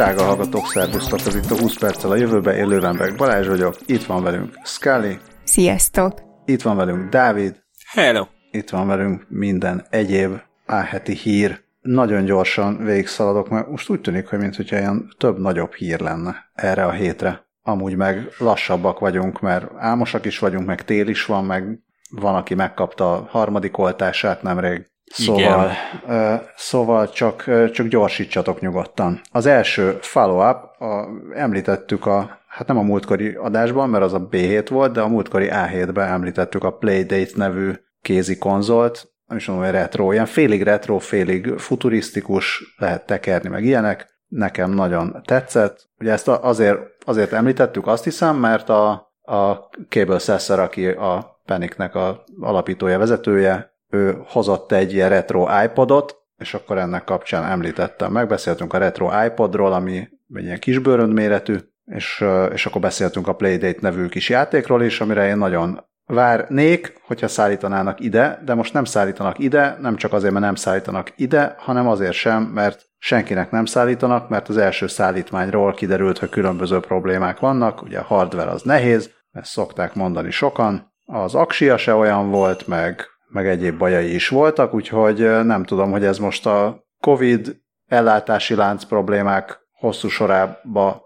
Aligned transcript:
Drága 0.00 0.24
hallgatók, 0.24 0.66
szervusztok, 0.66 1.18
ez 1.18 1.34
itt 1.34 1.50
a 1.50 1.58
20 1.58 1.78
perccel 1.78 2.10
a 2.10 2.16
jövőbe, 2.16 2.56
én 2.56 2.66
Lővenberg 2.68 3.16
Balázs 3.16 3.46
vagyok, 3.46 3.74
itt 3.86 4.04
van 4.04 4.22
velünk 4.22 4.54
Scully. 4.64 5.18
Sziasztok! 5.44 6.22
Itt 6.44 6.62
van 6.62 6.76
velünk 6.76 7.08
Dávid. 7.08 7.62
Hello! 7.92 8.26
Itt 8.50 8.70
van 8.70 8.86
velünk 8.86 9.26
minden 9.28 9.86
egyéb 9.90 10.40
áheti 10.66 11.14
hír. 11.14 11.60
Nagyon 11.80 12.24
gyorsan 12.24 12.84
végigszaladok, 12.84 13.48
mert 13.48 13.68
most 13.68 13.88
úgy 13.88 14.00
tűnik, 14.00 14.26
hogy 14.26 14.38
mintha 14.38 14.78
ilyen 14.78 15.12
több 15.18 15.38
nagyobb 15.38 15.72
hír 15.72 16.00
lenne 16.00 16.50
erre 16.54 16.84
a 16.84 16.92
hétre. 16.92 17.46
Amúgy 17.62 17.96
meg 17.96 18.28
lassabbak 18.38 18.98
vagyunk, 18.98 19.40
mert 19.40 19.70
álmosak 19.76 20.24
is 20.24 20.38
vagyunk, 20.38 20.66
meg 20.66 20.84
tél 20.84 21.08
is 21.08 21.24
van, 21.24 21.44
meg 21.44 21.78
van, 22.10 22.34
aki 22.34 22.54
megkapta 22.54 23.12
a 23.14 23.26
harmadik 23.30 23.78
oltását 23.78 24.42
nemrég. 24.42 24.86
Szóval, 25.14 25.70
Igen. 26.04 26.42
szóval 26.56 27.10
csak, 27.10 27.44
csak 27.72 27.86
gyorsítsatok 27.86 28.60
nyugodtan. 28.60 29.20
Az 29.32 29.46
első 29.46 29.98
follow-up, 30.00 30.80
a, 30.80 31.08
említettük 31.34 32.06
a, 32.06 32.38
hát 32.48 32.66
nem 32.66 32.78
a 32.78 32.82
múltkori 32.82 33.34
adásban, 33.34 33.88
mert 33.88 34.04
az 34.04 34.12
a 34.12 34.28
B7 34.28 34.66
volt, 34.70 34.92
de 34.92 35.00
a 35.00 35.08
múltkori 35.08 35.48
A7-ben 35.52 36.08
említettük 36.08 36.64
a 36.64 36.72
Playdate 36.72 37.32
nevű 37.34 37.72
kézi 38.02 38.38
konzolt, 38.38 39.10
nem 39.30 39.38
is 39.38 39.46
mondom, 39.46 39.64
hogy 39.64 39.74
retro, 39.74 40.12
ilyen 40.12 40.26
félig 40.26 40.62
retro, 40.62 40.98
félig 40.98 41.54
futurisztikus, 41.56 42.74
lehet 42.76 43.06
tekerni, 43.06 43.48
meg 43.48 43.64
ilyenek. 43.64 44.18
Nekem 44.28 44.70
nagyon 44.70 45.22
tetszett. 45.24 45.88
Ugye 45.98 46.12
ezt 46.12 46.28
azért, 46.28 46.78
azért 47.04 47.32
említettük, 47.32 47.86
azt 47.86 48.04
hiszem, 48.04 48.36
mert 48.36 48.68
a, 48.68 48.90
a 49.22 49.52
Cable 49.88 50.18
Sasser, 50.18 50.58
aki 50.58 50.86
a 50.86 51.40
Peniknek 51.44 51.94
a 51.94 52.24
alapítója, 52.40 52.98
vezetője, 52.98 53.69
ő 53.90 54.22
hozott 54.26 54.72
egy 54.72 54.92
ilyen 54.92 55.08
retro 55.08 55.48
iPodot, 55.64 56.16
és 56.36 56.54
akkor 56.54 56.78
ennek 56.78 57.04
kapcsán 57.04 57.44
említettem. 57.44 58.12
Megbeszéltünk 58.12 58.72
a 58.72 58.78
retro 58.78 59.24
iPodról, 59.24 59.72
ami 59.72 60.08
egy 60.34 60.44
ilyen 60.44 60.58
kisbőrönd 60.58 61.12
méretű, 61.12 61.56
és, 61.84 62.24
és 62.52 62.66
akkor 62.66 62.80
beszéltünk 62.80 63.28
a 63.28 63.34
Playdate 63.34 63.78
nevű 63.80 64.06
kis 64.06 64.28
játékról 64.28 64.82
is, 64.82 65.00
amire 65.00 65.26
én 65.26 65.36
nagyon 65.36 65.84
várnék, 66.06 67.00
hogyha 67.06 67.28
szállítanának 67.28 68.00
ide, 68.00 68.40
de 68.44 68.54
most 68.54 68.72
nem 68.72 68.84
szállítanak 68.84 69.38
ide, 69.38 69.76
nem 69.80 69.96
csak 69.96 70.12
azért, 70.12 70.32
mert 70.32 70.44
nem 70.44 70.54
szállítanak 70.54 71.12
ide, 71.16 71.54
hanem 71.58 71.88
azért 71.88 72.12
sem, 72.12 72.42
mert 72.42 72.88
senkinek 72.98 73.50
nem 73.50 73.64
szállítanak, 73.64 74.28
mert 74.28 74.48
az 74.48 74.56
első 74.56 74.86
szállítmányról 74.86 75.74
kiderült, 75.74 76.18
hogy 76.18 76.28
különböző 76.28 76.80
problémák 76.80 77.38
vannak, 77.38 77.82
ugye 77.82 77.98
a 77.98 78.02
hardware 78.04 78.50
az 78.50 78.62
nehéz, 78.62 79.10
ezt 79.32 79.50
szokták 79.50 79.94
mondani 79.94 80.30
sokan, 80.30 80.92
az 81.04 81.34
aksia 81.34 81.76
se 81.76 81.94
olyan 81.94 82.30
volt, 82.30 82.66
meg 82.66 83.06
meg 83.30 83.48
egyéb 83.48 83.78
bajai 83.78 84.14
is 84.14 84.28
voltak, 84.28 84.74
úgyhogy 84.74 85.44
nem 85.44 85.64
tudom, 85.64 85.90
hogy 85.90 86.04
ez 86.04 86.18
most 86.18 86.46
a 86.46 86.84
COVID 87.00 87.56
ellátási 87.86 88.54
lánc 88.54 88.84
problémák 88.84 89.58
hosszú 89.72 90.08
sorába 90.08 91.02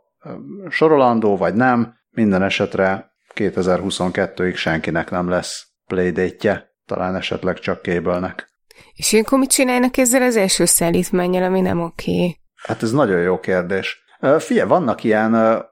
sorolandó, 0.68 1.36
vagy 1.36 1.54
nem. 1.54 1.94
Minden 2.10 2.42
esetre 2.42 3.12
2022-ig 3.34 4.56
senkinek 4.56 5.10
nem 5.10 5.28
lesz 5.28 5.66
playdate 5.86 6.72
talán 6.86 7.16
esetleg 7.16 7.58
csak 7.58 7.82
kébelnek. 7.82 8.48
És 8.94 9.12
ilyenkor 9.12 9.38
mit 9.38 9.50
csinálnak 9.50 9.96
ezzel 9.96 10.22
az 10.22 10.36
első 10.36 10.64
szállítmányjal, 10.64 11.42
ami 11.42 11.60
nem 11.60 11.80
oké? 11.80 12.12
Okay? 12.12 12.40
Hát 12.54 12.82
ez 12.82 12.92
nagyon 12.92 13.20
jó 13.20 13.40
kérdés. 13.40 14.04
Figyelj, 14.38 14.68
vannak 14.68 15.04
ilyen 15.04 15.62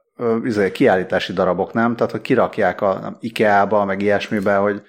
izé, 0.44 0.70
kiállítási 0.72 1.32
darabok, 1.32 1.72
nem? 1.72 1.96
Tehát, 1.96 2.12
hogy 2.12 2.20
kirakják 2.20 2.80
a 2.80 3.16
IKEA-ba, 3.20 3.84
meg 3.84 4.02
ilyesmibe, 4.02 4.56
hogy 4.56 4.82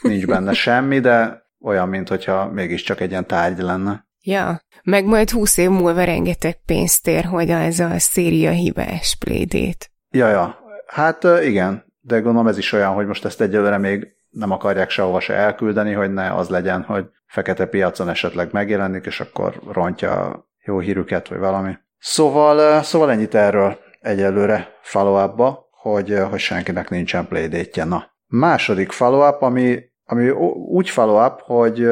nincs 0.00 0.26
benne 0.26 0.52
semmi, 0.52 1.00
de 1.00 1.42
olyan, 1.60 1.88
mint 1.88 2.08
hogyha 2.08 2.50
mégiscsak 2.50 3.00
egy 3.00 3.10
ilyen 3.10 3.26
tárgy 3.26 3.58
lenne. 3.58 4.08
Ja, 4.22 4.60
meg 4.82 5.04
majd 5.04 5.30
húsz 5.30 5.56
év 5.56 5.70
múlva 5.70 6.04
rengeteg 6.04 6.56
pénzt 6.66 7.08
ér, 7.08 7.24
hogy 7.24 7.50
az 7.50 7.80
a 7.80 7.98
széria 7.98 8.50
hibás 8.50 9.16
plédét. 9.18 9.90
Ja, 10.10 10.28
ja. 10.28 10.58
Hát 10.86 11.26
igen, 11.42 11.84
de 12.00 12.20
gondolom 12.20 12.48
ez 12.48 12.58
is 12.58 12.72
olyan, 12.72 12.92
hogy 12.92 13.06
most 13.06 13.24
ezt 13.24 13.40
egyelőre 13.40 13.78
még 13.78 14.08
nem 14.30 14.50
akarják 14.50 14.90
sehova 14.90 15.20
se 15.20 15.34
elküldeni, 15.34 15.92
hogy 15.92 16.12
ne 16.12 16.34
az 16.34 16.48
legyen, 16.48 16.82
hogy 16.82 17.06
fekete 17.26 17.66
piacon 17.66 18.08
esetleg 18.08 18.48
megjelenik, 18.52 19.06
és 19.06 19.20
akkor 19.20 19.60
rontja 19.72 20.12
a 20.12 20.48
jó 20.64 20.78
hírüket, 20.78 21.28
vagy 21.28 21.38
valami. 21.38 21.78
Szóval, 21.98 22.82
szóval 22.82 23.10
ennyit 23.10 23.34
erről 23.34 23.78
egyelőre 24.00 24.68
follow 24.82 25.54
hogy, 25.70 26.18
hogy 26.30 26.38
senkinek 26.38 26.90
nincsen 26.90 27.26
playdate 27.28 27.84
Na, 27.84 28.10
második 28.26 28.92
follow-up, 28.92 29.42
ami, 29.42 29.78
ami 30.04 30.30
úgy 30.70 30.90
follow-up, 30.90 31.40
hogy 31.40 31.84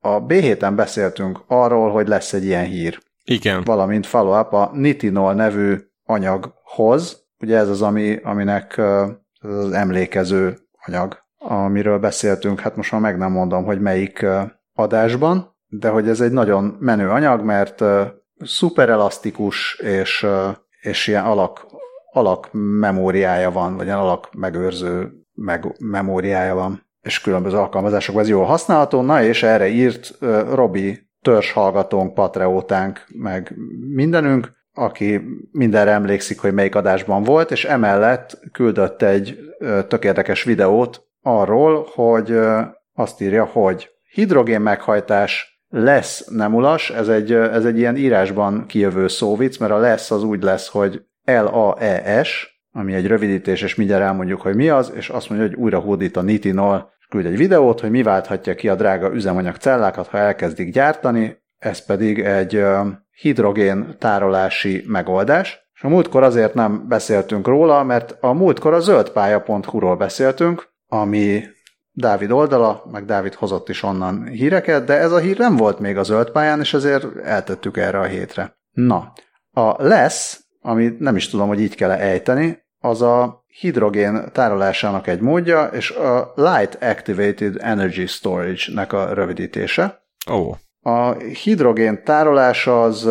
a 0.00 0.20
b 0.26 0.32
héten 0.32 0.76
beszéltünk 0.76 1.40
arról, 1.46 1.90
hogy 1.90 2.08
lesz 2.08 2.32
egy 2.32 2.44
ilyen 2.44 2.64
hír. 2.64 2.98
Igen. 3.24 3.62
Valamint 3.64 4.06
follow-up 4.06 4.52
a 4.52 4.70
nitinol 4.72 5.34
nevű 5.34 5.76
anyaghoz. 6.04 7.26
Ugye 7.38 7.56
ez 7.56 7.68
az, 7.68 7.82
ami, 7.82 8.16
aminek 8.22 8.80
az 9.40 9.72
emlékező 9.72 10.58
anyag, 10.86 11.22
amiről 11.38 11.98
beszéltünk, 11.98 12.60
hát 12.60 12.76
most 12.76 12.92
már 12.92 13.00
meg 13.00 13.18
nem 13.18 13.32
mondom, 13.32 13.64
hogy 13.64 13.80
melyik 13.80 14.26
adásban, 14.72 15.56
de 15.66 15.88
hogy 15.88 16.08
ez 16.08 16.20
egy 16.20 16.32
nagyon 16.32 16.76
menő 16.80 17.10
anyag, 17.10 17.42
mert 17.42 17.84
szuper 18.38 18.88
elasztikus, 18.88 19.74
és, 19.74 20.26
és 20.84 21.06
ilyen 21.06 21.24
alak, 21.24 21.66
alak 22.12 22.48
memóriája 22.52 23.50
van, 23.50 23.76
vagy 23.76 23.86
ilyen 23.86 23.98
alak 23.98 24.28
megőrző 24.34 25.12
meg 25.34 25.74
memóriája 25.78 26.54
van, 26.54 26.86
és 27.02 27.20
különböző 27.20 27.56
alkalmazásokban 27.56 28.22
ez 28.22 28.28
jól 28.28 28.44
használható. 28.44 29.00
Na, 29.00 29.22
és 29.22 29.42
erre 29.42 29.66
írt 29.66 30.18
Robi 30.52 31.08
hallgatónk, 31.52 32.14
patreótánk, 32.14 33.04
meg 33.14 33.54
mindenünk, 33.94 34.52
aki 34.74 35.20
mindenre 35.52 35.90
emlékszik, 35.90 36.40
hogy 36.40 36.54
melyik 36.54 36.74
adásban 36.74 37.22
volt, 37.22 37.50
és 37.50 37.64
emellett 37.64 38.38
küldött 38.52 39.02
egy 39.02 39.38
tök 39.88 40.04
érdekes 40.04 40.42
videót 40.42 41.02
arról, 41.22 41.86
hogy 41.94 42.38
azt 42.94 43.20
írja, 43.20 43.44
hogy 43.44 43.90
hidrogén 44.12 44.60
meghajtás 44.60 45.53
lesz 45.74 46.26
nem 46.26 46.54
ulas, 46.54 46.90
ez 46.90 47.08
egy, 47.08 47.32
ez 47.32 47.64
egy 47.64 47.78
ilyen 47.78 47.96
írásban 47.96 48.66
kijövő 48.66 49.08
szóvic, 49.08 49.58
mert 49.58 49.72
a 49.72 49.78
lesz 49.78 50.10
az 50.10 50.22
úgy 50.22 50.42
lesz, 50.42 50.68
hogy 50.68 51.02
L-A-E-S, 51.24 52.60
ami 52.72 52.94
egy 52.94 53.06
rövidítés, 53.06 53.62
és 53.62 53.74
mindjárt 53.74 54.02
elmondjuk, 54.02 54.40
hogy 54.40 54.54
mi 54.54 54.68
az, 54.68 54.92
és 54.94 55.08
azt 55.08 55.28
mondja, 55.28 55.48
hogy 55.48 55.56
újra 55.56 55.78
hódít 55.78 56.16
a 56.16 56.22
nitinol, 56.22 56.92
és 56.98 57.06
küld 57.06 57.26
egy 57.26 57.36
videót, 57.36 57.80
hogy 57.80 57.90
mi 57.90 58.02
válthatja 58.02 58.54
ki 58.54 58.68
a 58.68 58.74
drága 58.74 59.12
üzemanyag 59.12 59.56
cellákat, 59.56 60.06
ha 60.06 60.18
elkezdik 60.18 60.72
gyártani, 60.72 61.42
ez 61.58 61.84
pedig 61.84 62.20
egy 62.20 62.64
hidrogén 63.10 63.96
tárolási 63.98 64.84
megoldás. 64.86 65.68
És 65.74 65.82
a 65.82 65.88
múltkor 65.88 66.22
azért 66.22 66.54
nem 66.54 66.88
beszéltünk 66.88 67.46
róla, 67.46 67.82
mert 67.82 68.16
a 68.20 68.32
múltkor 68.32 68.72
a 68.72 68.80
zöldpálya.hu-ról 68.80 69.96
beszéltünk, 69.96 70.68
ami 70.86 71.42
Dávid 71.96 72.30
oldala, 72.30 72.84
meg 72.92 73.04
Dávid 73.04 73.34
hozott 73.34 73.68
is 73.68 73.82
onnan 73.82 74.26
híreket, 74.26 74.84
de 74.84 74.94
ez 74.98 75.12
a 75.12 75.18
hír 75.18 75.38
nem 75.38 75.56
volt 75.56 75.78
még 75.78 75.96
a 75.96 76.02
zöldpályán, 76.02 76.60
és 76.60 76.74
ezért 76.74 77.16
eltettük 77.16 77.76
erre 77.76 77.98
a 77.98 78.04
hétre. 78.04 78.56
Na, 78.70 79.12
a 79.50 79.82
lesz, 79.82 80.44
ami 80.60 80.96
nem 80.98 81.16
is 81.16 81.28
tudom, 81.28 81.48
hogy 81.48 81.60
így 81.60 81.74
kell 81.74 81.90
ejteni, 81.90 82.62
az 82.78 83.02
a 83.02 83.44
hidrogén 83.46 84.24
tárolásának 84.32 85.06
egy 85.06 85.20
módja, 85.20 85.64
és 85.64 85.90
a 85.90 86.32
Light 86.34 86.82
Activated 86.82 87.56
Energy 87.60 88.06
Storage-nek 88.06 88.92
a 88.92 89.14
rövidítése. 89.14 90.02
Ó. 90.30 90.34
Oh. 90.34 90.56
A 90.92 91.12
hidrogén 91.42 92.04
tárolása 92.04 92.82
az, 92.82 93.08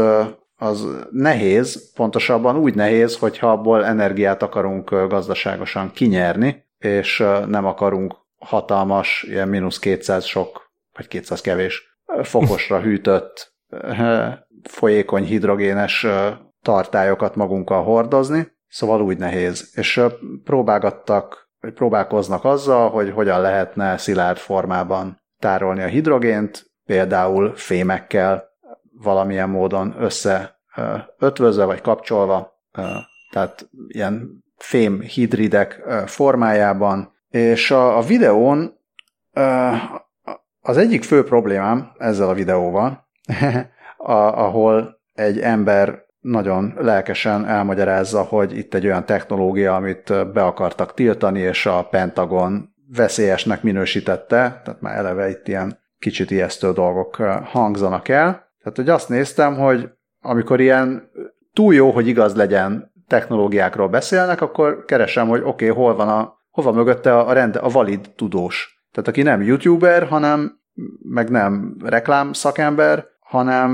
az 0.55 0.87
nehéz, 1.11 1.93
pontosabban 1.93 2.57
úgy 2.57 2.75
nehéz, 2.75 3.17
hogyha 3.17 3.51
abból 3.51 3.85
energiát 3.85 4.43
akarunk 4.43 4.89
gazdaságosan 4.89 5.91
kinyerni, 5.91 6.65
és 6.77 7.23
nem 7.47 7.65
akarunk 7.65 8.15
hatalmas, 8.45 9.23
ilyen 9.27 9.47
mínusz 9.47 9.79
200 9.79 10.25
sok, 10.25 10.71
vagy 10.93 11.07
200 11.07 11.41
kevés 11.41 11.97
fokosra 12.23 12.81
hűtött 12.81 13.53
folyékony 14.63 15.23
hidrogénes 15.23 16.07
tartályokat 16.61 17.35
magunkkal 17.35 17.83
hordozni, 17.83 18.51
Szóval 18.73 19.01
úgy 19.01 19.17
nehéz. 19.17 19.71
És 19.75 20.01
próbálgattak, 20.43 21.49
vagy 21.59 21.73
próbálkoznak 21.73 22.45
azzal, 22.45 22.89
hogy 22.89 23.11
hogyan 23.11 23.41
lehetne 23.41 23.97
szilárd 23.97 24.37
formában 24.37 25.21
tárolni 25.39 25.81
a 25.81 25.87
hidrogént, 25.87 26.65
például 26.85 27.55
fémekkel 27.55 28.43
valamilyen 28.91 29.49
módon 29.49 29.95
össze 29.97 30.59
ötvözve 31.17 31.65
vagy 31.65 31.81
kapcsolva, 31.81 32.61
tehát 33.31 33.69
ilyen 33.87 34.43
fém 34.57 35.01
hidridek 35.01 35.83
formájában. 36.05 37.12
És 37.33 37.71
a, 37.71 37.97
a 37.97 38.01
videón 38.01 38.79
az 40.61 40.77
egyik 40.77 41.03
fő 41.03 41.23
problémám 41.23 41.91
ezzel 41.97 42.29
a 42.29 42.33
videóval, 42.33 43.07
ahol 43.97 45.01
egy 45.13 45.39
ember 45.39 46.03
nagyon 46.19 46.73
lelkesen 46.77 47.45
elmagyarázza, 47.45 48.21
hogy 48.21 48.57
itt 48.57 48.73
egy 48.73 48.85
olyan 48.85 49.05
technológia, 49.05 49.75
amit 49.75 50.31
be 50.33 50.43
akartak 50.43 50.93
tiltani, 50.93 51.39
és 51.39 51.65
a 51.65 51.87
Pentagon 51.91 52.73
veszélyesnek 52.95 53.63
minősítette, 53.63 54.61
tehát 54.63 54.81
már 54.81 54.95
eleve 54.95 55.29
itt 55.29 55.47
ilyen 55.47 55.79
kicsit 55.99 56.31
ijesztő 56.31 56.71
dolgok 56.71 57.15
hangzanak 57.43 58.07
el. 58.07 58.51
Tehát, 58.59 58.75
hogy 58.75 58.89
azt 58.89 59.09
néztem, 59.09 59.55
hogy 59.55 59.89
amikor 60.21 60.59
ilyen 60.59 61.11
túl 61.53 61.73
jó, 61.73 61.91
hogy 61.91 62.07
igaz 62.07 62.35
legyen 62.35 62.91
technológiákról 63.07 63.87
beszélnek, 63.87 64.41
akkor 64.41 64.85
keresem, 64.85 65.27
hogy 65.27 65.41
oké, 65.43 65.69
okay, 65.69 65.83
hol 65.83 65.95
van 65.95 66.09
a, 66.09 66.41
hova 66.53 66.71
mögötte 66.71 67.17
a, 67.17 67.33
rende, 67.33 67.59
a 67.59 67.69
valid 67.69 68.11
tudós. 68.15 68.85
Tehát 68.91 69.09
aki 69.09 69.21
nem 69.21 69.41
youtuber, 69.41 70.07
hanem 70.07 70.59
meg 71.01 71.29
nem 71.29 71.75
reklám 71.83 72.33
szakember, 72.33 73.05
hanem, 73.19 73.73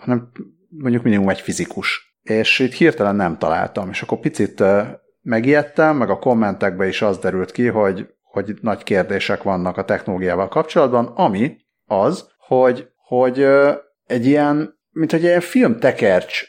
hanem 0.00 0.30
mondjuk 0.68 1.02
minimum 1.02 1.28
egy 1.28 1.40
fizikus. 1.40 2.18
És 2.22 2.58
itt 2.58 2.72
hirtelen 2.72 3.16
nem 3.16 3.38
találtam, 3.38 3.88
és 3.88 4.02
akkor 4.02 4.18
picit 4.18 4.62
megijedtem, 5.20 5.96
meg 5.96 6.10
a 6.10 6.18
kommentekben 6.18 6.88
is 6.88 7.02
az 7.02 7.18
derült 7.18 7.50
ki, 7.50 7.66
hogy, 7.66 8.08
hogy 8.22 8.54
nagy 8.60 8.82
kérdések 8.82 9.42
vannak 9.42 9.76
a 9.76 9.84
technológiával 9.84 10.48
kapcsolatban, 10.48 11.06
ami 11.06 11.56
az, 11.86 12.28
hogy, 12.38 12.88
hogy 12.96 13.46
egy 14.04 14.26
ilyen, 14.26 14.78
mint 14.90 15.10
hogy 15.10 15.20
egy 15.20 15.26
ilyen 15.26 15.40
filmtekercs 15.40 16.42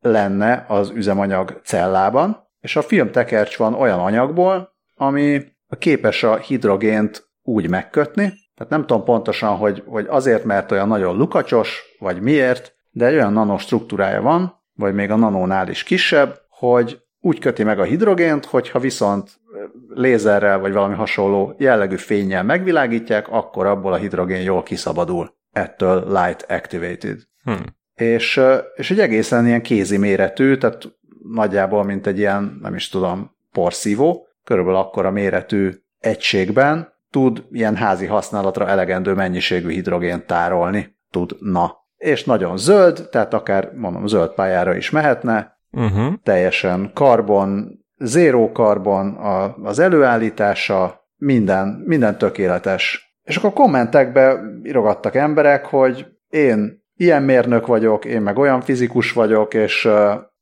lenne 0.00 0.64
az 0.68 0.90
üzemanyag 0.90 1.60
cellában, 1.64 2.46
és 2.60 2.76
a 2.76 2.82
filmtekercs 2.82 3.56
van 3.56 3.74
olyan 3.74 3.98
anyagból, 3.98 4.76
ami 4.98 5.42
képes 5.78 6.22
a 6.22 6.36
hidrogént 6.36 7.28
úgy 7.42 7.68
megkötni, 7.68 8.32
tehát 8.54 8.72
nem 8.72 8.86
tudom 8.86 9.04
pontosan, 9.04 9.56
hogy, 9.56 9.82
hogy 9.86 10.06
azért, 10.08 10.44
mert 10.44 10.72
olyan 10.72 10.88
nagyon 10.88 11.16
lukacsos, 11.16 11.82
vagy 11.98 12.20
miért, 12.20 12.74
de 12.90 13.06
egy 13.06 13.14
olyan 13.14 13.32
nanostruktúrája 13.32 14.22
van, 14.22 14.62
vagy 14.74 14.94
még 14.94 15.10
a 15.10 15.16
nanónál 15.16 15.68
is 15.68 15.82
kisebb, 15.82 16.40
hogy 16.48 17.02
úgy 17.20 17.38
köti 17.38 17.62
meg 17.62 17.78
a 17.78 17.84
hidrogént, 17.84 18.44
hogyha 18.44 18.78
viszont 18.78 19.40
lézerrel 19.88 20.58
vagy 20.58 20.72
valami 20.72 20.94
hasonló 20.94 21.54
jellegű 21.58 21.96
fényjel 21.96 22.42
megvilágítják, 22.42 23.28
akkor 23.28 23.66
abból 23.66 23.92
a 23.92 23.96
hidrogén 23.96 24.42
jól 24.42 24.62
kiszabadul. 24.62 25.34
Ettől 25.52 26.04
light 26.06 26.44
activated. 26.48 27.20
Hmm. 27.42 27.64
És, 27.94 28.40
és 28.74 28.90
egy 28.90 29.00
egészen 29.00 29.46
ilyen 29.46 29.62
kézi 29.62 29.96
méretű, 29.96 30.56
tehát 30.56 30.98
nagyjából 31.32 31.84
mint 31.84 32.06
egy 32.06 32.18
ilyen, 32.18 32.58
nem 32.62 32.74
is 32.74 32.88
tudom, 32.88 33.36
porszívó, 33.52 34.27
körülbelül 34.48 34.80
akkora 34.80 35.10
méretű 35.10 35.70
egységben 35.98 36.92
tud 37.10 37.44
ilyen 37.50 37.76
házi 37.76 38.06
használatra 38.06 38.68
elegendő 38.68 39.14
mennyiségű 39.14 39.68
hidrogént 39.70 40.26
tárolni. 40.26 40.96
Tudna. 41.10 41.76
És 41.96 42.24
nagyon 42.24 42.56
zöld, 42.56 43.08
tehát 43.10 43.34
akár 43.34 43.72
mondom 43.74 44.06
zöld 44.06 44.34
pályára 44.34 44.76
is 44.76 44.90
mehetne, 44.90 45.58
uh-huh. 45.70 46.12
teljesen 46.22 46.90
karbon, 46.94 47.78
zéró 47.96 48.52
karbon, 48.52 49.14
a, 49.14 49.56
az 49.56 49.78
előállítása, 49.78 51.06
minden, 51.16 51.82
minden 51.84 52.18
tökéletes. 52.18 53.16
És 53.22 53.36
akkor 53.36 53.52
kommentekbe 53.52 54.40
írogattak 54.62 55.14
emberek, 55.14 55.66
hogy 55.66 56.06
én 56.28 56.82
ilyen 56.94 57.22
mérnök 57.22 57.66
vagyok, 57.66 58.04
én 58.04 58.20
meg 58.20 58.38
olyan 58.38 58.60
fizikus 58.60 59.12
vagyok, 59.12 59.54
és, 59.54 59.88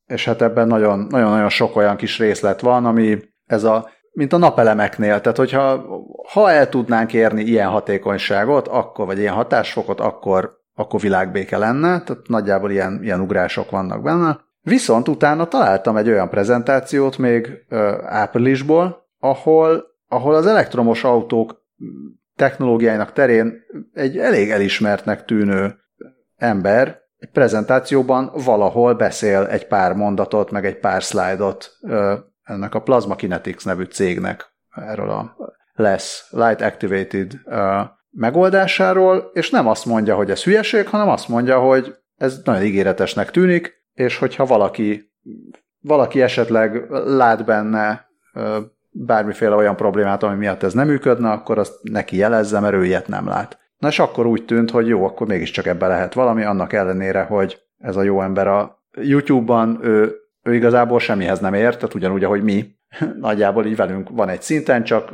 és 0.05 0.25
hát 0.25 0.41
ebben 0.41 0.67
nagyon-nagyon 0.67 1.49
sok 1.49 1.75
olyan 1.75 1.95
kis 1.95 2.19
részlet 2.19 2.61
van, 2.61 2.85
ami 2.85 3.17
ez 3.45 3.63
a 3.63 3.89
mint 4.17 4.33
a 4.33 4.37
napelemeknél, 4.37 5.21
tehát 5.21 5.37
hogyha 5.37 5.85
ha 6.33 6.51
el 6.51 6.69
tudnánk 6.69 7.13
érni 7.13 7.41
ilyen 7.41 7.69
hatékonyságot, 7.69 8.67
akkor, 8.67 9.05
vagy 9.05 9.19
ilyen 9.19 9.33
hatásfokot, 9.33 9.99
akkor, 9.99 10.57
akkor 10.75 10.99
világbéke 10.99 11.57
lenne, 11.57 12.01
tehát 12.01 12.27
nagyjából 12.27 12.71
ilyen, 12.71 12.99
ilyen 13.03 13.19
ugrások 13.19 13.71
vannak 13.71 14.01
benne. 14.01 14.39
Viszont 14.61 15.07
utána 15.07 15.47
találtam 15.47 15.97
egy 15.97 16.07
olyan 16.09 16.29
prezentációt 16.29 17.17
még 17.17 17.65
ö, 17.69 17.97
áprilisból, 18.05 19.07
ahol, 19.19 19.83
ahol 20.07 20.35
az 20.35 20.47
elektromos 20.47 21.03
autók 21.03 21.61
technológiáinak 22.35 23.13
terén 23.13 23.53
egy 23.93 24.17
elég 24.17 24.51
elismertnek 24.51 25.25
tűnő 25.25 25.75
ember 26.35 26.99
egy 27.17 27.31
prezentációban 27.31 28.31
valahol 28.45 28.93
beszél 28.93 29.45
egy 29.45 29.67
pár 29.67 29.93
mondatot, 29.93 30.51
meg 30.51 30.65
egy 30.65 30.79
pár 30.79 31.03
szlájdot 31.03 31.71
ennek 32.47 32.75
a 32.75 32.81
Plasma 32.81 33.15
Kinetics 33.15 33.65
nevű 33.65 33.83
cégnek 33.83 34.55
erről 34.75 35.09
a 35.09 35.35
lesz 35.73 36.27
Light 36.31 36.61
Activated 36.61 37.31
megoldásáról, 38.09 39.29
és 39.33 39.49
nem 39.49 39.67
azt 39.67 39.85
mondja, 39.85 40.15
hogy 40.15 40.29
ez 40.29 40.43
hülyeség, 40.43 40.87
hanem 40.87 41.09
azt 41.09 41.27
mondja, 41.27 41.59
hogy 41.59 41.95
ez 42.15 42.41
nagyon 42.43 42.63
ígéretesnek 42.63 43.31
tűnik, 43.31 43.85
és 43.93 44.17
hogyha 44.17 44.45
valaki, 44.45 45.13
valaki 45.79 46.21
esetleg 46.21 46.89
lát 46.89 47.45
benne 47.45 48.05
bármiféle 48.89 49.55
olyan 49.55 49.75
problémát, 49.75 50.23
ami 50.23 50.35
miatt 50.35 50.63
ez 50.63 50.73
nem 50.73 50.87
működne, 50.87 51.31
akkor 51.31 51.57
azt 51.57 51.73
neki 51.81 52.17
jelezze, 52.17 52.59
mert 52.59 52.73
ő 52.73 52.85
ilyet 52.85 53.07
nem 53.07 53.27
lát. 53.27 53.59
Na 53.77 53.87
és 53.87 53.99
akkor 53.99 54.25
úgy 54.25 54.45
tűnt, 54.45 54.71
hogy 54.71 54.87
jó, 54.87 55.05
akkor 55.05 55.27
mégiscsak 55.27 55.65
ebbe 55.65 55.87
lehet 55.87 56.13
valami, 56.13 56.43
annak 56.43 56.73
ellenére, 56.73 57.23
hogy 57.23 57.61
ez 57.77 57.95
a 57.95 58.01
jó 58.01 58.21
ember 58.21 58.47
a 58.47 58.83
YouTube-ban, 58.91 59.79
ő 59.81 60.15
ő 60.47 60.55
igazából 60.55 60.99
semmihez 60.99 61.39
nem 61.39 61.53
ért, 61.53 61.75
tehát 61.75 61.93
ugyanúgy, 61.93 62.23
ahogy 62.23 62.43
mi, 62.43 62.75
nagyjából 63.19 63.65
így 63.65 63.75
velünk 63.75 64.09
van 64.09 64.29
egy 64.29 64.41
szinten, 64.41 64.83
csak 64.83 65.11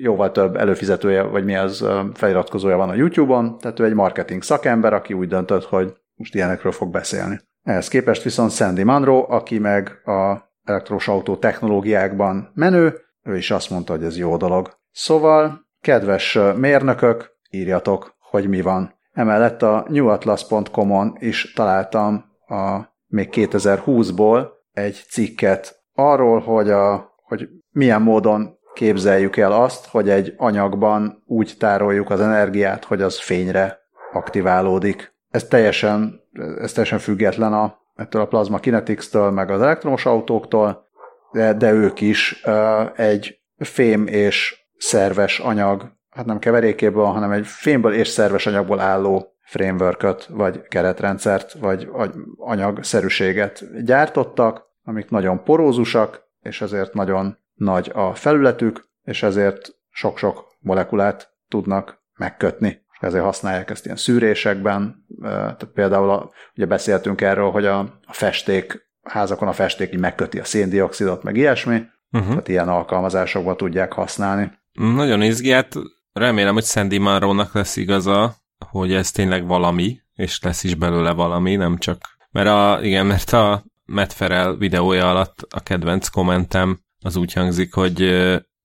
jóval 0.00 0.32
több 0.32 0.56
előfizetője, 0.56 1.22
vagy 1.22 1.44
mi 1.44 1.56
az 1.56 1.86
feliratkozója 2.14 2.76
van 2.76 2.88
a 2.88 2.94
YouTube-on, 2.94 3.58
tehát 3.58 3.80
ő 3.80 3.84
egy 3.84 3.94
marketing 3.94 4.42
szakember, 4.42 4.92
aki 4.92 5.14
úgy 5.14 5.28
döntött, 5.28 5.64
hogy 5.64 5.92
most 6.14 6.34
ilyenekről 6.34 6.72
fog 6.72 6.90
beszélni. 6.90 7.40
Ehhez 7.62 7.88
képest 7.88 8.22
viszont 8.22 8.52
Sandy 8.52 8.82
Munro, 8.82 9.26
aki 9.28 9.58
meg 9.58 10.00
a 10.04 10.36
elektrós 10.64 11.08
autó 11.08 11.36
technológiákban 11.36 12.50
menő, 12.54 13.00
ő 13.22 13.36
is 13.36 13.50
azt 13.50 13.70
mondta, 13.70 13.92
hogy 13.92 14.04
ez 14.04 14.18
jó 14.18 14.36
dolog. 14.36 14.78
Szóval, 14.90 15.66
kedves 15.80 16.38
mérnökök, 16.56 17.36
írjatok, 17.50 18.16
hogy 18.18 18.48
mi 18.48 18.60
van. 18.60 18.94
Emellett 19.12 19.62
a 19.62 19.86
newatlas.com-on 19.88 21.16
is 21.18 21.52
találtam 21.52 22.24
a 22.46 22.80
még 23.06 23.28
2020-ból 23.32 24.55
egy 24.76 25.04
cikket 25.08 25.82
arról, 25.94 26.40
hogy, 26.40 26.70
a, 26.70 27.14
hogy 27.22 27.48
milyen 27.70 28.02
módon 28.02 28.58
képzeljük 28.74 29.36
el 29.36 29.52
azt, 29.52 29.86
hogy 29.86 30.08
egy 30.08 30.34
anyagban 30.36 31.22
úgy 31.26 31.54
tároljuk 31.58 32.10
az 32.10 32.20
energiát, 32.20 32.84
hogy 32.84 33.02
az 33.02 33.20
fényre 33.20 33.78
aktiválódik. 34.12 35.14
Ez 35.30 35.44
teljesen, 35.44 36.20
ez 36.60 36.72
teljesen 36.72 36.98
független 36.98 37.52
a, 37.52 37.78
ettől 37.94 38.22
a 38.22 38.26
plazma 38.26 38.58
kinetics-től, 38.58 39.30
meg 39.30 39.50
az 39.50 39.62
elektromos 39.62 40.06
autóktól, 40.06 40.88
de, 41.32 41.52
de 41.52 41.72
ők 41.72 42.00
is 42.00 42.42
uh, 42.46 43.00
egy 43.00 43.40
fém 43.58 44.06
és 44.06 44.66
szerves 44.76 45.38
anyag, 45.38 45.92
hát 46.10 46.26
nem 46.26 46.38
keverékéből, 46.38 47.04
hanem 47.04 47.30
egy 47.30 47.46
fémből 47.46 47.92
és 47.92 48.08
szerves 48.08 48.46
anyagból 48.46 48.80
álló 48.80 49.36
framework 49.40 50.28
vagy 50.28 50.62
keretrendszert, 50.68 51.52
vagy 51.52 51.88
anyagszerűséget 52.36 53.84
gyártottak, 53.84 54.65
amik 54.86 55.10
nagyon 55.10 55.44
porózusak, 55.44 56.22
és 56.40 56.60
ezért 56.60 56.94
nagyon 56.94 57.38
nagy 57.54 57.90
a 57.94 58.14
felületük, 58.14 58.88
és 59.02 59.22
ezért 59.22 59.74
sok-sok 59.90 60.54
molekulát 60.60 61.30
tudnak 61.48 62.02
megkötni. 62.16 62.84
Ezért 63.00 63.24
használják 63.24 63.70
ezt 63.70 63.84
ilyen 63.84 63.96
szűrésekben. 63.96 65.06
Tehát 65.20 65.68
például 65.74 66.10
a, 66.10 66.30
ugye 66.54 66.66
beszéltünk 66.66 67.20
erről, 67.20 67.50
hogy 67.50 67.66
a, 67.66 67.78
a 68.06 68.12
festék, 68.12 68.88
a 69.00 69.10
házakon 69.10 69.48
a 69.48 69.52
festék 69.52 69.92
így 69.92 70.00
megköti 70.00 70.38
a 70.38 70.44
széndiokszidot, 70.44 71.22
meg 71.22 71.36
ilyesmi, 71.36 71.82
uh-huh. 72.10 72.28
tehát 72.28 72.48
ilyen 72.48 72.68
alkalmazásokban 72.68 73.56
tudják 73.56 73.92
használni. 73.92 74.52
Nagyon 74.72 75.22
izgi, 75.22 75.50
hát 75.50 75.74
remélem, 76.12 76.54
hogy 76.54 76.64
Sandy 76.64 76.98
Monroe-nak 76.98 77.54
lesz 77.54 77.76
igaza, 77.76 78.34
hogy 78.70 78.92
ez 78.92 79.10
tényleg 79.10 79.46
valami, 79.46 80.00
és 80.14 80.40
lesz 80.42 80.64
is 80.64 80.74
belőle 80.74 81.12
valami, 81.12 81.56
nem 81.56 81.78
csak... 81.78 81.98
Mert 82.30 82.48
a, 82.48 82.78
igen, 82.82 83.06
mert 83.06 83.32
a 83.32 83.64
Matt 83.86 84.12
Ferrell 84.12 84.56
videója 84.56 85.10
alatt 85.10 85.46
a 85.50 85.60
kedvenc 85.60 86.08
kommentem 86.08 86.80
az 87.00 87.16
úgy 87.16 87.32
hangzik, 87.32 87.74
hogy 87.74 87.98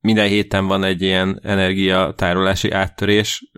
minden 0.01 0.27
héten 0.27 0.67
van 0.67 0.83
egy 0.83 1.01
ilyen 1.01 1.39
energiatárolási 1.43 2.71
áttörés, 2.71 3.51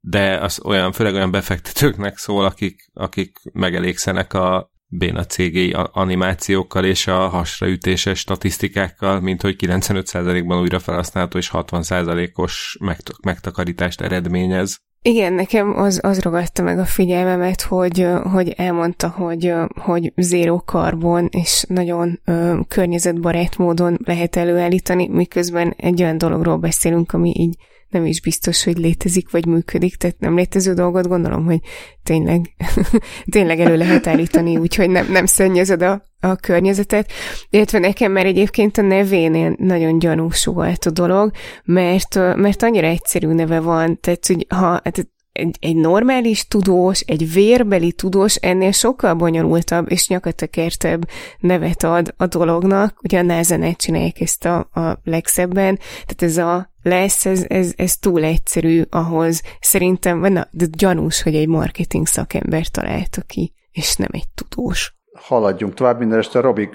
de 0.00 0.38
az 0.40 0.60
olyan, 0.64 0.92
főleg 0.92 1.14
olyan 1.14 1.30
befektetőknek 1.30 2.16
szól, 2.16 2.44
akik, 2.44 2.90
akik 2.92 3.38
megelégszenek 3.52 4.32
a 4.32 4.70
béna 4.88 5.24
cégéi 5.24 5.74
animációkkal 5.92 6.84
és 6.84 7.06
a 7.06 7.28
hasraütéses 7.28 8.18
statisztikákkal, 8.18 9.20
mint 9.20 9.42
hogy 9.42 9.56
95%-ban 9.58 10.60
újra 10.60 10.78
felhasználható 10.78 11.38
és 11.38 11.50
60%-os 11.52 12.78
megtakarítást 13.22 14.00
eredményez. 14.00 14.80
Igen, 15.06 15.32
nekem 15.32 15.76
az, 15.78 16.00
az 16.02 16.20
ragadta 16.20 16.62
meg 16.62 16.78
a 16.78 16.84
figyelmemet, 16.84 17.62
hogy, 17.62 18.06
hogy 18.32 18.54
elmondta, 18.56 19.08
hogy, 19.08 19.54
hogy 19.80 20.12
zéró 20.16 20.62
karbon 20.64 21.28
és 21.30 21.64
nagyon 21.68 22.20
ö, 22.24 22.58
környezetbarát 22.68 23.56
módon 23.56 23.98
lehet 24.04 24.36
előállítani, 24.36 25.08
miközben 25.08 25.74
egy 25.76 26.02
olyan 26.02 26.18
dologról 26.18 26.56
beszélünk, 26.56 27.12
ami 27.12 27.32
így 27.36 27.56
nem 27.96 28.06
is 28.06 28.20
biztos, 28.20 28.64
hogy 28.64 28.78
létezik, 28.78 29.30
vagy 29.30 29.46
működik, 29.46 29.96
tehát 29.96 30.18
nem 30.18 30.36
létező 30.36 30.72
dolgot 30.72 31.08
gondolom, 31.08 31.44
hogy 31.44 31.60
tényleg, 32.02 32.54
tényleg 33.34 33.60
elő 33.60 33.76
lehet 33.76 34.06
állítani, 34.06 34.56
úgyhogy 34.56 34.90
nem, 34.90 35.06
nem 35.10 35.26
szennyezed 35.26 35.82
a, 35.82 36.02
a 36.20 36.36
környezetet, 36.36 37.12
illetve 37.50 37.78
nekem 37.78 38.12
már 38.12 38.26
egyébként 38.26 38.78
a 38.78 38.82
nevénél 38.82 39.54
nagyon 39.58 39.98
gyanús 39.98 40.44
volt 40.44 40.84
a 40.84 40.90
dolog, 40.90 41.30
mert, 41.64 42.14
mert 42.14 42.62
annyira 42.62 42.86
egyszerű 42.86 43.26
neve 43.26 43.60
van, 43.60 44.00
tehát 44.00 44.26
hogy 44.26 44.46
ha, 44.48 44.80
hát 44.84 45.08
egy, 45.36 45.56
egy 45.60 45.76
normális 45.76 46.46
tudós, 46.48 47.00
egy 47.00 47.32
vérbeli 47.32 47.92
tudós 47.92 48.34
ennél 48.34 48.72
sokkal 48.72 49.14
bonyolultabb 49.14 49.90
és 49.90 50.08
nyakatekertebb 50.08 51.08
nevet 51.38 51.84
ad 51.84 52.14
a 52.16 52.26
dolognak. 52.26 52.98
Ugye 53.02 53.18
a 53.18 53.22
nasa 53.22 53.74
csinálják 53.76 54.20
ezt 54.20 54.44
a, 54.44 54.58
a 54.58 55.00
legszebben, 55.04 55.78
tehát 55.78 56.22
ez 56.22 56.36
a 56.36 56.74
lesz, 56.86 57.26
ez, 57.26 57.44
ez, 57.48 57.72
ez 57.76 57.96
túl 57.96 58.24
egyszerű 58.24 58.82
ahhoz. 58.90 59.42
Szerintem, 59.60 60.18
na, 60.18 60.46
de 60.50 60.64
gyanús, 60.70 61.22
hogy 61.22 61.34
egy 61.34 61.48
marketing 61.48 62.06
szakember 62.06 62.66
találta 62.66 63.22
ki, 63.26 63.52
és 63.70 63.96
nem 63.96 64.08
egy 64.10 64.28
tudós. 64.34 64.94
Haladjunk 65.18 65.74
tovább, 65.74 65.98
minden 65.98 66.18
este 66.18 66.40
Robi, 66.40 66.70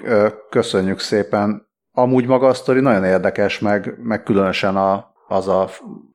köszönjük 0.50 0.98
szépen. 0.98 1.70
Amúgy 1.92 2.26
maga 2.26 2.46
a 2.46 2.54
sztori 2.54 2.80
nagyon 2.80 3.04
érdekes, 3.04 3.58
meg, 3.58 3.94
meg 4.02 4.22
különösen 4.22 4.76
a, 4.76 5.14
az, 5.28 5.48
a, 5.48 5.68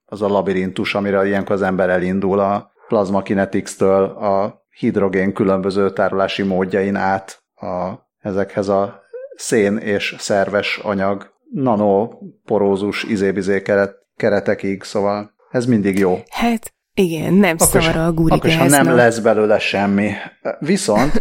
az 0.05 0.21
a 0.21 0.27
labirintus, 0.27 0.95
amire 0.95 1.25
ilyenkor 1.25 1.55
az 1.55 1.61
ember 1.61 1.89
elindul 1.89 2.39
a 2.39 2.71
Plasma 2.87 3.21
Kinetics-től 3.21 4.03
a 4.03 4.65
hidrogén 4.69 5.33
különböző 5.33 5.91
tárolási 5.91 6.43
módjain 6.43 6.95
át 6.95 7.43
a, 7.55 7.93
ezekhez 8.19 8.67
a 8.67 9.01
szén 9.35 9.77
és 9.77 10.15
szerves 10.17 10.77
anyag 10.77 11.35
nanoporózus 11.53 13.03
izébizé 13.03 13.61
keret, 13.61 13.95
keretekig, 14.15 14.83
szóval 14.83 15.33
ez 15.51 15.65
mindig 15.65 15.99
jó. 15.99 16.19
Hát 16.29 16.73
igen, 16.93 17.33
nem 17.33 17.55
akkor 17.59 17.83
szar 17.83 17.95
a 17.95 18.07
Akkor 18.07 18.51
ha 18.51 18.67
nem 18.67 18.95
lesz 18.95 19.19
belőle 19.19 19.59
semmi. 19.59 20.11
Viszont 20.59 21.19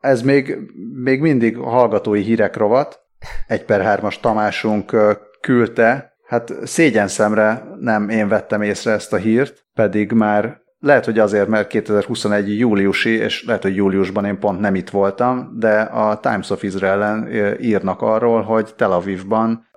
ez 0.00 0.22
még, 0.22 0.56
még 1.02 1.20
mindig 1.20 1.56
hallgatói 1.56 2.22
hírek 2.22 2.56
rovat. 2.56 3.00
Egy 3.46 3.64
per 3.64 3.82
hármas 3.82 4.20
Tamásunk 4.20 4.96
küldte, 5.40 6.12
hát 6.26 6.52
szégyen 6.62 7.08
szemre 7.08 7.64
nem 7.78 8.08
én 8.08 8.28
vettem 8.28 8.62
észre 8.62 8.92
ezt 8.92 9.12
a 9.12 9.16
hírt, 9.16 9.66
pedig 9.74 10.12
már 10.12 10.59
lehet, 10.80 11.04
hogy 11.04 11.18
azért, 11.18 11.48
mert 11.48 11.68
2021 11.68 12.58
júliusi, 12.58 13.10
és 13.10 13.44
lehet, 13.44 13.62
hogy 13.62 13.74
júliusban 13.74 14.24
én 14.24 14.38
pont 14.38 14.60
nem 14.60 14.74
itt 14.74 14.90
voltam, 14.90 15.52
de 15.58 15.80
a 15.80 16.20
Times 16.20 16.50
of 16.50 16.62
Israel-en 16.62 17.28
írnak 17.60 18.02
arról, 18.02 18.42
hogy 18.42 18.74
Tel 18.74 18.92
Avivban 18.92 19.68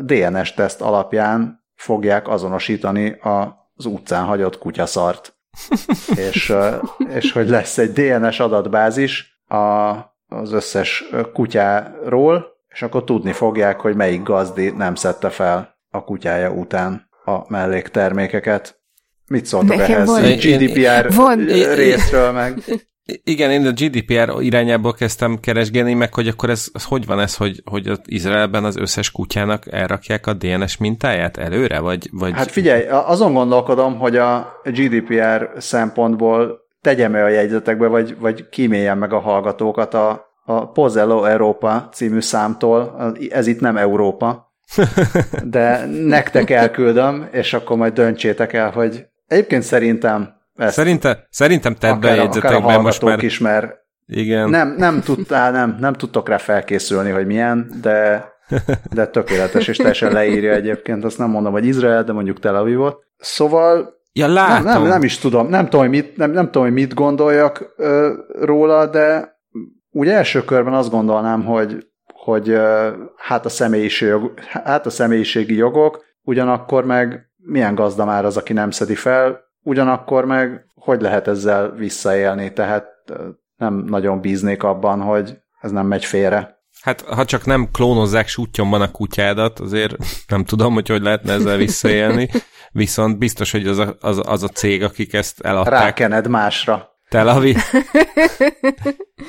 DNS-teszt 0.00 0.80
alapján 0.80 1.64
fogják 1.74 2.28
azonosítani 2.28 3.18
az 3.20 3.86
utcán 3.86 4.24
hagyott 4.24 4.58
kutyaszart. 4.58 5.36
és, 6.30 6.54
és 7.08 7.32
hogy 7.32 7.48
lesz 7.48 7.78
egy 7.78 7.92
DNS 7.92 8.40
adatbázis 8.40 9.40
a, 9.46 9.56
az 10.26 10.52
összes 10.52 11.04
kutyáról, 11.32 12.46
és 12.68 12.82
akkor 12.82 13.04
tudni 13.04 13.32
fogják, 13.32 13.80
hogy 13.80 13.96
melyik 13.96 14.22
gazdi 14.22 14.70
nem 14.70 14.94
szedte 14.94 15.30
fel 15.30 15.76
a 15.90 16.04
kutyája 16.04 16.50
után 16.50 17.08
a 17.24 17.50
melléktermékeket. 17.50 18.80
Mit 19.28 19.46
szóltok 19.46 19.76
Nekem 19.76 19.94
ehhez? 19.94 20.08
Van, 20.08 20.22
GDPR 20.22 21.14
van, 21.14 21.44
részről 21.74 22.32
meg. 22.32 22.62
Igen, 23.24 23.50
én 23.50 23.66
a 23.66 23.70
GDPR 23.70 24.42
irányából 24.42 24.94
kezdtem 24.94 25.38
keresgélni, 25.40 25.94
meg 25.94 26.14
hogy 26.14 26.28
akkor 26.28 26.50
ez, 26.50 26.66
ez 26.72 26.84
hogy 26.84 27.06
van 27.06 27.20
ez, 27.20 27.36
hogy, 27.36 27.62
hogy 27.64 27.86
az 27.86 28.00
Izraelben 28.04 28.64
az 28.64 28.76
összes 28.76 29.10
kutyának 29.10 29.72
elrakják 29.72 30.26
a 30.26 30.32
DNS 30.32 30.76
mintáját 30.76 31.36
előre, 31.36 31.78
vagy, 31.78 32.08
vagy... 32.12 32.32
Hát 32.32 32.50
figyelj, 32.50 32.86
azon 32.86 33.32
gondolkodom, 33.32 33.98
hogy 33.98 34.16
a 34.16 34.60
GDPR 34.64 35.50
szempontból 35.58 36.58
tegyem 36.80 37.14
-e 37.14 37.24
a 37.24 37.28
jegyzetekbe, 37.28 37.86
vagy, 37.86 38.16
vagy 38.18 38.48
kíméljem 38.48 38.98
meg 38.98 39.12
a 39.12 39.18
hallgatókat 39.18 39.94
a, 39.94 40.26
a 40.44 40.72
Pozello 40.72 41.24
Európa 41.24 41.88
című 41.92 42.20
számtól, 42.20 43.12
ez 43.30 43.46
itt 43.46 43.60
nem 43.60 43.76
Európa, 43.76 44.52
de 45.44 45.86
nektek 45.86 46.50
elküldöm, 46.50 47.28
és 47.32 47.52
akkor 47.52 47.76
majd 47.76 47.92
döntsétek 47.92 48.52
el, 48.52 48.70
hogy 48.70 49.06
Egyébként 49.26 49.62
szerintem 49.62 50.34
ezt 50.56 50.74
Szerinte, 50.74 51.26
szerintem 51.30 51.74
tedd 51.74 52.00
be 52.00 52.14
jegyzetekbe 52.14 52.78
most 52.78 53.02
már. 53.02 53.22
is, 53.22 53.38
mert 53.38 53.74
igen. 54.06 54.48
Nem, 54.48 54.74
nem, 54.78 55.00
tudtál, 55.00 55.50
nem, 55.50 55.76
nem 55.80 55.92
tudtok 55.92 56.28
rá 56.28 56.36
felkészülni, 56.36 57.10
hogy 57.10 57.26
milyen, 57.26 57.70
de, 57.82 58.28
de 58.92 59.06
tökéletes, 59.06 59.68
és 59.68 59.76
teljesen 59.76 60.12
leírja 60.12 60.52
egyébként, 60.52 61.04
azt 61.04 61.18
nem 61.18 61.30
mondom, 61.30 61.52
hogy 61.52 61.66
Izrael, 61.66 62.04
de 62.04 62.12
mondjuk 62.12 62.38
Tel 62.38 62.56
Avivot. 62.56 63.04
Szóval 63.16 63.94
ja, 64.12 64.28
látom. 64.28 64.64
Nem, 64.64 64.80
nem, 64.80 64.88
nem 64.88 65.02
is 65.02 65.18
tudom, 65.18 65.48
nem 65.48 65.64
tudom, 65.64 65.80
hogy 65.80 65.90
mit, 65.90 66.16
nem, 66.16 66.30
nem 66.30 66.44
tudom, 66.44 66.62
hogy 66.62 66.72
mit 66.72 66.94
gondoljak 66.94 67.74
ö, 67.76 68.12
róla, 68.40 68.86
de 68.86 69.36
úgy 69.90 70.08
első 70.08 70.44
körben 70.44 70.74
azt 70.74 70.90
gondolnám, 70.90 71.44
hogy, 71.44 71.86
hogy 72.12 72.50
ö, 72.50 72.90
hát, 73.16 73.44
a 73.44 73.48
személyiség, 73.48 74.14
hát 74.46 74.86
a 74.86 74.90
személyiségi 74.90 75.54
jogok, 75.54 76.04
ugyanakkor 76.22 76.84
meg 76.84 77.30
milyen 77.46 77.74
gazda 77.74 78.04
már 78.04 78.24
az, 78.24 78.36
aki 78.36 78.52
nem 78.52 78.70
szedi 78.70 78.94
fel, 78.94 79.40
ugyanakkor 79.62 80.24
meg 80.24 80.66
hogy 80.74 81.00
lehet 81.00 81.28
ezzel 81.28 81.70
visszaélni, 81.70 82.52
tehát 82.52 82.86
nem 83.56 83.74
nagyon 83.74 84.20
bíznék 84.20 84.62
abban, 84.62 85.00
hogy 85.00 85.38
ez 85.60 85.70
nem 85.70 85.86
megy 85.86 86.04
félre. 86.04 86.54
Hát, 86.80 87.00
ha 87.00 87.24
csak 87.24 87.44
nem 87.44 87.68
klónozzák 87.72 88.28
sútyomban 88.28 88.80
a 88.80 88.90
kutyádat, 88.90 89.60
azért 89.60 89.96
nem 90.28 90.44
tudom, 90.44 90.74
hogy 90.74 90.88
hogy 90.88 91.02
lehetne 91.02 91.32
ezzel 91.32 91.56
visszaélni, 91.56 92.28
viszont 92.72 93.18
biztos, 93.18 93.50
hogy 93.50 93.66
az 93.66 93.78
a, 93.78 93.96
az, 94.00 94.20
az 94.24 94.42
a 94.42 94.48
cég, 94.48 94.82
akik 94.82 95.12
ezt 95.12 95.40
eladták. 95.40 95.82
Rákened 95.82 96.28
másra. 96.28 96.94
Tel 97.08 97.28
Aviv. 97.28 97.56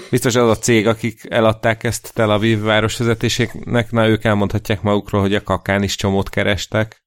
Biztos 0.10 0.36
az 0.36 0.50
a 0.50 0.58
cég, 0.58 0.88
akik 0.88 1.22
eladták 1.30 1.84
ezt 1.84 2.14
Tel 2.14 2.30
Aviv 2.30 2.62
városvezetésének, 2.62 3.92
na 3.92 4.08
ők 4.08 4.24
elmondhatják 4.24 4.82
magukról, 4.82 5.22
hogy 5.22 5.36
a 5.36 5.44
kakán 5.44 5.84
is 5.84 5.96
csomót 5.96 6.30
kerestek. 6.30 7.06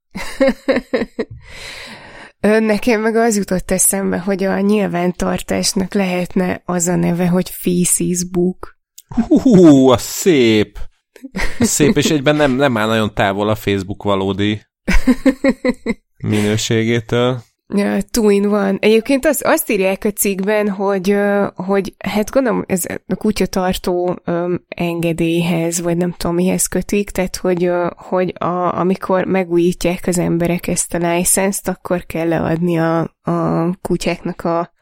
Nekem 2.41 3.01
meg 3.01 3.17
az 3.17 3.37
jutott 3.37 3.71
eszembe, 3.71 4.19
hogy 4.19 4.45
a 4.45 4.61
nyilvántartásnak 4.61 5.95
lehetne 5.95 6.63
az 6.65 6.87
a 6.87 6.97
neve, 6.97 7.29
hogy 7.29 7.51
Facebook. 7.51 8.79
Hú, 9.29 9.89
a 9.89 9.99
szép! 9.99 10.79
A 11.59 11.65
szép, 11.65 11.97
és 11.97 12.11
egyben 12.11 12.37
nem, 12.37 12.53
nem 12.53 12.77
áll 12.77 12.87
nagyon 12.87 13.15
távol 13.15 13.49
a 13.49 13.55
Facebook 13.55 14.03
valódi 14.03 14.61
minőségétől. 16.29 17.43
Ja, 17.75 18.03
two 18.11 18.29
in 18.29 18.47
one. 18.47 18.77
Egyébként 18.81 19.27
az, 19.27 19.43
azt 19.45 19.71
írják 19.71 20.05
a 20.05 20.11
cikkben, 20.11 20.69
hogy, 20.69 21.17
hogy 21.55 21.95
hát 21.99 22.31
gondolom 22.31 22.65
ez 22.67 22.85
a 23.07 23.15
kutyatartó 23.15 24.19
engedélyhez, 24.69 25.81
vagy 25.81 25.97
nem 25.97 26.15
tudom 26.17 26.37
mihez 26.37 26.67
kötik, 26.67 27.11
tehát 27.11 27.37
hogy, 27.37 27.71
hogy 27.97 28.35
a, 28.39 28.79
amikor 28.79 29.25
megújítják 29.25 30.07
az 30.07 30.19
emberek 30.19 30.67
ezt 30.67 30.95
a 30.95 30.99
licenzt, 30.99 31.69
akkor 31.69 32.07
kell 32.07 32.29
leadni 32.29 32.79
a, 32.79 32.99
a 33.23 33.71
kutyáknak 33.83 34.45
a, 34.45 34.73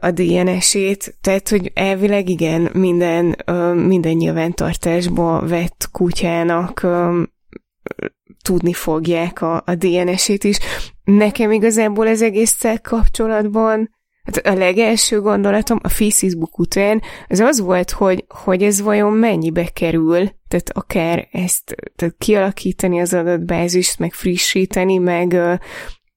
a 0.00 0.10
DNS-ét, 0.10 1.16
tehát, 1.20 1.48
hogy 1.48 1.70
elvileg 1.74 2.28
igen, 2.28 2.70
minden, 2.72 3.36
minden 3.74 4.16
nyilvántartásba 4.16 5.46
vett 5.46 5.88
kutyának 5.92 6.86
tudni 8.42 8.72
fogják 8.72 9.42
a, 9.42 9.62
a 9.66 9.74
DNS-ét 9.74 10.44
is. 10.44 10.58
Nekem 11.04 11.52
igazából 11.52 12.08
ez 12.08 12.22
egészszel 12.22 12.80
kapcsolatban 12.80 13.94
Hát 14.26 14.36
a 14.36 14.54
legelső 14.54 15.20
gondolatom 15.20 15.78
a 15.82 15.88
Facebook 15.88 16.58
után 16.58 17.02
az 17.28 17.40
az 17.40 17.60
volt, 17.60 17.90
hogy, 17.90 18.24
hogy 18.28 18.62
ez 18.62 18.80
vajon 18.80 19.12
mennyibe 19.12 19.64
kerül, 19.64 20.28
tehát 20.48 20.70
akár 20.72 21.28
ezt 21.32 21.74
tehát 21.96 22.14
kialakítani 22.18 23.00
az 23.00 23.14
adatbázist, 23.14 23.98
meg 23.98 24.12
frissíteni, 24.12 24.96
meg, 24.96 25.36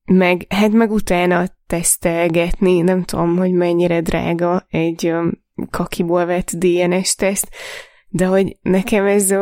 meg 0.05 0.45
hát 0.49 0.71
meg 0.71 0.91
utána 0.91 1.47
tesztelgetni, 1.67 2.81
nem 2.81 3.03
tudom, 3.03 3.37
hogy 3.37 3.51
mennyire 3.51 4.01
drága 4.01 4.65
egy 4.69 5.13
kakiból 5.69 6.25
vett 6.25 6.51
DNS 6.51 7.15
teszt, 7.15 7.49
de 8.07 8.25
hogy 8.25 8.57
nekem 8.61 9.05
ez 9.05 9.35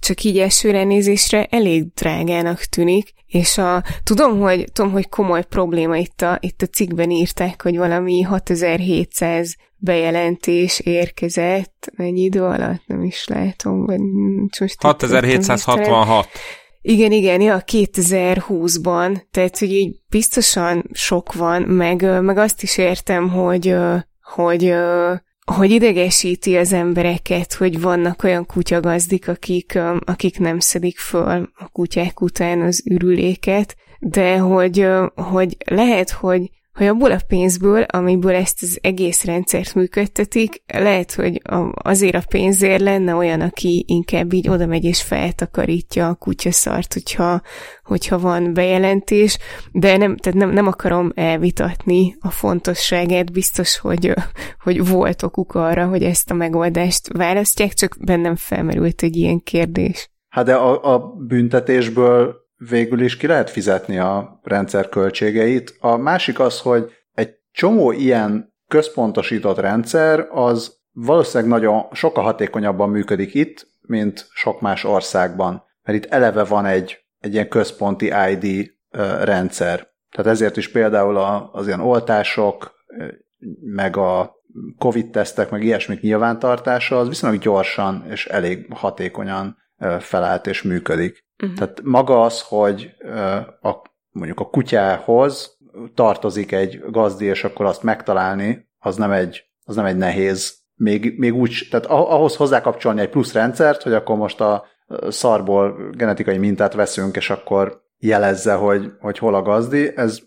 csak 0.00 0.22
így 0.22 0.38
elsőre 0.38 0.84
nézésre 0.84 1.44
elég 1.44 1.84
drágának 1.94 2.58
tűnik, 2.58 3.14
és 3.26 3.58
a, 3.58 3.84
tudom, 4.02 4.40
hogy, 4.40 4.64
tudom, 4.72 4.92
hogy 4.92 5.08
komoly 5.08 5.44
probléma 5.44 5.96
itt 5.96 6.22
a, 6.22 6.38
itt 6.40 6.62
a 6.62 6.66
cikkben 6.66 7.10
írták, 7.10 7.62
hogy 7.62 7.76
valami 7.76 8.22
6700 8.22 9.56
bejelentés 9.76 10.80
érkezett, 10.80 11.92
mennyi 11.96 12.20
idő 12.20 12.42
alatt, 12.42 12.82
nem 12.86 13.02
is 13.02 13.26
látom, 13.26 13.86
vagy 13.86 14.00
most 14.60 14.82
6766. 14.82 16.28
Igen, 16.88 17.12
igen, 17.12 17.40
ja, 17.40 17.62
2020-ban, 17.66 19.22
tehát 19.30 19.58
hogy 19.58 19.72
így 19.72 19.96
biztosan 20.08 20.84
sok 20.92 21.32
van, 21.32 21.62
meg, 21.62 22.22
meg 22.22 22.38
azt 22.38 22.62
is 22.62 22.78
értem, 22.78 23.28
hogy, 23.28 23.74
hogy 24.20 24.74
hogy 25.54 25.70
idegesíti 25.70 26.56
az 26.56 26.72
embereket, 26.72 27.54
hogy 27.54 27.80
vannak 27.80 28.22
olyan 28.22 28.46
kutyagazdik, 28.46 29.28
akik, 29.28 29.78
akik 29.98 30.38
nem 30.38 30.58
szedik 30.58 30.98
föl 30.98 31.50
a 31.54 31.68
kutyák 31.68 32.20
után 32.20 32.60
az 32.60 32.82
ürüléket, 32.84 33.76
de 33.98 34.38
hogy, 34.38 34.86
hogy 35.14 35.56
lehet, 35.64 36.10
hogy, 36.10 36.50
hogy 36.76 36.86
abból 36.86 37.10
a 37.10 37.20
pénzből, 37.28 37.82
amiből 37.82 38.34
ezt 38.34 38.62
az 38.62 38.78
egész 38.82 39.24
rendszert 39.24 39.74
működtetik, 39.74 40.62
lehet, 40.66 41.14
hogy 41.14 41.40
azért 41.72 42.14
a 42.14 42.22
pénzért 42.28 42.80
lenne 42.80 43.14
olyan, 43.14 43.40
aki 43.40 43.84
inkább 43.88 44.32
így 44.32 44.48
oda 44.48 44.66
megy 44.66 44.84
és 44.84 45.02
feltakarítja 45.02 46.08
a 46.08 46.14
kutyaszart, 46.14 46.92
hogyha, 46.92 47.40
hogyha 47.84 48.18
van 48.18 48.54
bejelentés, 48.54 49.38
de 49.72 49.96
nem, 49.96 50.16
tehát 50.16 50.38
nem, 50.38 50.50
nem 50.50 50.66
akarom 50.66 51.12
elvitatni 51.14 52.16
a 52.20 52.30
fontosságát, 52.30 53.32
biztos, 53.32 53.78
hogy, 53.78 54.12
hogy 54.62 54.88
volt 54.88 55.22
okuk 55.22 55.54
arra, 55.54 55.86
hogy 55.86 56.02
ezt 56.02 56.30
a 56.30 56.34
megoldást 56.34 57.08
választják, 57.12 57.72
csak 57.72 57.96
bennem 58.00 58.36
felmerült 58.36 59.02
egy 59.02 59.16
ilyen 59.16 59.42
kérdés. 59.42 60.10
Hát 60.28 60.44
de 60.44 60.54
a, 60.54 60.94
a 60.94 61.14
büntetésből 61.26 62.45
végül 62.56 63.00
is 63.00 63.16
ki 63.16 63.26
lehet 63.26 63.50
fizetni 63.50 63.98
a 63.98 64.40
rendszer 64.42 64.88
költségeit. 64.88 65.76
A 65.80 65.96
másik 65.96 66.40
az, 66.40 66.60
hogy 66.60 66.92
egy 67.14 67.34
csomó 67.52 67.92
ilyen 67.92 68.54
központosított 68.68 69.58
rendszer 69.58 70.28
az 70.30 70.76
valószínűleg 70.92 71.50
nagyon 71.50 71.86
sokkal 71.92 72.24
hatékonyabban 72.24 72.90
működik 72.90 73.34
itt, 73.34 73.68
mint 73.80 74.28
sok 74.32 74.60
más 74.60 74.84
országban. 74.84 75.62
Mert 75.82 76.04
itt 76.04 76.10
eleve 76.10 76.44
van 76.44 76.66
egy, 76.66 77.04
egy 77.18 77.32
ilyen 77.32 77.48
központi 77.48 78.12
ID 78.30 78.70
rendszer. 79.22 79.88
Tehát 80.10 80.32
ezért 80.32 80.56
is 80.56 80.70
például 80.70 81.16
az 81.52 81.66
ilyen 81.66 81.80
oltások, 81.80 82.74
meg 83.60 83.96
a 83.96 84.34
COVID-tesztek, 84.78 85.50
meg 85.50 85.64
ilyesmik 85.64 86.00
nyilvántartása, 86.00 86.98
az 86.98 87.08
viszonylag 87.08 87.40
gyorsan 87.40 88.04
és 88.10 88.26
elég 88.26 88.66
hatékonyan 88.70 89.56
felállt 89.98 90.46
és 90.46 90.62
működik. 90.62 91.25
Uh-huh. 91.42 91.58
Tehát 91.58 91.80
maga 91.82 92.22
az, 92.22 92.40
hogy 92.40 92.90
a, 93.62 93.72
mondjuk 94.10 94.40
a 94.40 94.50
kutyához 94.50 95.58
tartozik 95.94 96.52
egy 96.52 96.80
gazdi, 96.90 97.24
és 97.24 97.44
akkor 97.44 97.66
azt 97.66 97.82
megtalálni, 97.82 98.68
az 98.78 98.96
nem 98.96 99.10
egy, 99.10 99.44
az 99.64 99.76
nem 99.76 99.84
egy 99.84 99.96
nehéz. 99.96 100.54
Még, 100.74 101.18
még 101.18 101.34
úgy, 101.34 101.66
tehát 101.70 101.86
ahhoz 101.86 102.36
hozzákapcsolni 102.36 103.00
egy 103.00 103.08
plusz 103.08 103.32
rendszert, 103.32 103.82
hogy 103.82 103.92
akkor 103.92 104.16
most 104.16 104.40
a 104.40 104.64
szarból 105.08 105.90
genetikai 105.90 106.38
mintát 106.38 106.74
veszünk, 106.74 107.16
és 107.16 107.30
akkor 107.30 107.82
jelezze, 107.98 108.54
hogy, 108.54 108.92
hogy 109.00 109.18
hol 109.18 109.34
a 109.34 109.42
gazdi, 109.42 109.96
ez 109.96 110.18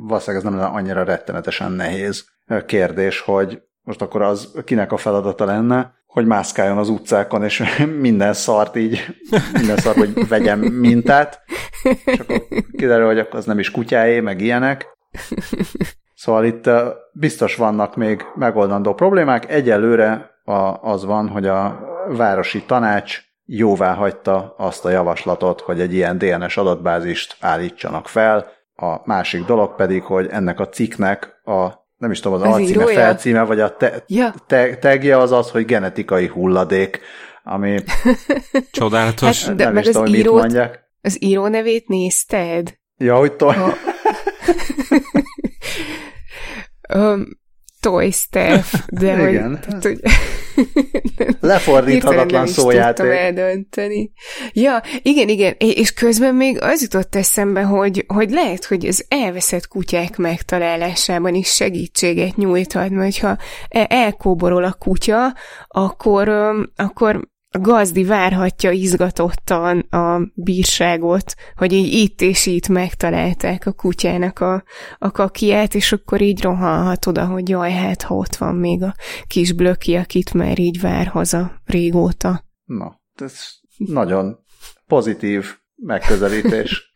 valószínűleg 0.00 0.44
ez 0.44 0.50
nem 0.50 0.60
lenne 0.60 0.76
annyira 0.76 1.04
rettenetesen 1.04 1.72
nehéz 1.72 2.24
kérdés, 2.66 3.20
hogy 3.20 3.62
most 3.82 4.02
akkor 4.02 4.22
az 4.22 4.52
kinek 4.64 4.92
a 4.92 4.96
feladata 4.96 5.44
lenne, 5.44 5.94
hogy 6.14 6.26
mászkáljon 6.26 6.78
az 6.78 6.88
utcákon, 6.88 7.44
és 7.44 7.62
minden 8.00 8.32
szart 8.32 8.76
így, 8.76 9.06
minden 9.52 9.76
szart, 9.76 9.96
hogy 9.96 10.28
vegyem 10.28 10.58
mintát, 10.60 11.42
és 12.04 12.18
akkor 12.18 12.42
kiderül, 12.76 13.06
hogy 13.06 13.28
az 13.30 13.44
nem 13.44 13.58
is 13.58 13.70
kutyáé, 13.70 14.20
meg 14.20 14.40
ilyenek. 14.40 14.86
Szóval 16.14 16.44
itt 16.44 16.70
biztos 17.12 17.56
vannak 17.56 17.96
még 17.96 18.24
megoldandó 18.34 18.94
problémák. 18.94 19.50
Egyelőre 19.50 20.30
az 20.80 21.04
van, 21.04 21.28
hogy 21.28 21.46
a 21.46 21.80
városi 22.08 22.62
tanács 22.62 23.20
jóvá 23.44 23.94
hagyta 23.94 24.54
azt 24.58 24.84
a 24.84 24.90
javaslatot, 24.90 25.60
hogy 25.60 25.80
egy 25.80 25.94
ilyen 25.94 26.18
DNS 26.18 26.56
adatbázist 26.56 27.36
állítsanak 27.40 28.08
fel. 28.08 28.46
A 28.76 28.96
másik 29.04 29.44
dolog 29.44 29.74
pedig, 29.74 30.02
hogy 30.02 30.28
ennek 30.30 30.60
a 30.60 30.68
cikknek 30.68 31.40
a 31.44 31.83
nem 32.04 32.12
is 32.12 32.20
tudom, 32.20 32.40
az, 32.40 32.46
az 32.46 32.54
alcíme, 32.54 32.70
írója? 32.70 32.94
felcíme, 32.94 33.42
vagy 33.42 33.60
a 33.60 33.76
te, 33.76 34.04
ja. 34.06 34.34
te, 34.46 34.76
tegje 34.76 35.16
az 35.16 35.32
az, 35.32 35.50
hogy 35.50 35.64
genetikai 35.64 36.26
hulladék, 36.26 37.00
ami 37.42 37.78
csodálatos. 38.70 39.44
Hát, 39.44 39.56
de 39.56 39.64
nem 39.64 39.72
meg 39.72 39.82
is 39.82 39.88
tudom, 39.88 40.02
az 40.02 40.14
írót, 40.14 40.32
mit 40.32 40.42
mondják. 40.42 40.84
Az 41.00 41.22
író 41.22 41.46
nevét 41.46 41.88
nézted? 41.88 42.78
Ja, 42.96 43.16
hogy 43.16 43.32
to- 43.32 43.56
um, 46.94 47.24
Toy 47.84 48.10
Steph, 48.10 48.74
de 48.88 49.12
Igen. 49.28 49.48
hogy, 49.48 49.58
tehát, 49.60 49.82
hogy 49.82 50.00
Lefordíthatatlan 51.40 52.46
szójáték. 52.46 53.06
Nem 53.06 53.16
eldönteni. 53.16 54.12
Ja, 54.52 54.82
igen, 55.02 55.28
igen, 55.28 55.54
és 55.58 55.92
közben 55.92 56.34
még 56.34 56.62
az 56.62 56.82
jutott 56.82 57.14
eszembe, 57.14 57.62
hogy, 57.62 58.04
hogy 58.06 58.30
lehet, 58.30 58.64
hogy 58.64 58.86
az 58.86 59.04
elveszett 59.08 59.68
kutyák 59.68 60.16
megtalálásában 60.16 61.34
is 61.34 61.48
segítséget 61.48 62.36
nyújthat, 62.36 62.90
mert 62.90 63.18
ha 63.18 63.36
e- 63.68 63.86
elkóborol 63.90 64.64
a 64.64 64.72
kutya, 64.72 65.34
akkor, 65.68 66.28
akkor 66.76 67.28
a 67.54 67.60
gazdi 67.60 68.04
várhatja 68.04 68.70
izgatottan 68.70 69.78
a 69.78 70.32
bírságot, 70.34 71.34
hogy 71.56 71.72
így 71.72 71.92
itt 71.92 72.20
és 72.20 72.46
itt 72.46 72.68
megtalálták 72.68 73.66
a 73.66 73.72
kutyának 73.72 74.38
a, 74.38 74.64
a 74.98 75.10
kakiát, 75.10 75.74
és 75.74 75.92
akkor 75.92 76.20
így 76.20 76.42
rohanhat 76.42 77.06
oda, 77.06 77.26
hogy 77.26 77.48
jaj, 77.48 77.72
hát 77.72 78.02
ha 78.02 78.14
ott 78.14 78.36
van 78.36 78.54
még 78.54 78.82
a 78.82 78.94
kis 79.26 79.52
blöki, 79.52 79.94
akit 79.94 80.34
már 80.34 80.58
így 80.58 80.80
vár 80.80 81.06
haza 81.06 81.60
régóta. 81.64 82.44
Na, 82.64 83.00
ez 83.14 83.34
nagyon 83.76 84.38
pozitív 84.86 85.58
megközelítés. 85.74 86.93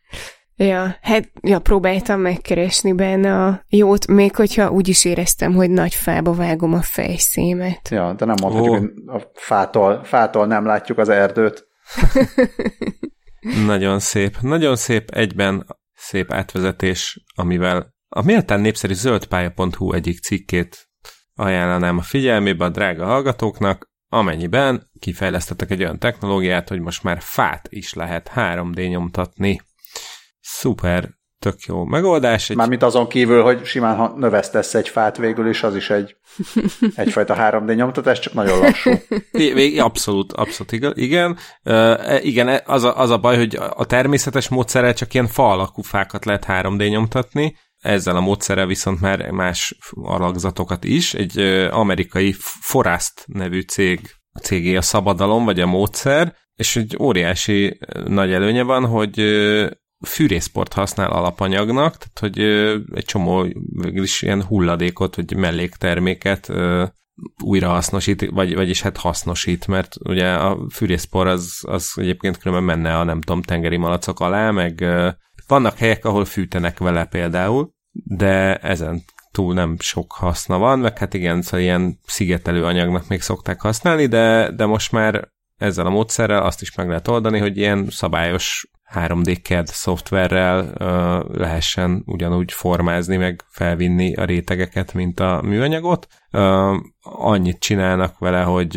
Ja, 0.61 0.97
hát 1.03 1.31
ja, 1.41 1.59
próbáltam 1.59 2.21
megkeresni 2.21 2.93
benne 2.93 3.45
a 3.45 3.65
jót, 3.69 4.07
még 4.07 4.37
hogyha 4.37 4.71
úgy 4.71 4.89
is 4.89 5.05
éreztem, 5.05 5.55
hogy 5.55 5.71
nagy 5.71 5.95
fába 5.95 6.33
vágom 6.33 6.73
a 6.73 6.83
fejszémet. 6.83 7.89
Ja, 7.89 8.13
de 8.13 8.25
nem 8.25 8.35
mondhatjuk, 8.43 8.75
oh. 8.75 8.81
hogy 8.81 9.21
a 9.21 9.31
fától, 9.35 10.05
fától 10.05 10.47
nem 10.47 10.67
látjuk 10.67 10.99
az 10.99 11.09
erdőt. 11.09 11.67
nagyon 13.67 13.99
szép, 13.99 14.37
nagyon 14.41 14.77
szép 14.77 15.11
egyben 15.11 15.67
szép 15.95 16.33
átvezetés, 16.33 17.25
amivel 17.35 17.95
a 18.09 18.23
méltán 18.23 18.61
népszerű 18.61 18.95
zöldpálya.hu 18.95 19.93
egyik 19.93 20.21
cikkét 20.21 20.89
ajánlanám 21.35 21.99
a 21.99 22.03
figyelmébe 22.03 22.65
a 22.65 22.69
drága 22.69 23.05
hallgatóknak, 23.05 23.91
amennyiben 24.09 24.91
kifejlesztettek 24.99 25.71
egy 25.71 25.81
olyan 25.81 25.99
technológiát, 25.99 26.69
hogy 26.69 26.81
most 26.81 27.03
már 27.03 27.19
fát 27.21 27.67
is 27.71 27.95
lehet 27.95 28.31
3D 28.35 28.89
nyomtatni 28.89 29.61
szuper, 30.49 31.09
tök 31.39 31.61
jó 31.61 31.85
megoldás. 31.85 32.51
Egy... 32.51 32.57
Mármint 32.57 32.83
azon 32.83 33.09
kívül, 33.09 33.43
hogy 33.43 33.65
simán 33.65 33.97
ha 33.97 34.15
növesztesz 34.17 34.75
egy 34.75 34.89
fát 34.89 35.17
végül 35.17 35.49
is, 35.49 35.63
az 35.63 35.77
is 35.77 35.91
egy 35.91 36.17
egyfajta 36.95 37.37
3D 37.39 37.75
nyomtatás, 37.75 38.19
csak 38.19 38.33
nagyon 38.33 38.59
lassú. 38.59 38.91
I, 39.33 39.79
abszolút, 39.79 40.33
abszolút 40.33 40.97
igen. 40.97 41.39
Uh, 41.65 42.25
igen, 42.25 42.61
az 42.65 42.85
a, 42.85 42.99
az 42.99 43.11
a 43.11 43.19
baj, 43.19 43.37
hogy 43.37 43.59
a 43.75 43.87
természetes 43.87 44.49
módszerrel 44.49 44.95
csak 44.95 45.15
ilyen 45.15 45.27
fa 45.27 45.51
alakú 45.51 45.83
fákat 45.83 46.25
lehet 46.25 46.45
3D 46.49 46.89
nyomtatni, 46.89 47.57
ezzel 47.79 48.17
a 48.17 48.21
módszerrel 48.21 48.67
viszont 48.67 49.01
már 49.01 49.31
más 49.31 49.77
alakzatokat 50.03 50.85
is. 50.85 51.15
Egy 51.15 51.41
uh, 51.41 51.69
amerikai 51.71 52.35
Forast 52.61 53.25
nevű 53.27 53.61
cég, 53.61 54.01
a 54.33 54.39
cégé 54.39 54.77
a 54.77 54.83
szabadalom, 54.83 55.45
vagy 55.45 55.61
a 55.61 55.67
módszer, 55.67 56.35
és 56.55 56.77
egy 56.77 56.97
óriási 57.01 57.79
nagy 58.07 58.33
előnye 58.33 58.63
van, 58.63 58.87
hogy 58.87 59.21
fűrészport 60.07 60.73
használ 60.73 61.11
alapanyagnak, 61.11 61.97
tehát 61.97 62.19
hogy 62.19 62.39
egy 62.95 63.05
csomó 63.05 63.47
is 63.83 64.23
ilyen 64.23 64.43
hulladékot, 64.43 65.17
vagy 65.17 65.37
mellékterméket 65.37 66.53
újra 67.43 67.69
hasznosít, 67.69 68.31
vagy, 68.31 68.55
vagyis 68.55 68.83
hát 68.83 68.97
hasznosít, 68.97 69.67
mert 69.67 69.97
ugye 70.05 70.33
a 70.33 70.59
fűrészpor 70.71 71.27
az, 71.27 71.59
az 71.67 71.93
egyébként 71.97 72.39
különben 72.39 72.77
menne 72.77 72.99
a 72.99 73.05
nem 73.05 73.21
tudom, 73.21 73.43
tengeri 73.43 73.77
malacok 73.77 74.21
alá, 74.21 74.51
meg 74.51 74.85
vannak 75.47 75.77
helyek, 75.79 76.05
ahol 76.05 76.25
fűtenek 76.25 76.79
vele 76.79 77.05
például, 77.05 77.71
de 77.93 78.57
ezen 78.57 79.03
túl 79.31 79.55
nem 79.55 79.77
sok 79.79 80.13
haszna 80.13 80.59
van, 80.59 80.79
meg 80.79 80.99
hát 80.99 81.15
igen, 81.15 81.43
szóval 81.43 81.61
ilyen 81.61 81.99
szigetelő 82.07 82.65
anyagnak 82.65 83.09
még 83.09 83.21
szokták 83.21 83.61
használni, 83.61 84.07
de, 84.07 84.53
de 84.53 84.67
most 84.67 84.93
már 84.93 85.29
ezzel 85.59 85.87
a 85.87 85.91
módszerrel 85.91 86.43
azt 86.43 86.63
is 86.63 86.75
meg 86.75 86.89
lehet 86.89 87.09
oldani, 87.09 87.39
hogy 87.39 87.57
ilyen 87.57 87.87
szabályos 87.91 88.71
3D 88.95 89.43
CAD 89.43 89.67
szoftverrel 89.67 90.61
uh, 90.61 91.37
lehessen 91.37 92.03
ugyanúgy 92.07 92.53
formázni, 92.53 93.17
meg 93.17 93.45
felvinni 93.49 94.15
a 94.15 94.25
rétegeket, 94.25 94.95
mint 94.95 95.21
a 95.21 95.41
műanyagot. 95.43 96.07
Uh, 96.33 96.77
annyit 97.03 97.59
csinálnak 97.59 98.19
vele, 98.19 98.43
hogy 98.43 98.77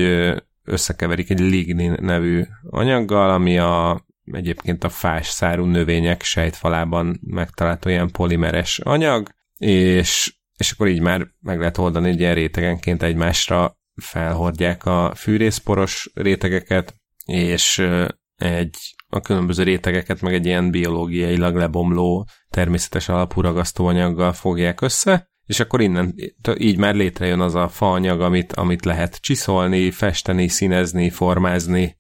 összekeverik 0.64 1.30
egy 1.30 1.40
lignin 1.40 1.98
nevű 2.00 2.44
anyaggal, 2.70 3.30
ami 3.30 3.58
a 3.58 4.06
egyébként 4.26 4.84
a 4.84 4.90
fás 4.90 5.28
szárú 5.28 5.66
növények 5.66 6.24
sejtfalában 6.24 7.20
megtalálható 7.24 7.90
ilyen 7.90 8.12
polimeres 8.12 8.80
anyag, 8.80 9.30
és, 9.58 10.36
és 10.58 10.72
akkor 10.72 10.88
így 10.88 11.02
már 11.02 11.28
meg 11.40 11.60
lehet 11.60 11.78
oldani, 11.78 12.10
hogy 12.10 12.20
ilyen 12.20 12.34
rétegenként 12.34 13.04
egymásra 13.04 13.80
felhordják 14.02 14.86
a 14.86 15.14
fűrészporos 15.16 16.12
rétegeket, 16.14 16.96
és 17.26 17.88
egy 18.36 18.78
a 19.08 19.20
különböző 19.20 19.64
rétegeket 19.64 20.22
meg 20.22 20.34
egy 20.34 20.46
ilyen 20.46 20.72
biológiailag 20.72 21.56
lebomló 21.56 22.28
természetes 22.50 23.10
alapú 23.10 23.42
ragasztóanyaggal 23.42 24.34
fogják 24.34 24.82
össze, 24.82 25.30
és 25.46 25.60
akkor 25.60 25.82
innen 25.82 26.16
így 26.58 26.78
már 26.78 26.96
létrejön 26.96 27.40
az 27.40 27.56
a 27.56 27.68
faanyag, 27.68 28.22
amit, 28.22 28.54
amit 28.54 28.86
lehet 28.86 29.22
csiszolni, 29.22 29.92
festeni, 29.92 30.48
színezni, 30.48 31.10
formázni, 31.10 31.98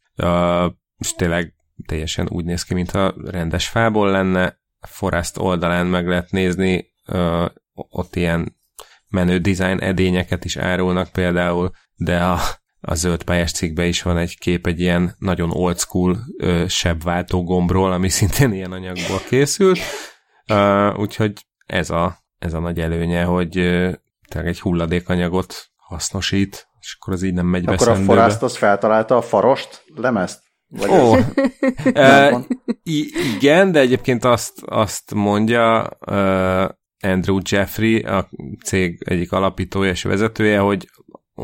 és 0.97 1.13
tényleg 1.15 1.53
teljesen 1.85 2.27
úgy 2.29 2.45
néz 2.45 2.63
ki, 2.63 2.73
mintha 2.73 3.13
rendes 3.25 3.67
fából 3.67 4.11
lenne. 4.11 4.59
Forrest 4.79 5.37
oldalán 5.37 5.87
meg 5.87 6.07
lehet 6.07 6.31
nézni 6.31 6.93
ott 7.73 8.15
ilyen 8.15 8.55
menő 9.07 9.37
design 9.37 9.79
edényeket 9.79 10.45
is 10.45 10.57
árulnak 10.57 11.09
például, 11.11 11.71
de 12.03 12.23
a, 12.23 12.39
a 12.81 12.95
zöld 12.95 13.23
pályás 13.23 13.51
cikkben 13.51 13.85
is 13.85 14.01
van 14.01 14.17
egy 14.17 14.37
kép 14.37 14.67
egy 14.67 14.79
ilyen 14.79 15.15
nagyon 15.17 15.51
old 15.51 15.79
school 15.79 16.17
ö, 16.37 16.63
sebváltó 16.67 17.43
gombról, 17.43 17.91
ami 17.91 18.09
szintén 18.19 18.53
ilyen 18.53 18.71
anyagból 18.71 19.19
készült. 19.29 19.79
Uh, 20.47 20.99
úgyhogy 20.99 21.33
ez 21.65 21.89
a, 21.89 22.17
ez 22.39 22.53
a 22.53 22.59
nagy 22.59 22.79
előnye, 22.79 23.23
hogy 23.23 23.57
uh, 23.57 23.93
egy 24.27 24.59
hulladékanyagot 24.59 25.69
hasznosít, 25.75 26.67
és 26.79 26.97
akkor 26.99 27.13
az 27.13 27.23
így 27.23 27.33
nem 27.33 27.45
megy 27.45 27.67
Akkor 27.67 27.87
a 27.87 27.95
forrászt 27.95 28.43
az 28.43 28.57
feltalálta 28.57 29.17
a 29.17 29.21
farost, 29.21 29.83
lemezt? 29.95 30.39
Vagy 30.67 30.89
Ó, 30.89 31.15
uh, 31.15 32.43
igen, 33.35 33.71
de 33.71 33.79
egyébként 33.79 34.23
azt, 34.23 34.61
azt 34.65 35.13
mondja 35.13 35.97
uh, 36.07 36.69
Andrew 37.01 37.39
Jeffrey, 37.49 37.99
a 37.99 38.29
cég 38.63 39.03
egyik 39.05 39.31
alapítója 39.31 39.89
és 39.89 40.03
vezetője, 40.03 40.59
hogy, 40.59 40.89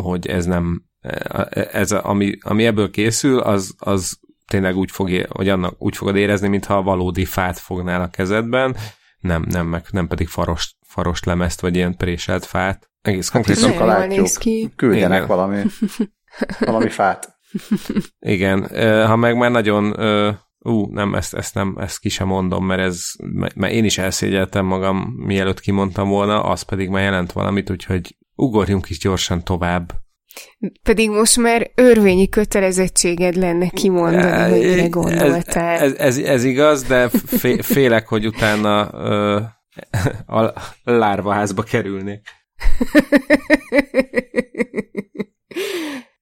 hogy 0.02 0.28
ez 0.28 0.46
nem, 0.46 0.84
ez, 1.72 1.92
ami, 1.92 2.38
ami 2.42 2.66
ebből 2.66 2.90
készül, 2.90 3.40
az, 3.40 3.76
az 3.78 4.20
tényleg 4.48 4.76
úgy, 4.76 4.92
fog, 4.92 5.26
hogy 5.30 5.50
annak 5.50 5.76
úgy 5.78 5.96
fogod 5.98 6.16
érezni, 6.16 6.48
mintha 6.48 6.82
valódi 6.82 7.26
fát 7.26 7.58
fognál 7.58 8.02
a 8.02 8.10
kezedben, 8.10 8.76
nem, 9.20 9.46
nem, 9.50 9.68
meg, 9.68 9.86
nem 9.92 10.08
pedig 10.08 10.28
farost, 10.28 10.76
farost 10.88 11.26
lemezt, 11.26 11.62
vagy 11.62 11.76
ilyen 11.76 11.98
préselt 11.98 12.46
fát. 12.46 12.90
Egész 13.02 13.32
hát 13.32 13.46
konkrétan 13.46 13.88
látjuk. 13.88 14.28
Küldjenek 14.76 15.18
Igen. 15.24 15.28
valami, 15.28 15.64
valami 16.60 16.90
fát. 16.90 17.36
Igen, 18.20 18.68
ha 19.08 19.16
meg 19.16 19.38
már 19.38 19.52
nagyon 19.52 19.96
ú, 20.60 20.86
nem, 20.92 21.16
ezt, 21.16 21.34
ezt 21.34 21.54
nem, 21.54 21.76
ezt 21.80 22.00
ki 22.00 22.10
sem 22.10 22.28
mondom, 22.28 22.66
mert 22.66 22.82
ez, 22.82 23.12
mert 23.56 23.72
én 23.72 23.86
is 23.86 23.98
elszégyeltem 23.98 24.66
magam, 24.66 24.98
mielőtt 25.18 25.60
kimondtam 25.60 26.10
volna, 26.10 26.44
az 26.44 26.62
pedig 26.62 26.90
már 26.90 27.04
jelent 27.04 27.32
valamit, 27.32 27.70
úgyhogy 27.70 28.18
ugorjunk 28.38 28.90
is 28.90 29.00
gyorsan 29.00 29.44
tovább. 29.44 29.94
Pedig 30.84 31.10
most 31.10 31.38
már 31.38 31.72
örvényi 31.76 32.30
kötelezettséged 32.30 33.36
lenne 33.36 33.70
kimondani, 33.70 34.52
hogy 34.52 34.70
mire 34.70 34.88
gondoltál. 34.88 35.78
Ez, 35.78 35.94
ez, 35.94 35.98
ez, 35.98 36.18
ez 36.18 36.44
igaz, 36.44 36.84
de 36.84 37.10
félek, 37.62 38.08
hogy 38.08 38.26
utána 38.26 38.90
ö, 38.94 39.40
a 40.40 40.54
lárvaházba 40.84 41.64
kerülnék. 41.64 42.22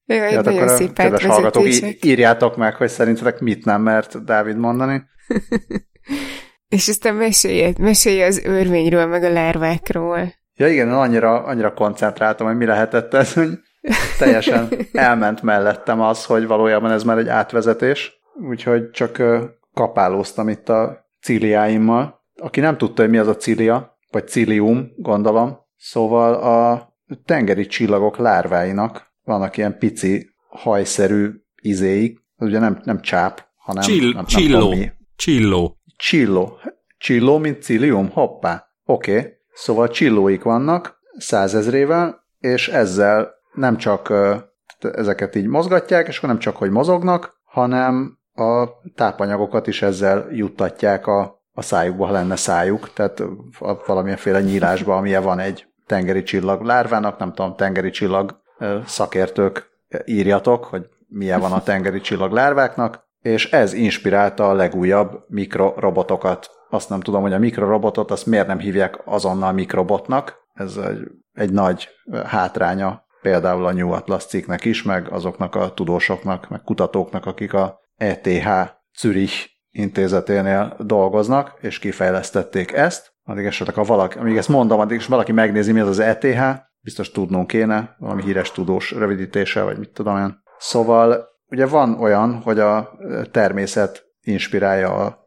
Jaj, 0.06 0.32
ja, 0.32 0.42
nagyon 0.42 0.64
akkor 0.64 0.78
szép 0.78 0.94
kedves 0.94 1.24
hallgatók, 1.24 1.68
írjátok 2.02 2.58
meg, 2.58 2.76
hogy 2.76 2.90
szerintetek 2.90 3.40
mit 3.40 3.66
nem 3.66 3.82
mert 3.82 4.24
Dávid 4.24 4.58
mondani. 4.58 5.04
És 6.76 6.88
aztán 6.88 7.16
mesélj, 7.16 7.74
mesélj 7.78 8.24
az 8.24 8.42
örvényről, 8.44 9.06
meg 9.06 9.24
a 9.24 9.30
lárvákról. 9.30 10.34
Ja 10.58 10.68
igen, 10.68 10.92
annyira, 10.92 11.44
annyira 11.44 11.74
koncentráltam, 11.74 12.48
hogy 12.48 12.58
mi 12.58 12.66
lehetett 12.66 13.14
ez, 13.14 13.34
hogy 13.34 13.50
teljesen 14.18 14.68
elment 14.94 15.42
mellettem 15.42 16.02
az, 16.02 16.26
hogy 16.26 16.48
valójában 16.48 16.92
ez 16.92 17.04
már 17.04 17.18
egy 17.18 17.28
átvezetés, 17.28 18.14
úgyhogy 18.50 18.90
csak 18.90 19.22
kapálóztam 19.74 20.50
itt 20.50 20.70
a 20.70 21.08
ciliáimmal. 21.22 22.24
Aki 22.36 22.60
nem 22.60 22.78
tudta, 22.78 23.02
hogy 23.02 23.12
mi 23.12 23.18
az 23.18 23.28
a 23.28 23.36
cilia, 23.36 23.98
vagy 24.12 24.28
cilium, 24.28 24.92
gondolom, 24.98 25.58
szóval 25.78 26.34
a 26.34 26.90
tengeri 27.26 27.66
csillagok 27.66 28.18
lárváinak 28.18 29.14
vannak 29.24 29.58
ilyen 29.58 29.78
pici 29.78 30.30
hajszerű 30.48 31.32
izéig, 31.62 32.20
az 32.36 32.48
ugye 32.48 32.60
nem, 32.60 32.80
nem 32.84 33.02
csáp, 33.02 33.48
hanem 33.56 33.84
Csill, 33.84 34.14
nem, 34.14 34.26
csilló. 34.26 34.74
Nem 34.74 34.94
csilló. 35.16 35.78
Csilló. 35.96 36.58
Csilló, 36.98 37.38
mint 37.38 37.62
cilium? 37.62 38.10
Hoppá. 38.10 38.66
Oké. 38.84 39.18
Okay. 39.18 39.32
Szóval 39.56 39.88
csillóik 39.88 40.44
vannak 40.44 40.98
százezrével, 41.18 42.24
és 42.40 42.68
ezzel 42.68 43.34
nem 43.54 43.78
csak 43.78 44.14
ezeket 44.80 45.36
így 45.36 45.48
mozgatják, 45.48 46.08
és 46.08 46.18
akkor 46.18 46.30
nem 46.30 46.40
csak, 46.40 46.56
hogy 46.56 46.72
mozognak, 46.72 47.42
hanem 47.44 48.18
a 48.34 48.68
tápanyagokat 48.96 49.68
is 49.68 49.82
ezzel 49.82 50.28
juttatják 50.32 51.08
a, 51.08 51.42
a 51.52 51.62
szájukba, 51.62 52.06
ha 52.06 52.12
lenne 52.12 52.36
szájuk, 52.36 52.94
tehát 52.94 53.24
valamilyenféle 53.86 54.42
nyílásba, 54.42 54.96
amilyen 54.96 55.24
van 55.24 55.40
egy 55.40 55.68
tengeri 55.86 56.24
csillag 56.24 56.62
lárvának, 56.62 57.18
nem 57.18 57.34
tudom, 57.34 57.56
tengeri 57.56 57.90
csillag 57.90 58.42
szakértők 58.86 59.70
írjatok, 60.06 60.66
hogy 60.66 60.90
milyen 61.08 61.40
van 61.40 61.52
a 61.52 61.64
tengeri 61.64 62.02
csillag 62.02 62.32
lárváknak, 62.32 63.04
és 63.22 63.52
ez 63.52 63.74
inspirálta 63.74 64.50
a 64.50 64.54
legújabb 64.54 65.24
mikrorobotokat. 65.28 66.50
Azt 66.70 66.90
nem 66.90 67.00
tudom, 67.00 67.22
hogy 67.22 67.34
a 67.34 67.40
mikrorobotot 67.40 68.12
azt 68.12 68.26
miért 68.26 68.48
nem 68.48 68.60
hívják 68.60 69.02
azonnal 69.06 69.52
mikrobotnak. 69.52 70.44
Ez 70.54 70.78
egy, 70.78 71.00
egy 71.34 71.52
nagy 71.52 71.88
hátránya 72.26 73.06
például 73.22 73.66
a 73.66 73.74
New 73.74 73.92
Atlas 73.92 74.26
cikknek 74.26 74.66
is, 74.66 74.84
meg 74.84 75.12
azoknak 75.12 75.56
a 75.56 75.74
tudósoknak, 75.74 76.50
meg 76.50 76.62
kutatóknak, 76.62 77.26
akik 77.26 77.54
a 77.54 77.80
ETH 77.96 78.50
Zürich 79.00 79.50
intézeténél 79.72 80.76
dolgoznak, 80.80 81.58
és 81.62 81.80
kifejlesztették 81.80 82.72
ezt. 82.72 83.14
Addig 83.24 83.46
esetleg, 83.46 83.76
ha 83.76 83.84
valaki, 83.84 84.18
amíg 84.18 84.38
ezt 84.38 84.50
mondom, 84.50 84.80
addig 84.80 84.98
is 84.98 85.06
valaki 85.06 85.32
megnézi, 85.32 85.72
mi 85.72 85.80
az 85.80 85.88
az 85.88 86.00
ETH, 86.00 86.60
biztos 86.80 87.12
tudnunk 87.12 87.48
kéne, 87.48 87.96
valami 88.00 88.24
híres 88.24 88.52
tudós 88.52 88.92
rövidítése, 88.92 89.62
vagy 89.62 89.78
mit 89.78 89.90
tudom 89.90 90.18
én. 90.18 90.42
Szóval 90.58 91.28
ugye 91.50 91.66
van 91.66 92.02
olyan, 92.02 92.42
hogy 92.42 92.60
a 92.60 92.98
természet 93.32 94.06
inspirálja 94.22 94.94
a 94.94 95.25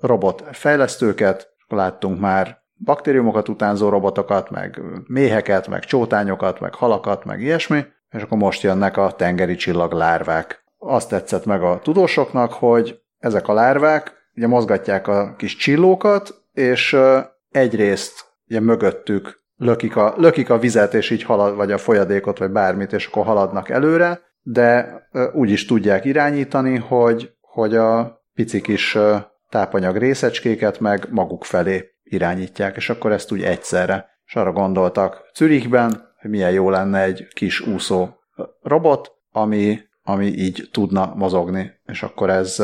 robot 0.00 0.44
fejlesztőket, 0.52 1.52
láttunk 1.68 2.20
már 2.20 2.62
baktériumokat 2.84 3.48
utánzó 3.48 3.88
robotokat, 3.88 4.50
meg 4.50 4.80
méheket, 5.06 5.68
meg 5.68 5.84
csótányokat, 5.84 6.60
meg 6.60 6.74
halakat, 6.74 7.24
meg 7.24 7.40
ilyesmi, 7.40 7.84
és 8.10 8.22
akkor 8.22 8.38
most 8.38 8.62
jönnek 8.62 8.96
a 8.96 9.12
tengeri 9.16 9.54
csillag 9.54 9.92
lárvák. 9.92 10.64
Azt 10.78 11.08
tetszett 11.08 11.44
meg 11.44 11.62
a 11.62 11.80
tudósoknak, 11.82 12.52
hogy 12.52 13.00
ezek 13.18 13.48
a 13.48 13.52
lárvák 13.52 14.12
ugye 14.36 14.46
mozgatják 14.46 15.08
a 15.08 15.34
kis 15.36 15.56
csillókat, 15.56 16.42
és 16.52 16.96
egyrészt 17.50 18.24
ugye 18.48 18.60
mögöttük 18.60 19.42
lökik 19.56 19.96
a, 19.96 20.14
lökik 20.16 20.50
a 20.50 20.58
vizet, 20.58 20.94
és 20.94 21.10
így 21.10 21.22
halad, 21.22 21.56
vagy 21.56 21.72
a 21.72 21.78
folyadékot, 21.78 22.38
vagy 22.38 22.50
bármit, 22.50 22.92
és 22.92 23.06
akkor 23.06 23.24
haladnak 23.24 23.68
előre, 23.68 24.20
de 24.42 25.00
úgy 25.32 25.50
is 25.50 25.66
tudják 25.66 26.04
irányítani, 26.04 26.76
hogy, 26.76 27.34
hogy 27.40 27.76
a 27.76 28.22
pici 28.34 28.60
kis 28.60 28.98
tápanyag 29.54 29.96
részecskéket 29.96 30.80
meg 30.80 31.06
maguk 31.10 31.44
felé 31.44 31.90
irányítják, 32.02 32.76
és 32.76 32.90
akkor 32.90 33.12
ezt 33.12 33.32
úgy 33.32 33.42
egyszerre. 33.42 34.08
És 34.26 34.34
arra 34.34 34.52
gondoltak 34.52 35.30
Zürichben, 35.34 36.12
hogy 36.20 36.30
milyen 36.30 36.50
jó 36.50 36.70
lenne 36.70 37.02
egy 37.02 37.26
kis 37.32 37.60
úszó 37.60 38.08
robot, 38.62 39.12
ami, 39.30 39.78
ami 40.02 40.26
így 40.26 40.68
tudna 40.72 41.12
mozogni, 41.14 41.72
és 41.84 42.02
akkor 42.02 42.30
ez 42.30 42.62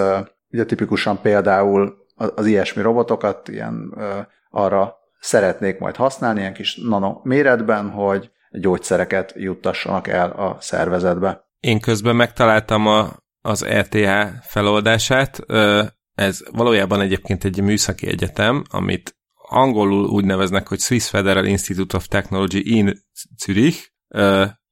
ugye 0.51 0.65
tipikusan 0.65 1.21
például 1.21 1.97
az 2.17 2.47
ilyesmi 2.47 2.83
robotokat 2.83 3.49
ilyen 3.49 3.95
arra 4.51 4.95
szeretnék 5.21 5.79
majd 5.79 5.97
használni, 5.97 6.41
ilyen 6.41 6.53
kis 6.55 6.77
nano 6.77 7.21
méretben, 7.23 7.91
hogy 7.91 8.31
gyógyszereket 8.51 9.33
juttassanak 9.37 10.09
el 10.09 10.31
a 10.31 10.57
szervezetbe. 10.61 11.45
Én 11.61 11.81
közben 11.81 12.17
megtaláltam 12.17 12.87
a, 12.87 13.09
az 13.41 13.63
ETH 13.63 13.97
feloldását. 14.43 15.41
Ez 16.15 16.41
valójában 16.51 17.01
egyébként 17.01 17.45
egy 17.45 17.61
műszaki 17.61 18.07
egyetem, 18.07 18.65
amit 18.69 19.17
angolul 19.49 20.07
úgy 20.07 20.25
neveznek, 20.25 20.69
hogy 20.69 20.81
Swiss 20.81 21.09
Federal 21.09 21.45
Institute 21.45 21.97
of 21.97 22.07
Technology 22.09 22.77
in 22.77 23.03
Zürich. 23.45 23.89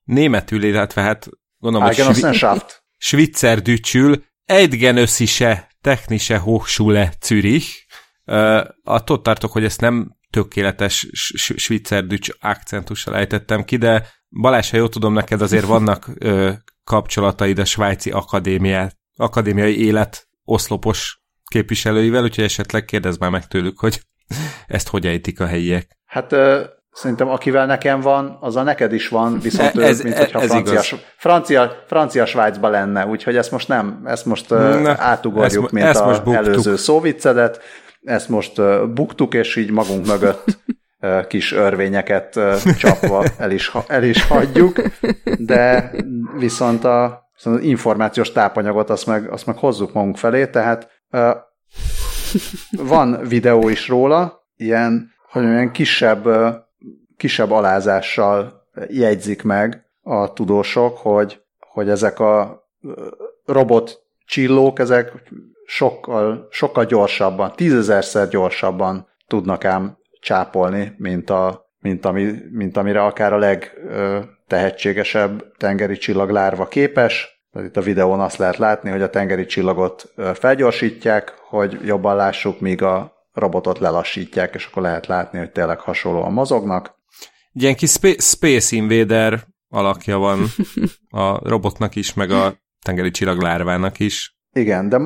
Németül, 0.05 0.63
illetve 0.63 1.03
hát 1.03 1.29
gondolom, 1.59 1.87
hogy 1.87 1.97
Svi- 1.97 2.83
Svitzer 2.97 3.63
Dücsül 3.63 4.25
Eidgenössische 4.45 5.69
Technische 5.81 6.37
Hochschule 6.37 7.13
Zürich. 7.21 7.69
Attól 8.83 9.23
tartok, 9.23 9.53
hogy 9.53 9.65
ezt 9.65 9.81
nem 9.81 10.17
tökéletes 10.31 11.07
svicser 11.57 12.07
dücs 12.07 12.29
akcentussal 12.41 13.17
ejtettem 13.17 13.65
ki, 13.65 13.77
de 13.77 14.09
Balázs, 14.41 14.71
ha 14.71 14.77
jól 14.77 14.89
tudom, 14.89 15.13
neked 15.13 15.43
azért 15.43 15.65
vannak 15.75 16.11
ö, 16.19 16.53
kapcsolataid 16.85 17.59
a 17.59 17.65
svájci 17.65 18.11
akadémiá, 18.11 18.91
akadémiai 19.17 19.85
élet 19.85 20.29
oszlopos 20.45 21.18
képviselőivel, 21.49 22.23
úgyhogy 22.23 22.45
esetleg 22.45 22.85
kérdezz 22.85 23.17
már 23.17 23.31
meg 23.31 23.47
tőlük, 23.47 23.79
hogy 23.79 24.01
ezt 24.67 24.89
hogy 24.89 25.07
ejtik 25.07 25.41
a 25.41 25.47
helyiek. 25.47 25.97
Hát 26.07 26.33
ö, 26.33 26.65
szerintem 26.93 27.29
akivel 27.29 27.67
nekem 27.67 28.01
van, 28.01 28.37
az 28.41 28.57
a 28.57 28.63
neked 28.63 28.93
is 28.93 29.09
van, 29.09 29.39
viszont 29.41 29.79
e, 29.79 29.83
ez, 29.83 30.01
ő, 30.01 30.03
mint 30.03 30.15
e, 30.15 30.19
hogyha 30.19 30.41
ez 30.41 30.51
francia, 30.51 30.99
francia, 31.17 31.85
francia 31.87 32.27
Svájcba 32.27 32.69
lenne, 32.69 33.07
úgyhogy 33.07 33.37
ezt 33.37 33.51
most 33.51 33.69
nem, 33.69 34.03
ezt 34.05 34.25
most 34.25 34.49
Na, 34.49 34.95
átugorjuk, 34.99 35.65
ezt, 35.65 35.73
mint 35.73 35.87
ezt 35.87 36.01
a 36.01 36.07
most 36.07 36.27
előző 36.27 36.77
szóviccedet 36.77 37.61
ezt 38.03 38.29
most 38.29 38.63
buktuk, 38.93 39.35
és 39.35 39.57
így 39.57 39.71
magunk 39.71 40.07
mögött 40.07 40.59
kis 41.27 41.53
örvényeket 41.53 42.41
csapva 42.79 43.25
el 43.39 43.51
is, 43.51 43.73
el 43.87 44.03
is 44.03 44.27
hagyjuk, 44.27 44.83
de 45.39 45.91
viszont 46.39 46.85
a, 46.85 47.31
viszont 47.35 47.57
az 47.57 47.63
információs 47.63 48.33
tápanyagot 48.33 48.91
azt 48.91 49.07
meg, 49.07 49.33
azt 49.33 49.47
meg 49.47 49.57
hozzuk 49.57 49.93
magunk 49.93 50.17
felé, 50.17 50.47
tehát 50.47 50.98
van 52.71 53.21
videó 53.29 53.69
is 53.69 53.89
róla, 53.89 54.47
ilyen, 54.57 55.11
hogy 55.31 55.45
olyan 55.45 55.71
kisebb 55.71 56.27
kisebb 57.19 57.51
alázással 57.51 58.67
jegyzik 58.89 59.43
meg 59.43 59.85
a 60.03 60.33
tudósok, 60.33 60.99
hogy, 60.99 61.43
hogy 61.59 61.89
ezek 61.89 62.21
a 62.21 62.63
robot 63.45 64.03
csillók, 64.25 64.79
ezek 64.79 65.13
sokkal, 65.67 66.47
sokkal 66.51 66.85
gyorsabban, 66.85 67.53
tízezerszer 67.57 68.29
gyorsabban 68.29 69.09
tudnak 69.27 69.65
ám 69.65 69.99
csápolni, 70.21 70.95
mint, 70.97 71.31
a, 71.31 71.71
mint, 71.81 72.05
ami, 72.05 72.33
mint 72.51 72.77
amire 72.77 73.05
akár 73.05 73.33
a 73.33 73.39
legtehetségesebb 73.39 75.57
tengeri 75.57 75.97
csillaglárva 75.97 76.69
képes. 76.69 77.38
Itt 77.65 77.77
a 77.77 77.81
videón 77.81 78.21
azt 78.21 78.37
lehet 78.37 78.57
látni, 78.57 78.91
hogy 78.91 79.03
a 79.03 79.11
tengeri 79.11 79.47
csillagot 79.47 80.13
felgyorsítják, 80.35 81.35
hogy 81.49 81.79
jobban 81.85 82.17
lássuk, 82.17 82.61
míg 82.61 82.83
a 82.83 83.13
robotot 83.33 83.79
lelassítják, 83.79 84.55
és 84.55 84.67
akkor 84.67 84.83
lehet 84.83 85.07
látni, 85.07 85.39
hogy 85.39 85.51
tényleg 85.51 85.79
hasonlóan 85.79 86.33
mozognak. 86.33 86.95
Egy 87.55 87.63
ilyen 87.63 87.75
kis 87.75 87.91
Space 88.19 88.77
Invader 88.77 89.41
alakja 89.69 90.19
van 90.19 90.39
a 91.11 91.49
robotnak 91.49 91.97
is, 91.97 92.15
meg 92.15 92.31
a 92.31 92.55
tengeri 92.85 93.11
csillaglárvának 93.11 93.99
is. 93.99 94.37
Igen, 94.53 94.89
de 94.89 95.01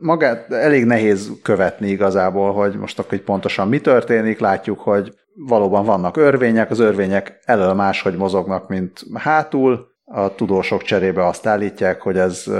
magát 0.00 0.52
elég 0.52 0.84
nehéz 0.84 1.30
követni 1.42 1.88
igazából, 1.88 2.52
hogy 2.52 2.76
most 2.76 2.98
akkor 2.98 3.10
hogy 3.10 3.22
pontosan 3.22 3.68
mi 3.68 3.80
történik. 3.80 4.38
Látjuk, 4.38 4.80
hogy 4.80 5.14
valóban 5.34 5.84
vannak 5.84 6.16
örvények, 6.16 6.70
az 6.70 6.78
örvények 6.78 7.40
elől 7.44 7.72
máshogy 7.72 8.16
mozognak, 8.16 8.68
mint 8.68 9.04
hátul. 9.14 9.90
A 10.14 10.34
tudósok 10.34 10.82
cserébe 10.82 11.26
azt 11.26 11.46
állítják, 11.46 12.00
hogy 12.00 12.18
ez 12.18 12.50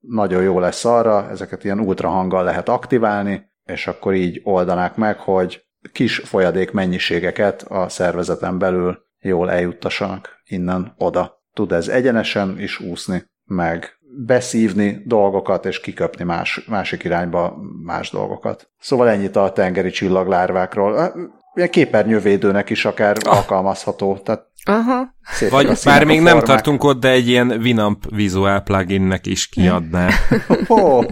nagyon 0.00 0.42
jó 0.42 0.58
lesz 0.58 0.84
arra, 0.84 1.28
ezeket 1.30 1.64
ilyen 1.64 1.80
ultrahanggal 1.80 2.44
lehet 2.44 2.68
aktiválni, 2.68 3.50
és 3.64 3.86
akkor 3.86 4.14
így 4.14 4.40
oldanák 4.44 4.96
meg, 4.96 5.18
hogy 5.18 5.64
kis 5.92 6.16
folyadék 6.16 6.70
mennyiségeket 6.70 7.62
a 7.62 7.88
szervezeten 7.88 8.58
belül 8.58 8.98
jól 9.20 9.50
eljuttassanak 9.50 10.28
innen 10.44 10.94
oda. 10.98 11.40
Tud 11.52 11.72
ez 11.72 11.88
egyenesen 11.88 12.60
is 12.60 12.80
úszni, 12.80 13.24
meg 13.44 13.98
beszívni 14.26 15.02
dolgokat, 15.06 15.66
és 15.66 15.80
kiköpni 15.80 16.24
más, 16.24 16.64
másik 16.68 17.04
irányba 17.04 17.56
más 17.82 18.10
dolgokat. 18.10 18.70
Szóval 18.78 19.08
ennyit 19.08 19.36
a 19.36 19.52
tengeri 19.52 19.90
csillaglárvákról. 19.90 21.12
Ilyen 21.54 21.70
képernyővédőnek 21.70 22.70
is 22.70 22.84
akár 22.84 23.16
ah. 23.24 23.36
alkalmazható. 23.36 24.16
Tehát 24.16 24.46
Aha. 24.64 25.14
Vagy 25.50 25.78
bár 25.84 26.04
még 26.04 26.20
nem 26.20 26.40
tartunk 26.40 26.84
ott, 26.84 27.00
de 27.00 27.08
egy 27.08 27.28
ilyen 27.28 27.50
Winamp 27.50 28.04
visual 28.08 28.60
pluginnek 28.60 29.26
is 29.26 29.48
kiadná. 29.48 30.08
oh, 30.66 31.04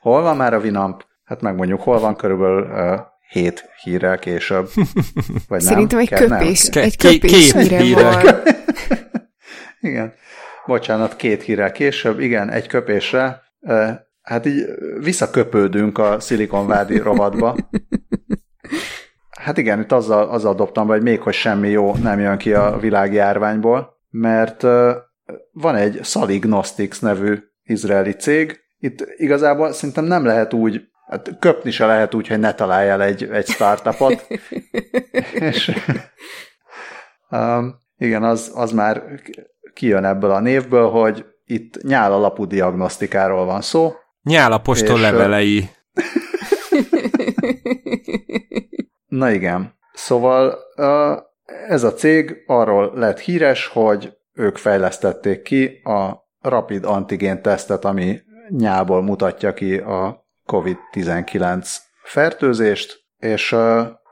hol 0.00 0.22
van 0.22 0.36
már 0.36 0.54
a 0.54 0.58
Winamp? 0.58 1.04
Hát 1.24 1.40
megmondjuk, 1.40 1.80
hol 1.80 1.98
van 2.00 2.16
körülbelül 2.16 2.62
uh, 2.62 3.00
hét 3.28 3.70
hírrel 3.82 4.18
később. 4.18 4.68
Vagy 5.48 5.60
Szerintem 5.60 5.98
nem? 5.98 6.06
egy 6.08 6.28
köpés, 6.28 6.68
nem? 6.68 6.84
egy 6.84 6.96
köpés 6.96 7.52
két 7.52 7.80
hírrel. 7.80 8.22
van. 8.22 8.34
Igen. 9.90 10.12
Bocsánat, 10.66 11.16
két 11.16 11.42
hírrel 11.42 11.72
később, 11.72 12.20
igen, 12.20 12.50
egy 12.50 12.66
köpésre. 12.66 13.42
Hát 14.22 14.46
így 14.46 14.64
visszaköpődünk 15.00 15.98
a 15.98 16.20
szilikonvádi 16.20 16.98
rovatba. 16.98 17.56
Hát 19.44 19.58
igen, 19.58 19.80
itt 19.80 19.92
azzal, 19.92 20.28
azzal 20.28 20.54
dobtam 20.54 20.86
be, 20.86 20.92
hogy 20.92 21.02
még 21.02 21.20
hogy 21.20 21.34
semmi 21.34 21.68
jó 21.68 21.94
nem 21.94 22.20
jön 22.20 22.38
ki 22.38 22.52
a 22.52 22.76
világjárványból, 22.80 24.00
mert 24.10 24.62
van 25.52 25.74
egy 25.74 26.00
Salignostics 26.02 27.00
nevű 27.00 27.38
izraeli 27.62 28.12
cég, 28.12 28.60
itt 28.78 29.04
igazából 29.16 29.72
szerintem 29.72 30.04
nem 30.04 30.24
lehet 30.24 30.52
úgy, 30.52 30.80
hát 31.06 31.38
köpni 31.38 31.70
se 31.70 31.86
lehet 31.86 32.14
úgy, 32.14 32.28
hogy 32.28 32.38
ne 32.38 32.54
találj 32.54 32.88
el 32.88 33.02
egy, 33.02 33.24
egy 33.24 33.46
startupot. 33.46 34.26
És 35.48 35.72
um, 37.30 37.74
igen, 37.96 38.22
az, 38.22 38.52
az 38.54 38.72
már 38.72 39.02
kijön 39.74 40.04
ebből 40.04 40.30
a 40.30 40.40
névből, 40.40 40.90
hogy 40.90 41.24
itt 41.44 41.82
nyál 41.82 42.12
alapú 42.12 42.46
diagnosztikáról 42.46 43.44
van 43.44 43.60
szó. 43.60 43.92
Nyálapostól 44.22 45.00
levelei. 45.00 45.68
Na 49.14 49.30
igen. 49.30 49.74
Szóval 49.92 50.58
ez 51.68 51.82
a 51.82 51.92
cég 51.92 52.42
arról 52.46 52.92
lett 52.94 53.18
híres, 53.18 53.66
hogy 53.66 54.16
ők 54.32 54.56
fejlesztették 54.56 55.42
ki 55.42 55.80
a 55.84 56.28
rapid 56.40 56.84
antigén 56.84 57.42
tesztet, 57.42 57.84
ami 57.84 58.20
nyából 58.48 59.02
mutatja 59.02 59.54
ki 59.54 59.78
a 59.78 60.26
COVID-19 60.46 61.76
fertőzést, 62.02 63.04
és 63.18 63.56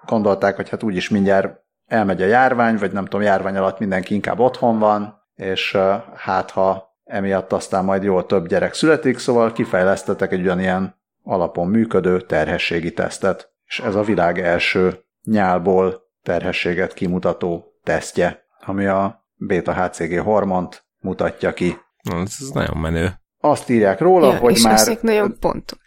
gondolták, 0.06 0.56
hogy 0.56 0.68
hát 0.68 0.82
úgyis 0.82 1.08
mindjárt 1.08 1.60
elmegy 1.86 2.22
a 2.22 2.26
járvány, 2.26 2.76
vagy 2.76 2.92
nem 2.92 3.04
tudom, 3.04 3.22
járvány 3.22 3.56
alatt 3.56 3.78
mindenki 3.78 4.14
inkább 4.14 4.38
otthon 4.38 4.78
van, 4.78 5.14
és 5.34 5.78
hát 6.14 6.50
ha 6.50 6.96
emiatt 7.04 7.52
aztán 7.52 7.84
majd 7.84 8.02
jól 8.02 8.26
több 8.26 8.46
gyerek 8.46 8.74
születik, 8.74 9.18
szóval 9.18 9.52
kifejlesztettek 9.52 10.32
egy 10.32 10.44
ilyen 10.44 11.00
alapon 11.22 11.68
működő 11.68 12.20
terhességi 12.20 12.92
tesztet, 12.92 13.51
és 13.72 13.78
ez 13.78 13.94
a 13.94 14.02
világ 14.02 14.38
első 14.38 15.04
nyálból 15.24 16.02
terhességet 16.22 16.94
kimutató 16.94 17.64
tesztje, 17.82 18.44
ami 18.66 18.86
a 18.86 19.24
beta-HCG 19.34 20.18
hormont 20.18 20.84
mutatja 20.98 21.52
ki. 21.52 21.76
Ez 22.24 22.48
nagyon 22.52 22.76
menő. 22.76 23.12
Azt 23.38 23.70
írják 23.70 24.00
róla, 24.00 24.32
ja, 24.32 24.38
hogy 24.38 24.56
és 24.56 24.62
már... 24.62 24.98
nagyon 25.00 25.36
pontos. 25.40 25.78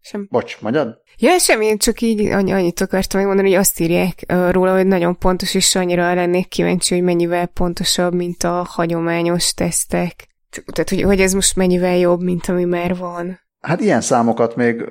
Sem... 0.00 0.26
Bocs, 0.30 0.60
magyad? 0.60 1.00
Ja, 1.18 1.38
sem, 1.38 1.60
én 1.60 1.78
csak 1.78 2.00
így 2.00 2.26
annyi, 2.26 2.52
annyit 2.52 2.80
akartam 2.80 3.20
megmondani, 3.20 3.48
hogy 3.50 3.58
azt 3.58 3.80
írják 3.80 4.24
róla, 4.50 4.74
hogy 4.74 4.86
nagyon 4.86 5.18
pontos, 5.18 5.54
és 5.54 5.74
annyira 5.74 6.14
lennék 6.14 6.48
kíváncsi, 6.48 6.94
hogy 6.94 7.04
mennyivel 7.04 7.46
pontosabb, 7.46 8.14
mint 8.14 8.42
a 8.42 8.66
hagyományos 8.68 9.54
tesztek. 9.54 10.28
Tehát, 10.72 10.88
hogy, 10.88 11.02
hogy 11.02 11.20
ez 11.20 11.32
most 11.32 11.56
mennyivel 11.56 11.96
jobb, 11.96 12.22
mint 12.22 12.48
ami 12.48 12.64
már 12.64 12.96
van. 12.96 13.40
Hát 13.60 13.80
ilyen 13.80 14.00
számokat 14.00 14.56
még 14.56 14.84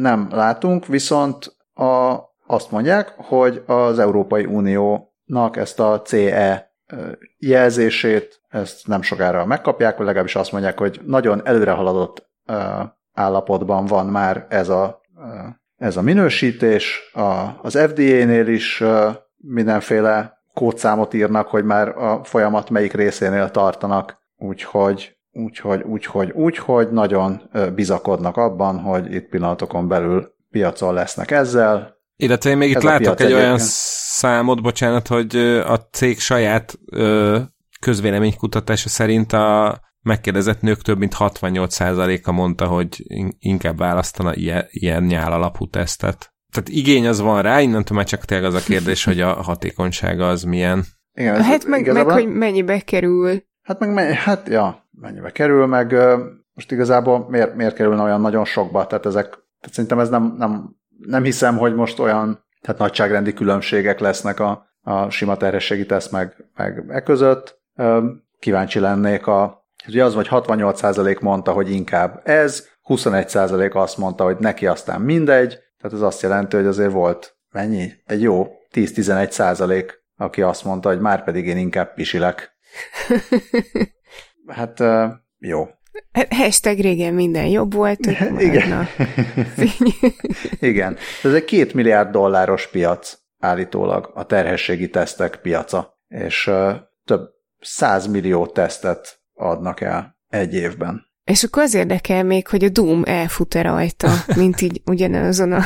nem 0.00 0.28
látunk, 0.30 0.86
viszont 0.86 1.58
a, 1.80 2.28
azt 2.46 2.70
mondják, 2.70 3.14
hogy 3.16 3.62
az 3.66 3.98
Európai 3.98 4.44
Uniónak 4.44 5.56
ezt 5.56 5.80
a 5.80 6.02
CE 6.02 6.72
jelzését, 7.38 8.40
ezt 8.48 8.86
nem 8.86 9.02
sokára 9.02 9.46
megkapják, 9.46 9.96
vagy 9.96 10.06
legalábbis 10.06 10.36
azt 10.36 10.52
mondják, 10.52 10.78
hogy 10.78 11.00
nagyon 11.04 11.46
előre 11.46 11.70
haladott 11.70 12.28
állapotban 13.12 13.86
van 13.86 14.06
már 14.06 14.46
ez 14.48 14.68
a, 14.68 15.00
ez 15.76 15.96
a 15.96 16.02
minősítés. 16.02 17.10
A, 17.12 17.58
az 17.62 17.78
FDA-nél 17.78 18.46
is 18.46 18.84
mindenféle 19.36 20.42
kódszámot 20.54 21.14
írnak, 21.14 21.46
hogy 21.46 21.64
már 21.64 21.88
a 21.88 22.24
folyamat 22.24 22.70
melyik 22.70 22.92
részénél 22.92 23.50
tartanak, 23.50 24.18
úgyhogy 24.36 25.14
úgyhogy, 25.32 25.82
úgyhogy, 25.82 26.30
úgyhogy 26.30 26.90
nagyon 26.90 27.50
bizakodnak 27.74 28.36
abban, 28.36 28.78
hogy 28.78 29.14
itt 29.14 29.28
pillanatokon 29.28 29.88
belül 29.88 30.38
piacon 30.50 30.94
lesznek 30.94 31.30
ezzel. 31.30 31.98
Illetve 32.16 32.50
én 32.50 32.56
még 32.56 32.70
itt 32.70 32.82
látok 32.82 33.20
egy 33.20 33.32
olyan 33.32 33.58
számot, 33.58 34.62
bocsánat, 34.62 35.08
hogy 35.08 35.36
a 35.66 35.88
cég 35.92 36.18
saját 36.20 36.78
közvéleménykutatása 37.80 38.88
szerint 38.88 39.32
a 39.32 39.80
megkérdezett 40.02 40.60
nők 40.60 40.82
több 40.82 40.98
mint 40.98 41.14
68%-a 41.18 42.32
mondta, 42.32 42.66
hogy 42.66 43.02
inkább 43.38 43.78
választana 43.78 44.34
ilyen, 44.34 44.66
ilyen 44.70 45.02
nyál 45.02 45.32
alapú 45.32 45.68
tesztet. 45.68 46.32
Tehát 46.52 46.68
igény 46.68 47.06
az 47.06 47.20
van 47.20 47.42
rá, 47.42 47.60
innentől 47.60 47.96
már 47.96 48.06
csak 48.06 48.24
tényleg 48.24 48.46
az 48.46 48.54
a 48.54 48.64
kérdés, 48.64 49.04
hogy 49.04 49.20
a 49.20 49.32
hatékonysága 49.32 50.28
az 50.28 50.42
milyen. 50.42 50.84
Igen, 51.12 51.42
hát 51.42 51.64
meg, 51.64 51.80
igazából... 51.80 52.14
meg, 52.14 52.22
hogy 52.22 52.32
mennyibe 52.32 52.80
kerül. 52.80 53.42
Hát 53.62 53.78
meg, 53.78 54.12
hát 54.12 54.48
ja, 54.48 54.88
mennyibe 54.90 55.30
kerül, 55.30 55.66
meg 55.66 55.94
most 56.52 56.72
igazából 56.72 57.26
miért, 57.28 57.54
miért 57.54 57.74
kerülne 57.74 58.02
olyan 58.02 58.20
nagyon 58.20 58.44
sokba, 58.44 58.86
tehát 58.86 59.06
ezek, 59.06 59.38
tehát 59.60 59.74
szerintem 59.74 59.98
ez 59.98 60.08
nem, 60.08 60.34
nem, 60.38 60.76
nem 60.98 61.22
hiszem, 61.22 61.58
hogy 61.58 61.74
most 61.74 61.98
olyan 61.98 62.44
tehát 62.60 62.80
nagyságrendi 62.80 63.32
különbségek 63.32 64.00
lesznek 64.00 64.40
a, 64.40 64.66
a 64.80 65.10
sima 65.10 65.36
terhességi 65.36 65.86
teszt 65.86 66.12
meg, 66.12 66.50
meg 66.56 66.84
e 66.88 67.02
között. 67.02 67.60
Kíváncsi 68.38 68.78
lennék 68.78 69.26
a 69.26 69.60
Ugye 69.88 70.04
az 70.04 70.14
vagy 70.14 70.28
68% 70.30 71.20
mondta, 71.20 71.52
hogy 71.52 71.70
inkább 71.70 72.20
ez, 72.24 72.68
21% 72.84 73.72
azt 73.72 73.96
mondta, 73.96 74.24
hogy 74.24 74.36
neki 74.38 74.66
aztán 74.66 75.00
mindegy, 75.00 75.48
tehát 75.48 75.96
ez 75.96 76.00
azt 76.00 76.22
jelenti, 76.22 76.56
hogy 76.56 76.66
azért 76.66 76.92
volt 76.92 77.36
mennyi? 77.50 77.92
Egy 78.04 78.22
jó 78.22 78.46
10-11 78.72 79.30
százalék, 79.30 80.04
aki 80.16 80.42
azt 80.42 80.64
mondta, 80.64 80.88
hogy 80.88 81.00
már 81.00 81.24
pedig 81.24 81.46
én 81.46 81.56
inkább 81.56 81.94
pisilek. 81.94 82.50
Hát 84.46 84.82
jó. 85.38 85.68
Hashtag 86.30 86.78
régen 86.78 87.14
minden 87.14 87.46
jobb 87.46 87.74
volt. 87.74 88.06
Igen. 88.38 88.86
Igen. 90.60 90.96
Ez 91.22 91.34
egy 91.34 91.44
két 91.44 91.74
milliárd 91.74 92.10
dolláros 92.10 92.68
piac 92.68 93.18
állítólag 93.38 94.10
a 94.14 94.26
terhességi 94.26 94.88
tesztek 94.88 95.36
piaca, 95.36 95.98
és 96.08 96.50
több 97.04 97.28
100 97.60 98.06
millió 98.06 98.46
tesztet 98.46 99.20
adnak 99.34 99.80
el 99.80 100.18
egy 100.28 100.54
évben. 100.54 101.09
És 101.24 101.44
akkor 101.44 101.62
az 101.62 101.74
érdekel 101.74 102.24
még, 102.24 102.48
hogy 102.48 102.64
a 102.64 102.68
Doom 102.68 103.02
elfut-e 103.04 103.62
rajta, 103.62 104.12
mint 104.36 104.60
így 104.60 104.82
ugyanazon 104.84 105.52
a 105.52 105.64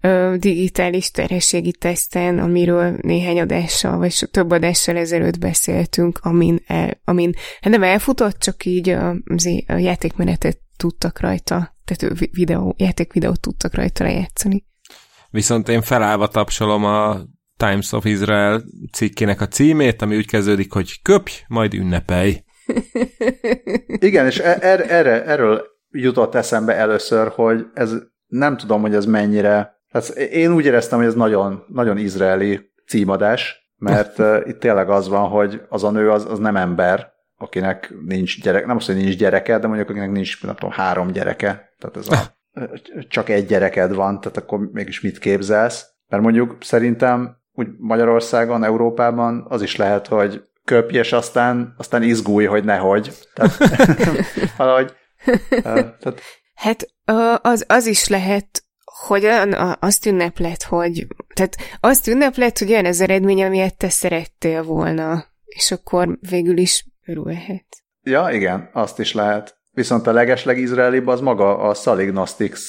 ö, 0.00 0.34
digitális 0.38 1.10
terhességi 1.10 1.72
teszten, 1.72 2.38
amiről 2.38 2.96
néhány 3.00 3.40
adással, 3.40 3.98
vagy 3.98 4.28
több 4.30 4.50
adással 4.50 4.96
ezelőtt 4.96 5.38
beszéltünk, 5.38 6.18
amin, 6.22 6.62
el, 6.66 7.00
amin 7.04 7.34
hát 7.60 7.72
nem 7.72 7.82
elfutott, 7.82 8.38
csak 8.38 8.64
így 8.64 8.88
a, 8.88 9.10
a 9.66 9.76
játékmenetet 9.76 10.58
tudtak 10.76 11.20
rajta, 11.20 11.76
tehát 11.84 12.18
videó, 12.30 12.74
játékvideót 12.78 13.40
tudtak 13.40 13.74
rajta 13.74 14.04
lejátszani. 14.04 14.64
Viszont 15.30 15.68
én 15.68 15.82
felállva 15.82 16.28
tapsolom 16.28 16.84
a 16.84 17.20
Times 17.56 17.92
of 17.92 18.04
Israel 18.04 18.64
cikkének 18.92 19.40
a 19.40 19.48
címét, 19.48 20.02
ami 20.02 20.16
úgy 20.16 20.26
kezdődik, 20.26 20.72
hogy 20.72 21.02
köpj, 21.02 21.32
majd 21.48 21.74
ünnepelj. 21.74 22.42
Igen, 23.98 24.26
és 24.26 24.38
er, 24.38 24.58
er, 24.64 24.90
erre, 24.90 25.24
erről 25.24 25.62
jutott 25.90 26.34
eszembe 26.34 26.74
először, 26.74 27.28
hogy 27.28 27.66
ez 27.74 27.94
nem 28.26 28.56
tudom, 28.56 28.80
hogy 28.80 28.94
ez 28.94 29.06
mennyire. 29.06 29.78
Hát 29.88 30.08
én 30.08 30.52
úgy 30.52 30.64
éreztem, 30.64 30.98
hogy 30.98 31.06
ez 31.06 31.14
nagyon, 31.14 31.64
nagyon 31.68 31.98
izraeli 31.98 32.72
címadás, 32.86 33.72
mert 33.76 34.18
uh, 34.18 34.42
itt 34.46 34.58
tényleg 34.58 34.90
az 34.90 35.08
van, 35.08 35.28
hogy 35.28 35.62
az 35.68 35.84
a 35.84 35.90
nő 35.90 36.10
az, 36.10 36.26
az 36.30 36.38
nem 36.38 36.56
ember, 36.56 37.12
akinek 37.36 37.94
nincs 38.06 38.42
gyerek, 38.42 38.66
nem 38.66 38.76
azt, 38.76 38.86
hogy 38.86 38.96
nincs 38.96 39.16
gyereke, 39.16 39.58
de 39.58 39.66
mondjuk 39.66 39.88
akinek 39.88 40.10
nincs, 40.10 40.42
nem 40.42 40.54
tudom, 40.54 40.70
három 40.70 41.10
gyereke, 41.10 41.74
tehát 41.78 41.96
ez 41.96 42.08
a, 42.08 42.38
csak 43.08 43.28
egy 43.28 43.46
gyereked 43.46 43.94
van, 43.94 44.20
tehát 44.20 44.36
akkor 44.36 44.58
mégis 44.58 45.00
mit 45.00 45.18
képzelsz? 45.18 45.86
Mert 46.08 46.22
mondjuk 46.22 46.56
szerintem 46.60 47.36
úgy 47.52 47.68
Magyarországon, 47.78 48.64
Európában 48.64 49.46
az 49.48 49.62
is 49.62 49.76
lehet, 49.76 50.06
hogy 50.06 50.42
köpj, 50.70 50.96
és 50.96 51.12
aztán, 51.12 51.74
aztán 51.76 52.02
izgulj, 52.02 52.46
hogy 52.46 52.64
nehogy. 52.64 53.12
Tehát, 53.34 53.56
valahogy, 54.56 54.92
tehát... 55.62 56.20
Hát 56.54 56.86
az, 57.42 57.64
az 57.68 57.86
is 57.86 58.08
lehet, 58.08 58.64
hogy 59.06 59.28
azt 59.80 60.06
ünneplet, 60.06 60.62
hogy 60.62 61.06
tehát 61.34 61.56
azt 61.80 62.06
ünneplet, 62.06 62.58
hogy 62.58 62.70
olyan 62.70 62.84
az 62.84 63.00
eredmény, 63.00 63.44
amilyet 63.44 63.76
te 63.76 63.88
szerettél 63.88 64.62
volna, 64.62 65.24
és 65.44 65.70
akkor 65.70 66.18
végül 66.28 66.58
is 66.58 66.86
örülhet. 67.06 67.66
Ja, 68.02 68.28
igen, 68.30 68.70
azt 68.72 68.98
is 68.98 69.14
lehet. 69.14 69.58
Viszont 69.70 70.06
a 70.06 70.12
legesleg 70.12 70.58
izraelibb 70.58 71.06
az 71.06 71.20
maga 71.20 71.58
a 71.58 71.74
Salignostics 71.74 72.60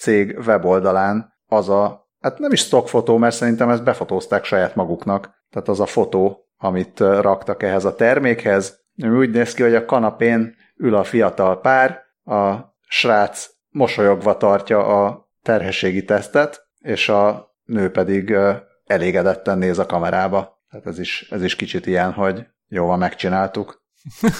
cég 0.00 0.38
weboldalán 0.46 1.32
az 1.46 1.68
a, 1.68 2.08
hát 2.20 2.38
nem 2.38 2.52
is 2.52 2.60
stockfotó, 2.60 3.16
mert 3.16 3.34
szerintem 3.34 3.68
ezt 3.68 3.84
befotózták 3.84 4.44
saját 4.44 4.74
maguknak. 4.74 5.30
Tehát 5.50 5.68
az 5.68 5.80
a 5.80 5.86
fotó, 5.86 6.45
amit 6.56 7.00
raktak 7.00 7.62
ehhez 7.62 7.84
a 7.84 7.94
termékhez. 7.94 8.84
Úgy 9.02 9.30
néz 9.30 9.54
ki, 9.54 9.62
hogy 9.62 9.74
a 9.74 9.84
kanapén 9.84 10.56
ül 10.76 10.94
a 10.94 11.04
fiatal 11.04 11.60
pár, 11.60 12.02
a 12.24 12.54
srác 12.88 13.48
mosolyogva 13.68 14.36
tartja 14.36 15.04
a 15.04 15.28
terhességi 15.42 16.04
tesztet, 16.04 16.68
és 16.78 17.08
a 17.08 17.54
nő 17.64 17.90
pedig 17.90 18.36
elégedetten 18.84 19.58
néz 19.58 19.78
a 19.78 19.86
kamerába. 19.86 20.62
Tehát 20.70 20.86
ez 20.86 20.98
is, 20.98 21.26
ez 21.30 21.42
is 21.42 21.56
kicsit 21.56 21.86
ilyen, 21.86 22.12
hogy 22.12 22.46
jó 22.68 22.86
van, 22.86 22.98
megcsináltuk. 22.98 23.84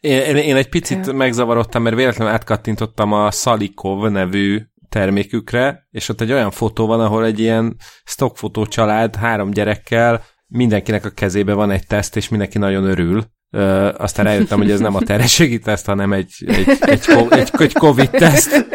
én, 0.00 0.36
én 0.36 0.56
egy 0.56 0.68
picit 0.68 1.12
megzavarodtam, 1.12 1.82
mert 1.82 1.96
véletlenül 1.96 2.32
átkattintottam 2.32 3.12
a 3.12 3.30
Salikov 3.30 4.10
nevű 4.10 4.62
termékükre, 4.94 5.86
és 5.90 6.08
ott 6.08 6.20
egy 6.20 6.32
olyan 6.32 6.50
fotó 6.50 6.86
van, 6.86 7.00
ahol 7.00 7.24
egy 7.24 7.38
ilyen 7.38 7.76
stockfotó 8.04 8.66
család 8.66 9.16
három 9.16 9.50
gyerekkel, 9.50 10.22
mindenkinek 10.46 11.04
a 11.04 11.10
kezébe 11.10 11.52
van 11.52 11.70
egy 11.70 11.86
teszt, 11.86 12.16
és 12.16 12.28
mindenki 12.28 12.58
nagyon 12.58 12.84
örül. 12.84 13.24
Ö, 13.50 13.90
aztán 13.96 14.24
rájöttem, 14.24 14.58
hogy 14.58 14.70
ez 14.70 14.80
nem 14.80 14.94
a 14.94 15.00
terhességi 15.00 15.58
teszt, 15.58 15.86
hanem 15.86 16.12
egy, 16.12 16.34
egy, 16.46 16.68
egy, 16.80 17.04
egy, 17.30 17.50
egy 17.58 17.72
Covid 17.72 18.10
teszt. 18.10 18.66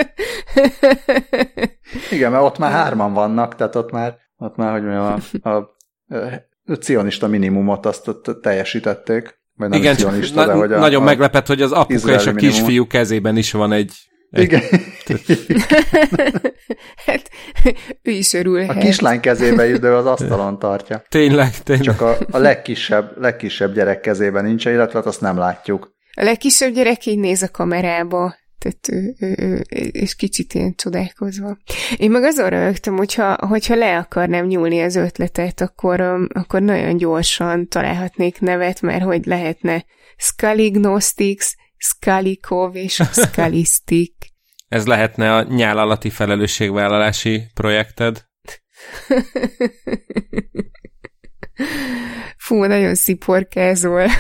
Igen, 2.12 2.32
mert 2.32 2.43
ott 2.43 2.58
már 2.58 2.71
hárman 2.71 3.13
vannak, 3.13 3.55
tehát 3.55 3.75
ott 3.75 3.91
már, 3.91 4.17
ott 4.38 4.55
már 4.55 4.71
hogy 4.71 4.84
mondjam, 4.84 5.19
a, 5.41 5.49
a, 5.49 5.55
a 6.65 6.75
cionista 6.79 7.27
minimumot 7.27 7.86
azt 7.86 8.08
ott 8.08 8.41
teljesítették. 8.41 9.39
Vagy 9.55 9.69
nem 9.69 9.79
Igen, 9.79 9.95
cionista, 9.95 10.39
na, 10.39 10.45
de 10.45 10.53
hogy 10.53 10.71
a, 10.71 10.79
nagyon 10.79 11.01
a 11.01 11.05
meglepett, 11.05 11.47
hogy 11.47 11.62
az 11.62 11.71
apuka 11.71 12.12
és 12.12 12.25
a 12.25 12.34
kisfiú 12.34 12.65
minimum. 12.65 12.88
kezében 12.88 13.38
is 13.38 13.51
van 13.51 13.71
egy 13.71 14.09
igen. 14.31 14.61
hát, 17.05 17.29
ő 18.01 18.11
is 18.11 18.33
örülhet. 18.33 18.75
A 18.75 18.79
kislány 18.79 19.19
kezébe 19.19 19.69
is, 19.69 19.79
de 19.79 19.89
az 19.89 20.05
asztalon 20.05 20.59
tartja. 20.59 21.03
Tényleg, 21.09 21.63
tényleg. 21.63 21.85
Csak 21.85 22.01
a, 22.01 22.17
a 22.31 22.37
legkisebb, 22.37 23.21
legkisebb 23.21 23.73
gyerek 23.73 23.99
kezében 23.99 24.45
nincs, 24.45 24.65
illetve 24.65 24.97
hát 24.97 25.07
azt 25.07 25.21
nem 25.21 25.37
látjuk. 25.37 25.97
A 26.13 26.23
legkisebb 26.23 26.73
gyerek 26.73 27.05
így 27.05 27.19
néz 27.19 27.41
a 27.41 27.49
kamerába, 27.51 28.35
tehát 28.59 28.89
ő, 28.91 29.15
ő, 29.19 29.35
ő, 29.37 29.63
és 29.91 30.15
kicsit 30.15 30.53
ilyen 30.53 30.75
csodálkozva. 30.75 31.57
Én 31.97 32.11
meg 32.11 32.23
azon 32.23 32.49
rögtem, 32.49 32.97
hogyha, 32.97 33.37
hogyha 33.47 33.75
le 33.75 33.97
akarnám 33.97 34.45
nyúlni 34.45 34.81
az 34.81 34.95
ötletet, 34.95 35.61
akkor, 35.61 36.01
um, 36.01 36.27
akkor 36.33 36.61
nagyon 36.61 36.97
gyorsan 36.97 37.67
találhatnék 37.67 38.39
nevet, 38.39 38.81
mert 38.81 39.03
hogy 39.03 39.25
lehetne 39.25 39.85
Scully 40.17 40.69
Gnostics, 40.69 41.55
Skalikov 41.79 42.75
és 42.75 43.01
Skalistik. 43.11 44.13
Ez 44.67 44.85
lehetne 44.85 45.35
a 45.35 45.43
nyál 45.43 45.77
alatti 45.77 46.09
felelősségvállalási 46.09 47.43
projekted? 47.53 48.25
Fú, 52.37 52.63
nagyon 52.63 52.95
sziporkázol. 52.95 54.05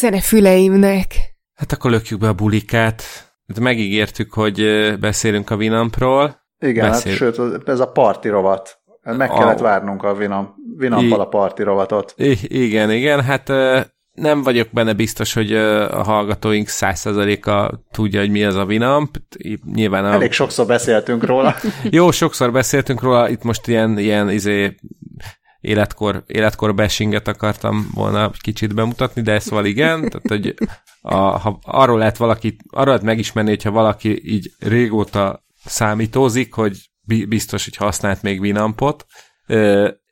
A 0.00 0.20
füleimnek. 0.20 1.14
Hát 1.54 1.72
akkor 1.72 1.90
lökjük 1.90 2.18
be 2.18 2.28
a 2.28 2.32
bulikát. 2.32 3.02
Hát 3.46 3.58
megígértük, 3.60 4.32
hogy 4.32 4.64
beszélünk 5.00 5.50
a 5.50 5.56
Vinampról. 5.56 6.40
Igen, 6.58 6.84
hát 6.84 6.92
Beszél... 6.92 7.12
hát, 7.12 7.34
sőt, 7.34 7.68
ez 7.68 7.80
a 7.80 7.92
parti 7.92 8.28
rovat. 8.28 8.80
Meg 9.02 9.30
kellett 9.30 9.60
a... 9.60 9.62
várnunk 9.62 10.02
a 10.02 10.14
Vinam, 10.14 10.54
Vinampal 10.76 11.20
a 11.20 11.28
parti 11.28 11.62
rovatot. 11.62 12.14
I- 12.16 12.62
igen, 12.64 12.90
igen, 12.90 13.22
hát 13.22 13.48
nem 14.12 14.42
vagyok 14.42 14.68
benne 14.72 14.92
biztos, 14.92 15.32
hogy 15.32 15.54
a 15.54 16.02
hallgatóink 16.02 16.68
százszerzaléka 16.68 17.82
tudja, 17.90 18.20
hogy 18.20 18.30
mi 18.30 18.44
az 18.44 18.54
a 18.54 18.64
Winamp. 18.64 19.16
Nyilván 19.72 20.04
a... 20.04 20.12
Elég 20.12 20.32
sokszor 20.32 20.66
beszéltünk 20.66 21.24
róla. 21.24 21.54
Jó, 21.90 22.10
sokszor 22.10 22.52
beszéltünk 22.52 23.02
róla, 23.02 23.28
itt 23.28 23.42
most 23.42 23.66
ilyen, 23.66 23.98
ilyen 23.98 24.30
izé, 24.30 24.74
életkor, 25.60 26.24
életkor 26.26 26.74
bashinget 26.74 27.28
akartam 27.28 27.90
volna 27.94 28.30
kicsit 28.40 28.74
bemutatni, 28.74 29.22
de 29.22 29.38
szóval 29.38 29.64
igen, 29.64 30.00
tehát 30.00 30.28
hogy 30.28 30.54
a, 31.00 31.14
ha 31.14 31.58
arról 31.62 31.98
lehet 31.98 32.16
valaki, 32.16 32.56
arról 32.70 32.86
lehet 32.86 33.02
megismerni, 33.02 33.50
hogyha 33.50 33.70
valaki 33.70 34.32
így 34.32 34.50
régóta 34.58 35.44
számítózik, 35.64 36.54
hogy 36.54 36.90
biztos, 37.28 37.64
hogy 37.64 37.76
használt 37.76 38.22
még 38.22 38.40
Winampot, 38.40 39.06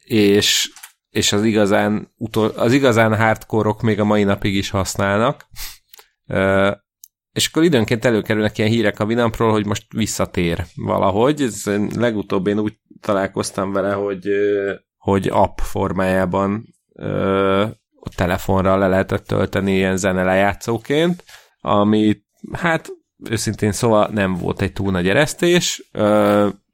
és 0.04 0.70
és 1.10 1.32
az 1.32 1.44
igazán, 1.44 2.12
utol, 2.16 2.48
az 2.48 2.72
igazán 2.72 3.16
hardcore 3.16 3.74
még 3.82 4.00
a 4.00 4.04
mai 4.04 4.24
napig 4.24 4.54
is 4.54 4.70
használnak. 4.70 5.46
Uh, 6.26 6.76
és 7.32 7.46
akkor 7.46 7.62
időnként 7.62 8.04
előkerülnek 8.04 8.58
ilyen 8.58 8.70
hírek 8.70 9.00
a 9.00 9.06
Vinampról, 9.06 9.50
hogy 9.50 9.66
most 9.66 9.86
visszatér 9.94 10.64
valahogy. 10.74 11.42
Ez 11.42 11.62
legutóbb 11.96 12.46
én 12.46 12.58
úgy 12.58 12.78
találkoztam 13.00 13.72
vele, 13.72 13.92
hogy, 13.92 14.28
hogy 14.96 15.28
app 15.28 15.58
formájában 15.58 16.74
uh, 16.92 17.68
a 18.00 18.08
telefonra 18.14 18.76
le 18.76 18.88
lehetett 18.88 19.26
tölteni 19.26 19.74
ilyen 19.74 19.96
zene 19.96 20.22
lejátszóként, 20.22 21.24
ami 21.60 22.16
hát 22.52 22.88
őszintén 23.30 23.72
szóval 23.72 24.08
nem 24.12 24.34
volt 24.34 24.60
egy 24.60 24.72
túl 24.72 24.90
nagy 24.90 25.08
eresztés, 25.08 25.90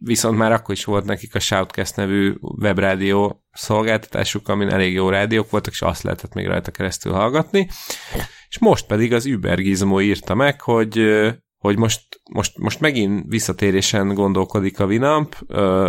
viszont 0.06 0.38
már 0.38 0.52
akkor 0.52 0.74
is 0.74 0.84
volt 0.84 1.04
nekik 1.04 1.34
a 1.34 1.40
Shoutcast 1.40 1.96
nevű 1.96 2.34
webrádió 2.40 3.44
szolgáltatásuk, 3.52 4.48
amin 4.48 4.68
elég 4.68 4.92
jó 4.92 5.08
rádiók 5.08 5.50
voltak, 5.50 5.72
és 5.72 5.82
azt 5.82 6.02
lehetett 6.02 6.34
még 6.34 6.46
rajta 6.46 6.70
keresztül 6.70 7.12
hallgatni. 7.12 7.68
És 8.48 8.58
most 8.58 8.86
pedig 8.86 9.12
az 9.12 9.26
Uber 9.26 9.58
írta 9.58 10.34
meg, 10.34 10.60
hogy 10.60 11.00
hogy 11.58 11.78
most, 11.78 12.00
most, 12.30 12.58
most 12.58 12.80
megint 12.80 13.24
visszatérésen 13.28 14.14
gondolkodik 14.14 14.80
a 14.80 14.84
Winamp 14.84 15.36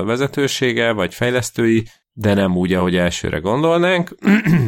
vezetősége, 0.06 0.92
vagy 0.92 1.14
fejlesztői, 1.14 1.88
de 2.12 2.34
nem 2.34 2.56
úgy, 2.56 2.74
ahogy 2.74 2.96
elsőre 2.96 3.38
gondolnánk. 3.38 4.16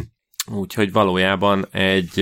Úgyhogy 0.62 0.92
valójában 0.92 1.68
egy 1.72 2.20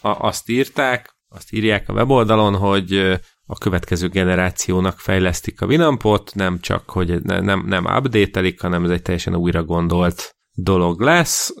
azt 0.00 0.48
írták, 0.48 1.16
azt 1.28 1.52
írják 1.52 1.88
a 1.88 1.92
weboldalon, 1.92 2.56
hogy 2.56 3.18
a 3.46 3.58
következő 3.58 4.08
generációnak 4.08 4.98
fejlesztik 4.98 5.60
a 5.60 5.66
Winampot, 5.66 6.34
nem 6.34 6.60
csak, 6.60 6.90
hogy 6.90 7.22
nem, 7.22 7.64
nem 7.66 7.84
update 7.84 8.52
hanem 8.58 8.84
ez 8.84 8.90
egy 8.90 9.02
teljesen 9.02 9.36
újra 9.36 9.64
gondolt 9.64 10.36
dolog 10.52 11.00
lesz, 11.00 11.54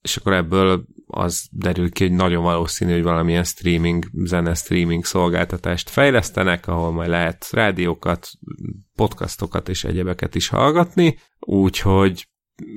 és 0.00 0.16
akkor 0.16 0.32
ebből 0.32 0.84
az 1.06 1.48
derül 1.50 1.90
ki, 1.90 2.06
hogy 2.06 2.16
nagyon 2.16 2.42
valószínű, 2.42 2.92
hogy 2.92 3.02
valamilyen 3.02 3.44
streaming, 3.44 4.04
zene 4.12 4.54
streaming 4.54 5.04
szolgáltatást 5.04 5.90
fejlesztenek, 5.90 6.66
ahol 6.66 6.92
majd 6.92 7.08
lehet 7.08 7.48
rádiókat, 7.50 8.28
podcastokat 8.94 9.68
és 9.68 9.84
egyebeket 9.84 10.34
is 10.34 10.48
hallgatni, 10.48 11.18
úgyhogy 11.38 12.28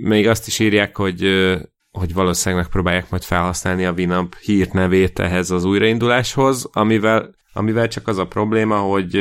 még 0.01 0.27
azt 0.27 0.47
is 0.47 0.59
írják, 0.59 0.97
hogy 0.97 1.23
hogy 1.91 2.13
valószínűleg 2.13 2.63
megpróbálják 2.63 3.09
majd 3.09 3.23
felhasználni 3.23 3.85
a 3.85 3.91
Winamp 3.91 4.35
hírnevét 4.35 5.19
ehhez 5.19 5.51
az 5.51 5.63
újrainduláshoz, 5.63 6.69
amivel, 6.71 7.35
amivel 7.53 7.87
csak 7.87 8.07
az 8.07 8.17
a 8.17 8.27
probléma, 8.27 8.77
hogy, 8.77 9.17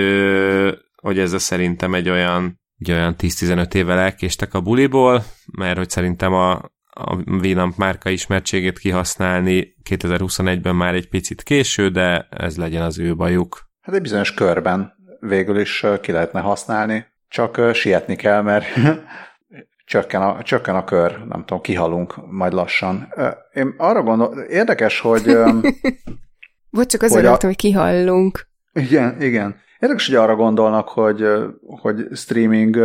hogy 0.97 1.18
ez 1.18 1.43
szerintem 1.43 1.95
egy 1.95 2.09
olyan, 2.09 2.61
egy 2.79 2.91
olyan 2.91 3.14
10-15 3.18 3.74
évvel 3.74 3.99
elkéstek 3.99 4.55
a 4.55 4.61
buliból, 4.61 5.24
mert 5.59 5.76
hogy 5.76 5.91
szerintem 5.91 6.33
a, 6.33 6.53
a 6.85 7.16
Winamp 7.26 7.76
márka 7.76 8.11
ismertségét 8.11 8.79
kihasználni 8.79 9.74
2021-ben 9.91 10.76
már 10.76 10.95
egy 10.95 11.09
picit 11.09 11.43
késő, 11.43 11.89
de 11.89 12.26
ez 12.31 12.57
legyen 12.57 12.83
az 12.83 12.99
ő 12.99 13.16
bajuk. 13.16 13.66
Hát 13.81 13.95
egy 13.95 14.03
bizonyos 14.03 14.35
körben 14.35 14.93
végül 15.20 15.61
is 15.61 15.85
ki 16.01 16.12
lehetne 16.12 16.41
használni, 16.41 17.07
csak 17.29 17.74
sietni 17.74 18.16
kell, 18.16 18.43
mert 18.43 18.66
csökken 19.85 20.22
a, 20.22 20.43
csökken 20.43 20.74
a 20.74 20.85
kör, 20.85 21.18
nem 21.29 21.41
tudom, 21.41 21.61
kihalunk 21.61 22.31
majd 22.31 22.53
lassan. 22.53 23.09
Én 23.53 23.74
arra 23.76 24.03
gondol, 24.03 24.39
érdekes, 24.39 25.01
hogy... 25.01 25.26
Vagy 26.71 26.87
csak 26.87 27.03
azért 27.03 27.27
hogy, 27.27 27.39
a... 27.43 27.47
hogy 27.47 27.57
kihallunk. 27.57 28.49
Igen, 28.73 29.23
igen. 29.23 29.57
Érdekes, 29.79 30.07
hogy 30.07 30.16
arra 30.16 30.37
gondolnak, 30.37 30.89
hogy, 30.89 31.27
hogy 31.81 32.07
streaming 32.12 32.79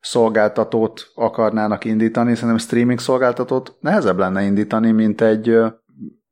szolgáltatót 0.00 1.10
akarnának 1.14 1.84
indítani. 1.84 2.34
Szerintem 2.34 2.58
streaming 2.58 2.98
szolgáltatót 2.98 3.76
nehezebb 3.80 4.18
lenne 4.18 4.42
indítani, 4.42 4.90
mint 4.90 5.20
egy, 5.20 5.56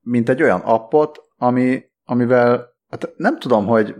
mint 0.00 0.28
egy 0.28 0.42
olyan 0.42 0.60
appot, 0.60 1.20
ami, 1.36 1.82
amivel 2.04 2.72
hát 2.88 3.12
nem 3.16 3.38
tudom, 3.38 3.66
hogy 3.66 3.94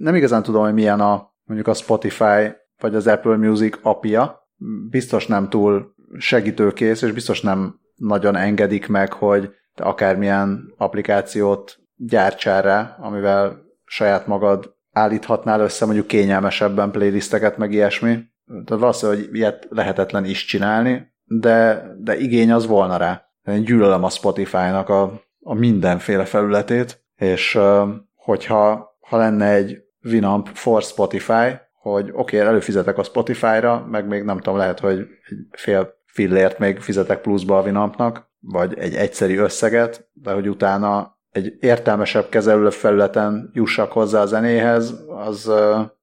nem 0.00 0.14
igazán 0.14 0.42
tudom, 0.42 0.62
hogy 0.62 0.74
milyen 0.74 1.00
a 1.00 1.36
mondjuk 1.44 1.68
a 1.68 1.74
Spotify 1.74 2.56
vagy 2.80 2.94
az 2.94 3.06
Apple 3.06 3.36
Music 3.36 3.78
apja, 3.82 4.48
biztos 4.90 5.26
nem 5.26 5.48
túl 5.48 5.94
segítőkész, 6.18 7.02
és 7.02 7.12
biztos 7.12 7.40
nem 7.40 7.80
nagyon 7.94 8.36
engedik 8.36 8.88
meg, 8.88 9.12
hogy 9.12 9.50
te 9.74 9.84
akármilyen 9.84 10.74
applikációt 10.76 11.78
gyártsál 11.98 12.62
rá, 12.62 12.96
amivel 13.00 13.62
saját 13.84 14.26
magad 14.26 14.76
állíthatnál 14.92 15.60
össze 15.60 15.84
mondjuk 15.84 16.06
kényelmesebben 16.06 16.90
playlisteket, 16.90 17.56
meg 17.56 17.72
ilyesmi. 17.72 18.18
Tehát 18.46 18.80
valószínűleg, 18.82 19.20
hogy 19.20 19.34
ilyet 19.34 19.66
lehetetlen 19.70 20.24
is 20.24 20.44
csinálni, 20.44 21.12
de, 21.24 21.84
de 21.98 22.18
igény 22.18 22.52
az 22.52 22.66
volna 22.66 22.96
rá. 22.96 23.22
Én 23.44 23.64
gyűlölöm 23.64 24.04
a 24.04 24.10
Spotify-nak 24.10 24.88
a, 24.88 25.22
a 25.40 25.54
mindenféle 25.54 26.24
felületét, 26.24 27.04
és 27.16 27.58
hogyha 28.14 28.96
ha 29.00 29.16
lenne 29.16 29.46
egy 29.46 29.78
Winamp 30.04 30.48
for 30.52 30.82
Spotify, 30.82 31.58
hogy 31.72 32.10
oké, 32.12 32.36
okay, 32.36 32.48
előfizetek 32.48 32.98
a 32.98 33.02
Spotify-ra, 33.02 33.86
meg 33.90 34.06
még 34.06 34.22
nem 34.22 34.36
tudom, 34.36 34.58
lehet, 34.58 34.80
hogy 34.80 34.98
egy 34.98 35.38
fél 35.50 35.96
fillért 36.06 36.58
még 36.58 36.80
fizetek 36.80 37.20
pluszba 37.20 37.58
a 37.58 37.62
Winampnak, 37.62 38.30
vagy 38.40 38.78
egy 38.78 38.94
egyszeri 38.94 39.36
összeget, 39.36 40.08
de 40.12 40.32
hogy 40.32 40.48
utána 40.48 41.17
egy 41.30 41.52
értelmesebb 41.60 42.28
kezelő 42.28 42.70
felületen 42.70 43.50
jussak 43.52 43.92
hozzá 43.92 44.20
a 44.20 44.26
zenéhez, 44.26 44.94
az 45.08 45.50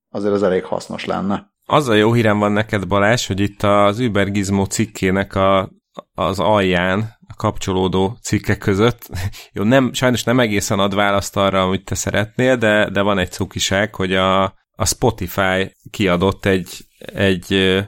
azért 0.10 0.34
az 0.34 0.44
elég 0.44 0.64
hasznos 0.64 1.06
lenne. 1.06 1.54
Az 1.66 1.88
a 1.88 1.94
jó 1.94 2.14
hírem 2.14 2.40
van 2.40 2.52
neked, 2.52 2.88
Balázs, 2.88 3.28
hogy 3.28 3.40
itt 3.40 3.64
az 3.64 4.00
Uber 4.00 4.32
Gizmo 4.32 4.66
cikkének 4.66 5.36
a, 5.36 5.70
az 6.14 6.40
alján, 6.40 7.00
a 7.28 7.34
kapcsolódó 7.38 8.18
cikkek 8.22 8.58
között, 8.58 9.10
jó, 9.54 9.64
nem, 9.64 9.94
sajnos 9.94 10.24
nem 10.24 10.40
egészen 10.40 10.80
ad 10.80 10.96
választ 10.96 11.38
arra, 11.38 11.64
amit 11.64 11.86
te 11.86 11.96
szeretnél, 11.96 12.56
de, 12.56 12.90
de 12.90 13.02
van 13.02 13.18
egy 13.18 13.32
cukiság, 13.32 13.96
hogy 13.96 14.14
a, 14.14 14.44
a 14.72 14.86
Spotify 14.86 15.76
kiadott 15.90 16.46
egy, 16.46 16.86
egy 16.98 17.80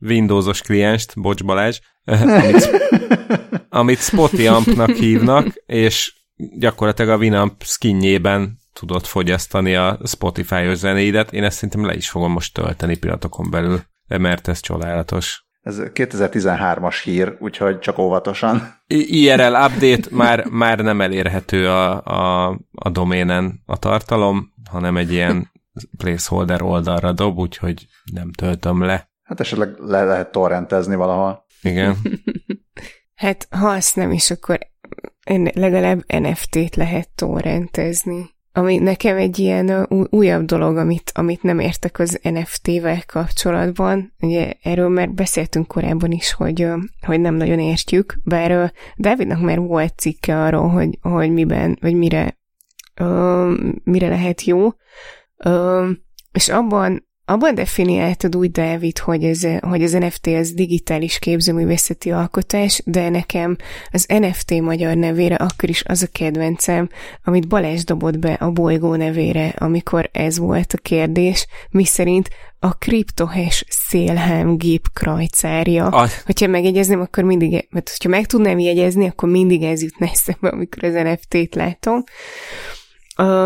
Windowsos 0.00 0.60
klienst, 0.60 1.20
bocs 1.20 1.44
Balázs, 1.44 1.78
amit, 2.04 2.70
amit 3.68 3.98
Spotiampnak 3.98 4.90
hívnak, 4.90 5.46
és 5.66 6.17
gyakorlatilag 6.38 7.10
a 7.10 7.16
Winamp 7.16 7.62
skinjében 7.62 8.58
tudod 8.72 9.04
fogyasztani 9.04 9.74
a 9.74 9.98
Spotify-os 10.04 10.76
zenéidet. 10.76 11.32
Én 11.32 11.44
ezt 11.44 11.54
szerintem 11.54 11.86
le 11.86 11.94
is 11.94 12.10
fogom 12.10 12.32
most 12.32 12.54
tölteni 12.54 12.96
pillanatokon 12.96 13.50
belül, 13.50 13.80
mert 14.06 14.48
ez 14.48 14.60
csodálatos. 14.60 15.46
Ez 15.60 15.80
2013-as 15.80 17.00
hír, 17.04 17.36
úgyhogy 17.40 17.78
csak 17.78 17.98
óvatosan. 17.98 18.82
IRL 18.86 19.54
update 19.54 20.08
már, 20.10 20.44
már 20.44 20.78
nem 20.78 21.00
elérhető 21.00 21.68
a, 21.68 22.02
a, 22.04 22.48
a 22.72 22.90
doménen 22.90 23.62
a 23.66 23.78
tartalom, 23.78 24.52
hanem 24.70 24.96
egy 24.96 25.12
ilyen 25.12 25.50
placeholder 25.96 26.62
oldalra 26.62 27.12
dob, 27.12 27.38
úgyhogy 27.38 27.86
nem 28.12 28.32
töltöm 28.32 28.82
le. 28.82 29.10
Hát 29.22 29.40
esetleg 29.40 29.74
le 29.78 30.04
lehet 30.04 30.32
torrentezni 30.32 30.94
valahol. 30.94 31.46
Igen. 31.62 31.96
hát 33.14 33.46
ha 33.50 33.68
azt 33.68 33.96
nem 33.96 34.12
is, 34.12 34.30
akkor 34.30 34.58
legalább 35.54 36.04
NFT-t 36.06 36.76
lehet 36.76 37.08
torrentezni. 37.14 38.36
Ami 38.52 38.78
nekem 38.78 39.16
egy 39.16 39.38
ilyen 39.38 39.86
újabb 40.10 40.44
dolog, 40.44 40.76
amit, 40.76 41.10
amit 41.14 41.42
nem 41.42 41.58
értek 41.58 41.98
az 41.98 42.20
NFT-vel 42.22 43.02
kapcsolatban. 43.06 44.14
Ugye 44.20 44.52
erről 44.62 44.88
már 44.88 45.10
beszéltünk 45.10 45.66
korábban 45.66 46.10
is, 46.10 46.32
hogy, 46.32 46.68
hogy 47.06 47.20
nem 47.20 47.34
nagyon 47.34 47.58
értjük, 47.58 48.18
bár 48.24 48.72
Dávidnak 48.96 49.40
már 49.40 49.58
volt 49.58 49.98
cikke 49.98 50.42
arról, 50.42 50.68
hogy, 50.68 50.98
hogy 51.00 51.32
miben, 51.32 51.78
vagy 51.80 51.94
mire, 51.94 52.38
mire 53.84 54.08
lehet 54.08 54.42
jó. 54.42 54.68
És 56.32 56.48
abban 56.48 57.07
abban 57.28 57.54
definiáltad 57.54 58.36
úgy, 58.36 58.50
Dávid, 58.50 58.98
hogy, 58.98 59.24
ez, 59.24 59.46
hogy 59.60 59.82
az 59.82 59.92
NFT 59.92 60.26
az 60.26 60.52
digitális 60.52 61.18
képzőművészeti 61.18 62.10
alkotás, 62.10 62.82
de 62.84 63.08
nekem 63.08 63.56
az 63.90 64.06
NFT 64.06 64.60
magyar 64.60 64.96
nevére 64.96 65.34
akkor 65.34 65.68
is 65.68 65.82
az 65.84 66.02
a 66.02 66.06
kedvencem, 66.12 66.88
amit 67.24 67.48
Balázs 67.48 67.84
dobott 67.84 68.18
be 68.18 68.32
a 68.32 68.50
bolygó 68.50 68.94
nevére, 68.94 69.54
amikor 69.58 70.08
ez 70.12 70.38
volt 70.38 70.72
a 70.72 70.78
kérdés, 70.82 71.46
mi 71.70 71.84
szerint 71.84 72.28
a 72.58 72.72
kriptohes 72.72 73.64
szélhám 73.68 74.56
gép 74.56 74.86
krajcárja. 74.92 75.86
Ah. 75.86 76.10
Hogyha 76.24 76.46
megjegyezném, 76.46 77.00
akkor 77.00 77.24
mindig, 77.24 77.66
mert 77.70 77.88
hogyha 77.88 78.08
meg 78.08 78.26
tudnám 78.26 78.58
jegyezni, 78.58 79.06
akkor 79.06 79.28
mindig 79.28 79.62
ez 79.62 79.82
jutna 79.82 80.06
eszembe, 80.06 80.48
amikor 80.48 80.84
az 80.84 80.92
NFT-t 80.92 81.54
látom. 81.54 82.04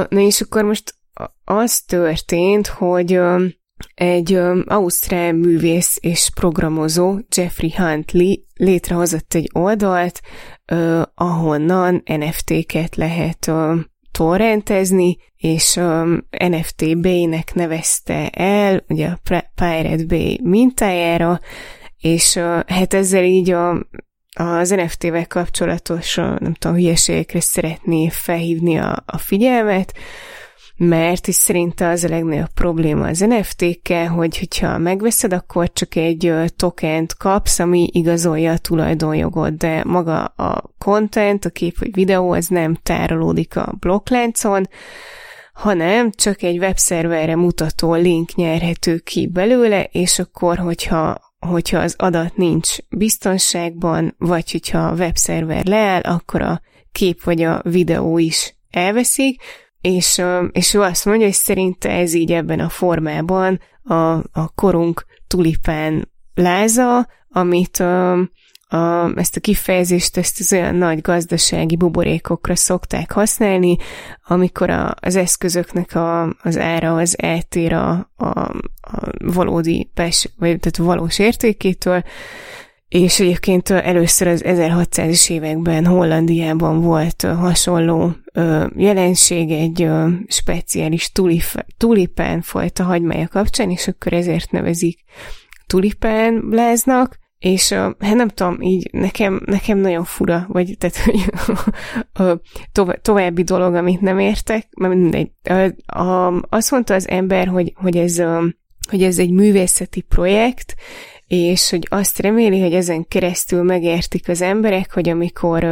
Na 0.09 0.21
és 0.21 0.41
akkor 0.41 0.65
most 0.65 0.95
az 1.45 1.81
történt, 1.81 2.67
hogy 2.67 3.21
egy 3.95 4.35
um, 4.35 4.63
ausztrál 4.67 5.33
művész 5.33 5.99
és 6.01 6.31
programozó, 6.35 7.19
Jeffrey 7.37 7.73
Huntley 7.77 8.35
létrehozott 8.55 9.35
egy 9.35 9.51
oldalt, 9.53 10.21
uh, 10.73 11.03
ahonnan 11.15 12.03
NFT-ket 12.05 12.97
lehet 12.97 13.47
uh, 13.47 13.79
torrentezni, 14.11 15.17
és 15.37 15.81
NFT 16.49 17.01
Bay-nek 17.01 17.55
nevezte 17.55 18.29
el, 18.29 18.85
ugye 18.89 19.07
a 19.07 19.43
Pirate 19.55 20.05
Bay 20.07 20.41
mintájára, 20.43 21.41
és 21.99 22.37
uh, 22.37 22.61
hát 22.67 22.95
ezzel 22.95 23.25
így 23.25 23.51
a, 23.51 23.87
az 24.35 24.71
NFT-vel 24.71 25.27
kapcsolatos, 25.27 26.17
uh, 26.17 26.39
nem 26.39 26.55
tudom, 26.55 26.77
hülyeségekre 26.77 27.41
szeretné 27.41 28.09
felhívni 28.09 28.77
a, 28.77 29.03
a 29.07 29.19
figyelmet, 29.19 29.93
mert 30.77 31.27
is 31.27 31.35
szerinte 31.35 31.89
az 31.89 32.05
a 32.05 32.09
legnagyobb 32.09 32.53
probléma 32.55 33.07
az 33.07 33.19
NFT-kkel, 33.19 34.09
hogy 34.09 34.39
hogyha 34.39 34.79
megveszed, 34.79 35.33
akkor 35.33 35.73
csak 35.73 35.97
egy 35.97 36.35
tokent 36.57 37.17
kapsz, 37.17 37.59
ami 37.59 37.89
igazolja 37.93 38.53
a 38.53 38.59
tulajdonjogot, 38.59 39.57
de 39.57 39.83
maga 39.85 40.25
a 40.25 40.75
content, 40.79 41.45
a 41.45 41.51
kép 41.51 41.79
vagy 41.79 41.95
videó, 41.95 42.33
az 42.33 42.47
nem 42.47 42.75
tárolódik 42.83 43.57
a 43.57 43.75
blokkláncon, 43.81 44.69
hanem 45.53 46.11
csak 46.11 46.43
egy 46.43 46.59
webszerverre 46.59 47.37
mutató 47.37 47.95
link 47.95 48.35
nyerhető 48.35 48.99
ki 48.99 49.27
belőle, 49.27 49.83
és 49.83 50.19
akkor, 50.19 50.59
hogyha, 50.59 51.21
hogyha 51.39 51.79
az 51.79 51.95
adat 51.99 52.37
nincs 52.37 52.77
biztonságban, 52.89 54.15
vagy 54.19 54.51
hogyha 54.51 54.79
a 54.79 54.95
webszerver 54.95 55.67
leáll, 55.67 56.01
akkor 56.01 56.43
a 56.43 56.61
kép 56.93 57.23
vagy 57.23 57.43
a 57.43 57.61
videó 57.65 58.19
is 58.19 58.57
elveszik, 58.71 59.43
és, 59.83 60.23
és 60.53 60.75
ő 60.75 60.81
azt 60.81 61.05
mondja, 61.05 61.27
hogy 61.27 61.35
szerinte 61.35 61.91
ez 61.91 62.15
így 62.15 62.33
ebben 62.33 62.61
a 62.61 62.69
formában 62.69 63.61
a, 63.83 63.95
a 64.33 64.53
korunk 64.55 65.05
tulipán 65.27 66.11
láza, 66.35 67.09
amit 67.29 67.77
a, 67.77 69.11
ezt 69.15 69.37
a 69.37 69.41
kifejezést, 69.41 70.17
ezt 70.17 70.41
az 70.41 70.53
olyan 70.53 70.75
nagy 70.75 71.01
gazdasági 71.01 71.77
buborékokra 71.77 72.57
szokták 72.57 73.13
használni, 73.13 73.77
amikor 74.27 74.71
a, 74.71 74.95
az 75.01 75.17
eszközöknek 75.17 75.95
a, 75.95 76.23
az 76.43 76.59
ára 76.59 76.95
az 76.95 77.19
eltér 77.19 77.73
a, 77.73 78.11
a, 78.17 78.29
a 78.81 79.11
valódi, 79.19 79.91
vagy 79.95 80.21
tehát 80.37 80.77
valós 80.77 81.19
értékétől, 81.19 82.03
és 82.93 83.21
egyébként 83.21 83.71
először 83.71 84.27
az 84.27 84.43
1600-es 84.47 85.31
években 85.31 85.87
Hollandiában 85.87 86.81
volt 86.81 87.23
hasonló 87.23 88.13
jelenség 88.77 89.51
egy 89.51 89.89
speciális 90.27 91.13
tulip, 91.13 91.43
tulipán 91.77 92.41
fajta 92.41 92.85
hagymája 92.85 93.29
kapcsán, 93.29 93.71
és 93.71 93.89
akkor 93.89 94.13
ezért 94.13 94.51
nevezik 94.51 95.01
tulipán 95.67 96.45
láznak, 96.51 97.19
és 97.39 97.73
hát 97.73 98.15
nem 98.15 98.29
tudom, 98.29 98.61
így 98.61 98.89
nekem, 98.93 99.43
nekem 99.45 99.79
nagyon 99.79 100.05
fura, 100.05 100.47
vagy 100.49 100.77
tehát, 100.79 100.97
hogy 100.97 101.31
további 103.03 103.43
dolog, 103.43 103.75
amit 103.75 104.01
nem 104.01 104.19
értek, 104.19 104.69
mert 104.77 104.95
mindegy. 104.95 105.31
Azt 106.49 106.71
mondta 106.71 106.95
az 106.95 107.09
ember, 107.09 107.47
hogy, 107.47 107.73
hogy, 107.75 107.97
ez, 107.97 108.23
hogy 108.91 109.03
ez 109.03 109.19
egy 109.19 109.31
művészeti 109.31 110.01
projekt, 110.01 110.75
és 111.35 111.71
hogy 111.71 111.87
azt 111.91 112.19
reméli, 112.19 112.61
hogy 112.61 112.75
ezen 112.75 113.09
keresztül 113.09 113.63
megértik 113.63 114.29
az 114.29 114.41
emberek, 114.41 114.93
hogy 114.93 115.09
amikor 115.09 115.65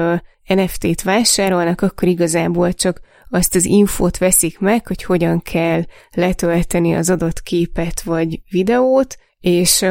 NFT-t 0.46 1.02
vásárolnak, 1.02 1.80
akkor 1.80 2.08
igazából 2.08 2.72
csak 2.72 3.00
azt 3.28 3.54
az 3.54 3.64
infót 3.64 4.18
veszik 4.18 4.58
meg, 4.58 4.86
hogy 4.86 5.02
hogyan 5.02 5.42
kell 5.42 5.82
letölteni 6.10 6.94
az 6.94 7.10
adott 7.10 7.42
képet 7.42 8.02
vagy 8.02 8.40
videót, 8.50 9.16
és, 9.40 9.84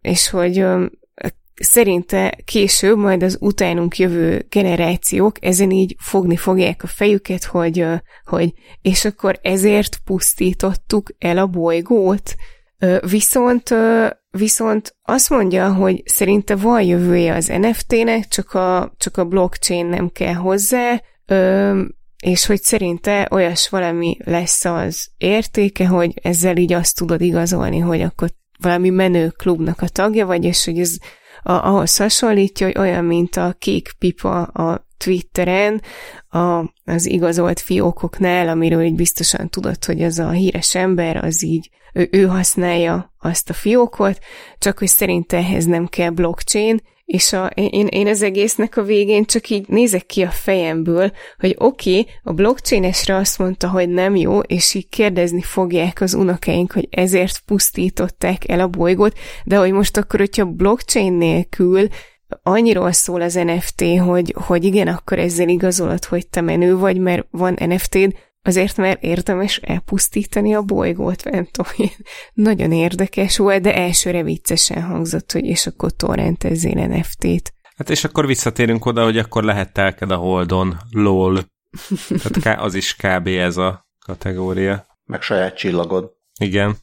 és 0.00 0.28
hogy 0.28 0.64
szerinte 1.54 2.38
később 2.44 2.96
majd 2.98 3.22
az 3.22 3.36
utánunk 3.40 3.98
jövő 3.98 4.46
generációk 4.48 5.44
ezen 5.44 5.70
így 5.70 5.96
fogni 5.98 6.36
fogják 6.36 6.82
a 6.82 6.86
fejüket, 6.86 7.44
hogy, 7.44 7.86
hogy 8.24 8.52
és 8.82 9.04
akkor 9.04 9.38
ezért 9.42 9.98
pusztítottuk 10.04 11.10
el 11.18 11.38
a 11.38 11.46
bolygót. 11.46 12.34
Viszont, 13.00 13.74
viszont 14.30 14.96
azt 15.02 15.30
mondja, 15.30 15.72
hogy 15.72 16.02
szerinte 16.04 16.56
van 16.56 16.82
jövője 16.82 17.34
az 17.34 17.46
NFT-nek, 17.46 18.28
csak 18.28 18.54
a, 18.54 18.94
csak 18.96 19.16
a 19.16 19.24
blockchain 19.24 19.86
nem 19.86 20.08
kell 20.08 20.34
hozzá, 20.34 21.02
és 22.22 22.46
hogy 22.46 22.62
szerinte 22.62 23.28
olyas 23.30 23.68
valami 23.68 24.16
lesz 24.24 24.64
az 24.64 25.08
értéke, 25.16 25.86
hogy 25.86 26.14
ezzel 26.22 26.56
így 26.56 26.72
azt 26.72 26.96
tudod 26.96 27.20
igazolni, 27.20 27.78
hogy 27.78 28.00
akkor 28.00 28.30
valami 28.58 28.90
menő 28.90 29.28
klubnak 29.28 29.82
a 29.82 29.88
tagja 29.88 30.26
vagy, 30.26 30.44
és 30.44 30.64
hogy 30.64 30.78
ez 30.78 30.96
a, 31.42 31.52
ahhoz 31.52 31.96
hasonlítja, 31.96 32.66
hogy 32.66 32.78
olyan, 32.78 33.04
mint 33.04 33.36
a 33.36 33.54
kék 33.58 33.94
pipa 33.98 34.42
a 34.42 34.87
Twitteren, 34.98 35.82
a, 36.28 36.64
az 36.84 37.06
igazolt 37.06 37.60
fiókoknál, 37.60 38.48
amiről 38.48 38.82
így 38.82 38.94
biztosan 38.94 39.48
tudod, 39.48 39.84
hogy 39.84 40.02
ez 40.02 40.18
a 40.18 40.30
híres 40.30 40.74
ember, 40.74 41.24
az 41.24 41.44
így, 41.44 41.70
ő, 41.92 42.08
ő 42.10 42.26
használja 42.26 43.14
azt 43.18 43.50
a 43.50 43.52
fiókot, 43.52 44.18
csak 44.58 44.78
hogy 44.78 44.88
szerint 44.88 45.32
ehhez 45.32 45.64
nem 45.64 45.86
kell 45.86 46.10
blockchain, 46.10 46.80
és 47.08 47.32
a, 47.32 47.46
én, 47.46 47.86
én 47.86 48.06
az 48.06 48.22
egésznek 48.22 48.76
a 48.76 48.82
végén 48.82 49.24
csak 49.24 49.48
így 49.48 49.68
nézek 49.68 50.06
ki 50.06 50.22
a 50.22 50.30
fejemből, 50.30 51.12
hogy 51.38 51.54
oké, 51.58 51.98
okay, 51.98 52.12
a 52.22 52.32
blockchainesre 52.32 53.16
azt 53.16 53.38
mondta, 53.38 53.68
hogy 53.68 53.88
nem 53.88 54.16
jó, 54.16 54.38
és 54.38 54.74
így 54.74 54.88
kérdezni 54.88 55.42
fogják 55.42 56.00
az 56.00 56.14
unokáink, 56.14 56.72
hogy 56.72 56.88
ezért 56.90 57.42
pusztították 57.46 58.48
el 58.48 58.60
a 58.60 58.68
bolygót, 58.68 59.18
de 59.44 59.56
hogy 59.56 59.72
most 59.72 59.96
akkor, 59.96 60.18
hogyha 60.18 60.44
blockchain 60.44 61.12
nélkül 61.12 61.88
annyiról 62.42 62.92
szól 62.92 63.20
az 63.20 63.34
NFT, 63.34 63.84
hogy, 63.98 64.34
hogy 64.46 64.64
igen, 64.64 64.88
akkor 64.88 65.18
ezzel 65.18 65.48
igazolod, 65.48 66.04
hogy 66.04 66.28
te 66.28 66.40
menő 66.40 66.76
vagy, 66.76 66.98
mert 66.98 67.26
van 67.30 67.56
NFT-d, 67.58 68.14
Azért, 68.42 68.76
mert 68.76 69.02
érdemes 69.02 69.56
elpusztítani 69.56 70.54
a 70.54 70.62
bolygót, 70.62 71.24
nem 71.24 71.48
tudom, 71.50 71.72
nagyon 72.48 72.72
érdekes 72.72 73.36
volt, 73.36 73.62
de 73.62 73.74
elsőre 73.74 74.22
viccesen 74.22 74.82
hangzott, 74.82 75.32
hogy 75.32 75.44
és 75.44 75.66
akkor 75.66 75.92
torrentezzél 75.92 76.86
NFT-t. 76.86 77.52
Hát 77.76 77.90
és 77.90 78.04
akkor 78.04 78.26
visszatérünk 78.26 78.86
oda, 78.86 79.04
hogy 79.04 79.18
akkor 79.18 79.44
lehet 79.44 79.72
telked 79.72 80.10
a 80.10 80.16
Holdon, 80.16 80.76
lol. 80.90 81.44
Tehát 82.40 82.60
az 82.60 82.74
is 82.74 82.96
kb. 82.96 83.26
ez 83.26 83.56
a 83.56 83.86
kategória. 84.06 84.86
Meg 85.04 85.22
saját 85.22 85.56
csillagod. 85.56 86.12
Igen. 86.40 86.76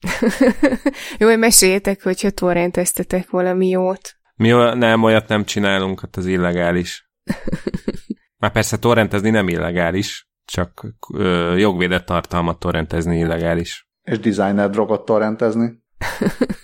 Jó, 1.18 1.28
hogy 1.28 1.38
meséljetek, 1.38 2.02
hogyha 2.02 2.30
torrenteztetek 2.30 3.30
valami 3.30 3.68
jót. 3.68 4.16
Mi 4.34 4.48
nem, 4.74 5.02
olyat 5.02 5.28
nem 5.28 5.44
csinálunk, 5.44 6.00
hát 6.00 6.16
az 6.16 6.26
illegális. 6.26 7.10
Már 8.38 8.52
persze 8.52 8.78
torrentezni 8.78 9.30
nem 9.30 9.48
illegális, 9.48 10.28
csak 10.44 10.86
ö, 11.14 11.56
jogvédett 11.56 12.06
tartalmat 12.06 12.58
torrentezni 12.58 13.18
illegális. 13.18 13.88
És 14.02 14.18
designer 14.18 14.70
drogot 14.70 15.04
torrentezni? 15.04 15.82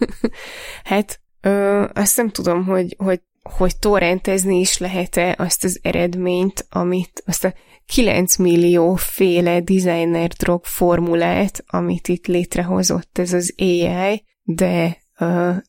hát 0.85 1.21
ö, 1.41 1.85
azt 1.93 2.17
nem 2.17 2.29
tudom, 2.29 2.65
hogy, 2.65 2.95
hogy, 2.99 3.21
hogy 3.43 3.79
torrentezni 3.79 4.59
is 4.59 4.79
lehet-e 4.79 5.35
azt 5.39 5.65
az 5.65 5.79
eredményt, 5.83 6.67
amit 6.71 7.23
azt 7.27 7.45
a 7.45 7.53
9 7.87 8.37
millió 8.37 8.95
féle 8.95 9.61
designer 9.61 10.29
drog 10.29 10.65
formulát, 10.65 11.65
amit 11.67 12.09
itt 12.09 12.27
létrehozott 12.27 13.19
ez 13.19 13.33
az 13.33 13.55
AI, 13.57 14.25
de, 14.43 14.97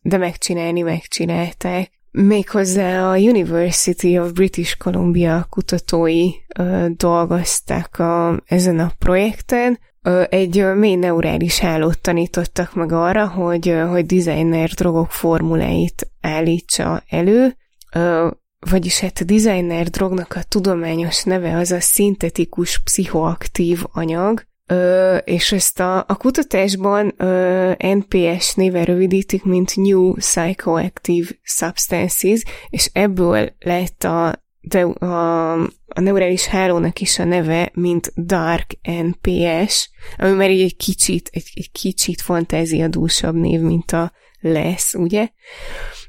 de 0.02 0.18
megcsinálni 0.18 0.82
megcsinálták. 0.82 1.92
Méghozzá 2.12 3.12
a 3.12 3.18
University 3.18 4.20
of 4.20 4.32
British 4.32 4.78
Columbia 4.78 5.46
kutatói 5.50 6.30
ö, 6.58 6.86
dolgoztak 6.96 8.00
a, 8.00 8.42
ezen 8.46 8.80
a 8.80 8.92
projekten. 8.98 9.80
Ö, 10.02 10.24
egy 10.30 10.66
mély 10.76 10.96
neurális 10.96 11.60
hálót 11.60 12.02
tanítottak 12.02 12.74
meg 12.74 12.92
arra, 12.92 13.28
hogy, 13.28 13.70
ö, 13.70 13.86
hogy 13.86 14.06
designer 14.06 14.70
drogok 14.70 15.12
formuláit 15.12 16.12
állítsa 16.22 17.04
elő, 17.10 17.56
ö, 17.96 18.30
vagyis 18.70 19.00
hát 19.00 19.20
a 19.20 19.24
designer 19.24 19.88
drognak 19.88 20.34
a 20.36 20.44
tudományos 20.44 21.24
neve 21.24 21.58
az 21.58 21.72
a 21.72 21.80
szintetikus 21.80 22.80
pszichoaktív 22.84 23.84
anyag, 23.92 24.48
Ö, 24.72 25.18
és 25.18 25.52
ezt 25.52 25.80
a, 25.80 25.98
a 25.98 26.16
kutatásban 26.18 27.14
ö, 27.18 27.72
NPS 27.78 28.54
néven 28.54 28.84
rövidítik, 28.84 29.44
mint 29.44 29.76
New 29.76 30.14
Psychoactive 30.14 31.28
Substances, 31.42 32.44
és 32.70 32.90
ebből 32.94 33.54
lett 33.60 34.04
a, 34.04 34.44
de 34.62 34.82
a, 34.82 35.54
a 35.88 36.00
neurális 36.00 36.46
hálónak 36.46 37.00
is 37.00 37.20
a 37.20 37.24
neve, 37.24 37.72
mint 37.74 38.12
Dark 38.16 38.78
NPS, 38.82 39.90
ami 40.18 40.32
már 40.32 40.52
így 40.52 40.62
egy 40.62 40.76
kicsit, 40.76 41.30
egy, 41.34 41.52
egy 41.54 41.72
kicsit 41.72 42.22
fantáziadúsabb 42.22 43.36
név, 43.36 43.60
mint 43.60 43.92
a 43.92 44.12
lesz, 44.40 44.94
ugye? 44.94 45.28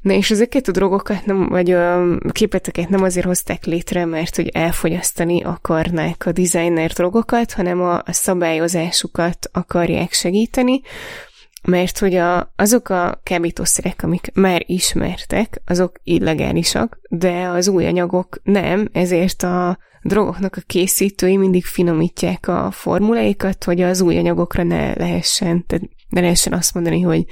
Na 0.01 0.13
és 0.13 0.31
ezeket 0.31 0.67
a 0.67 0.71
drogokat 0.71 1.25
nem, 1.25 1.47
vagy 1.47 1.71
a 1.71 2.17
képleteket 2.31 2.89
nem 2.89 3.03
azért 3.03 3.25
hozták 3.25 3.65
létre, 3.65 4.05
mert 4.05 4.35
hogy 4.35 4.47
elfogyasztani 4.47 5.43
akarnák 5.43 6.25
a 6.25 6.31
designer 6.31 6.91
drogokat, 6.91 7.53
hanem 7.53 7.81
a, 7.81 7.95
a 7.95 8.11
szabályozásukat 8.11 9.49
akarják 9.51 10.11
segíteni, 10.13 10.81
mert 11.63 11.99
hogy 11.99 12.15
a, 12.15 12.53
azok 12.55 12.89
a 12.89 13.21
kábítószerek, 13.23 14.03
amik 14.03 14.31
már 14.33 14.63
ismertek, 14.65 15.61
azok 15.65 15.99
illegálisak, 16.03 16.99
de 17.09 17.47
az 17.47 17.67
új 17.67 17.85
anyagok 17.85 18.39
nem, 18.43 18.89
ezért 18.91 19.43
a 19.43 19.77
drogoknak 20.01 20.55
a 20.55 20.61
készítői 20.65 21.37
mindig 21.37 21.65
finomítják 21.65 22.47
a 22.47 22.71
formuláikat, 22.71 23.63
hogy 23.63 23.81
az 23.81 24.01
új 24.01 24.17
anyagokra 24.17 24.63
ne 24.63 24.93
lehessen, 24.93 25.65
tehát 25.65 25.85
ne 26.09 26.21
lehessen 26.21 26.53
azt 26.53 26.73
mondani, 26.73 27.01
hogy 27.01 27.25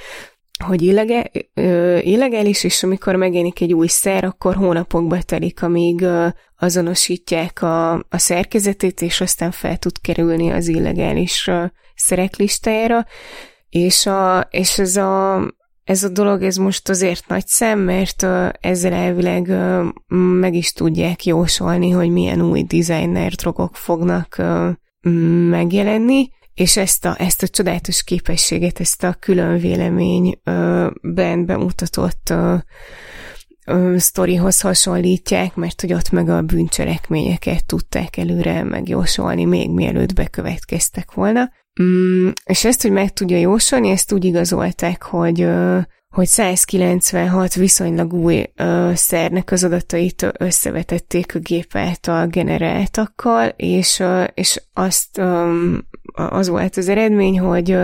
hogy 0.66 0.82
illegál, 0.82 1.32
illegális, 2.02 2.64
és 2.64 2.84
amikor 2.84 3.16
megjelenik 3.16 3.62
egy 3.62 3.74
új 3.74 3.88
szer, 3.88 4.24
akkor 4.24 4.56
hónapokba 4.56 5.22
telik, 5.22 5.64
amíg 5.64 6.06
azonosítják 6.58 7.62
a, 7.62 7.94
a 7.94 8.18
szerkezetét, 8.18 9.02
és 9.02 9.22
aztán 9.22 9.52
fel 9.52 9.78
tud 9.78 10.02
kerülni 10.02 10.50
az 10.50 10.68
illegális 10.68 11.50
szerek 11.96 12.36
listájára. 12.36 13.06
És, 13.70 14.06
a, 14.06 14.48
és 14.50 14.80
ez, 14.80 14.96
a, 14.96 15.42
ez 15.84 16.04
a 16.04 16.10
dolog 16.10 16.44
ez 16.44 16.56
most 16.56 16.90
azért 16.90 17.28
nagy 17.28 17.48
szem, 17.48 17.80
mert 17.80 18.26
ezzel 18.60 18.94
elvileg 18.94 19.52
meg 20.40 20.54
is 20.54 20.74
tudják 20.74 21.26
jósolni, 21.26 21.90
hogy 21.90 22.10
milyen 22.10 22.42
új 22.42 22.64
designer 22.64 23.32
drogok 23.32 23.76
fognak 23.76 24.42
megjelenni, 25.50 26.30
és 26.54 26.78
ezt 26.78 27.06
a, 27.06 27.16
ezt 27.20 27.44
a 27.44 27.48
csodálatos 27.48 28.04
képességet, 28.04 28.80
ezt 28.80 29.04
a 29.04 29.14
külön 29.20 29.58
véleményben 29.58 31.46
bemutatott 31.46 32.30
ö, 32.30 32.56
ö, 33.66 33.96
sztorihoz 33.98 34.62
hasonlítják, 34.62 35.56
mert 35.56 35.82
hogy 35.82 35.94
ott 35.94 36.10
meg 36.12 36.30
a 36.30 36.42
bűncselekményeket 36.42 37.66
tudták 37.66 38.18
előre 38.18 38.64
megjósolni, 38.64 39.46
még 39.46 39.70
mielőtt 39.70 40.14
bekövetkeztek 40.14 41.12
volna. 41.12 41.52
Mm, 41.82 42.30
és 42.46 42.66
ezt, 42.66 42.82
hogy 42.82 42.92
meg 42.92 43.14
tudja 43.14 43.38
jósolni, 43.38 43.90
ezt 43.90 44.12
úgy 44.12 44.26
igazolták, 44.26 45.04
hogy 45.04 45.42
ö, 45.42 45.80
hogy 46.10 46.28
196 46.28 47.54
viszonylag 47.54 48.14
új 48.14 48.44
ö, 48.56 48.92
szernek 48.96 49.52
az 49.52 49.64
adatait 49.64 50.32
összevetették 50.38 51.36
a 51.36 51.40
gép 51.40 51.76
által 51.76 52.28
generáltakkal, 52.28 53.48
és, 53.56 54.00
ö, 54.00 54.24
és 54.24 54.62
azt 54.74 55.18
ö, 55.18 55.74
az 56.14 56.48
volt 56.48 56.78
az 56.78 56.88
eredmény, 56.90 57.40
hogy 57.40 57.78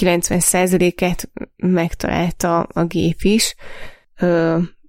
90%-át 0.00 1.30
megtalálta 1.56 2.60
a 2.60 2.84
gép 2.84 3.22
is, 3.22 3.54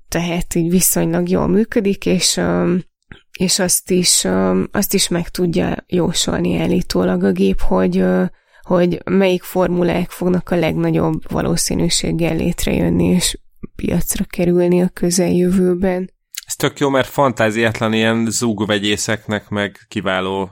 tehát 0.08 0.56
így 0.56 0.70
viszonylag 0.70 1.30
jól 1.30 1.48
működik, 1.48 2.06
és, 2.06 2.42
és 3.40 3.60
azt, 3.60 3.92
is, 3.92 4.28
azt 4.72 4.94
is 4.94 5.08
meg 5.08 5.30
tudja 5.30 5.76
jósolni 5.88 6.60
állítólag 6.60 7.24
a 7.24 7.32
gép, 7.32 7.60
hogy, 7.60 8.04
hogy 8.66 9.02
melyik 9.06 9.44
formulák 9.44 10.10
fognak 10.10 10.50
a 10.50 10.56
legnagyobb 10.56 11.32
valószínűséggel 11.32 12.36
létrejönni, 12.36 13.06
és 13.06 13.38
piacra 13.76 14.24
kerülni 14.30 14.82
a 14.82 14.90
közeljövőben. 14.94 16.14
Ez 16.46 16.56
tök 16.56 16.80
jó, 16.80 16.90
mert 16.90 17.08
fantáziátlan 17.08 17.94
ilyen 17.94 18.26
zúgvegyészeknek 18.30 19.50
meg 19.50 19.78
kiváló 19.88 20.50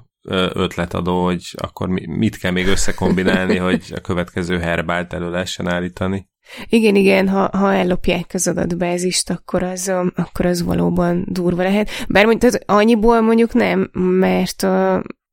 ötletadó, 0.53 1.23
hogy 1.23 1.55
akkor 1.57 1.87
mit 2.05 2.37
kell 2.37 2.51
még 2.51 2.67
összekombinálni, 2.67 3.57
hogy 3.67 3.91
a 3.95 3.99
következő 3.99 4.59
herbált 4.59 5.13
elő 5.13 5.29
lehessen 5.29 5.67
állítani. 5.67 6.27
Igen, 6.65 6.95
igen, 6.95 7.29
ha, 7.29 7.57
ha 7.57 7.73
ellopják 7.73 8.31
az 8.33 8.47
adatbázist, 8.47 9.29
akkor 9.29 9.63
az, 9.63 9.91
akkor 10.15 10.45
az 10.45 10.63
valóban 10.63 11.25
durva 11.27 11.63
lehet. 11.63 11.89
Bár 12.07 12.25
mondjuk, 12.25 12.51
tehát 12.51 12.69
annyiból 12.69 13.21
mondjuk 13.21 13.53
nem, 13.53 13.89
mert, 13.93 14.65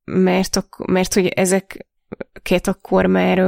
mert, 0.04 0.66
mert 0.86 1.14
hogy 1.14 1.26
ezeket 2.32 2.66
akkor 2.66 3.06
már 3.06 3.38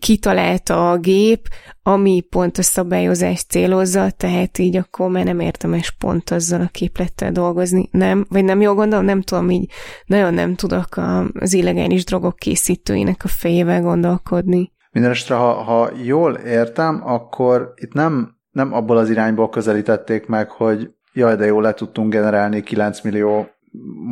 kitalálta 0.00 0.90
a 0.90 0.98
gép, 0.98 1.48
ami 1.82 2.20
pont 2.30 2.58
a 2.58 2.62
szabályozást 2.62 3.50
célozza, 3.50 4.10
tehát 4.10 4.58
így 4.58 4.76
akkor 4.76 5.10
már 5.10 5.24
nem 5.24 5.40
értemes 5.40 5.90
pont 5.90 6.30
azzal 6.30 6.60
a 6.60 6.68
képlettel 6.72 7.32
dolgozni. 7.32 7.88
Nem, 7.90 8.26
vagy 8.28 8.44
nem 8.44 8.60
jól 8.60 8.74
gondolom, 8.74 9.04
nem 9.04 9.20
tudom, 9.20 9.50
így 9.50 9.70
nagyon 10.06 10.34
nem 10.34 10.54
tudok 10.54 10.88
az 11.32 11.52
illegális 11.52 12.04
drogok 12.04 12.36
készítőinek 12.36 13.24
a 13.24 13.28
fejével 13.28 13.82
gondolkodni. 13.82 14.72
Mindenestre, 14.90 15.34
ha, 15.34 15.52
ha 15.52 15.90
jól 16.02 16.34
értem, 16.34 17.00
akkor 17.04 17.72
itt 17.76 17.92
nem, 17.92 18.36
nem 18.50 18.72
abból 18.72 18.96
az 18.96 19.10
irányból 19.10 19.48
közelítették 19.48 20.26
meg, 20.26 20.50
hogy 20.50 20.90
jaj, 21.12 21.36
de 21.36 21.44
jó, 21.44 21.60
le 21.60 21.72
tudtunk 21.72 22.12
generálni 22.12 22.62
9 22.62 23.00
millió 23.00 23.46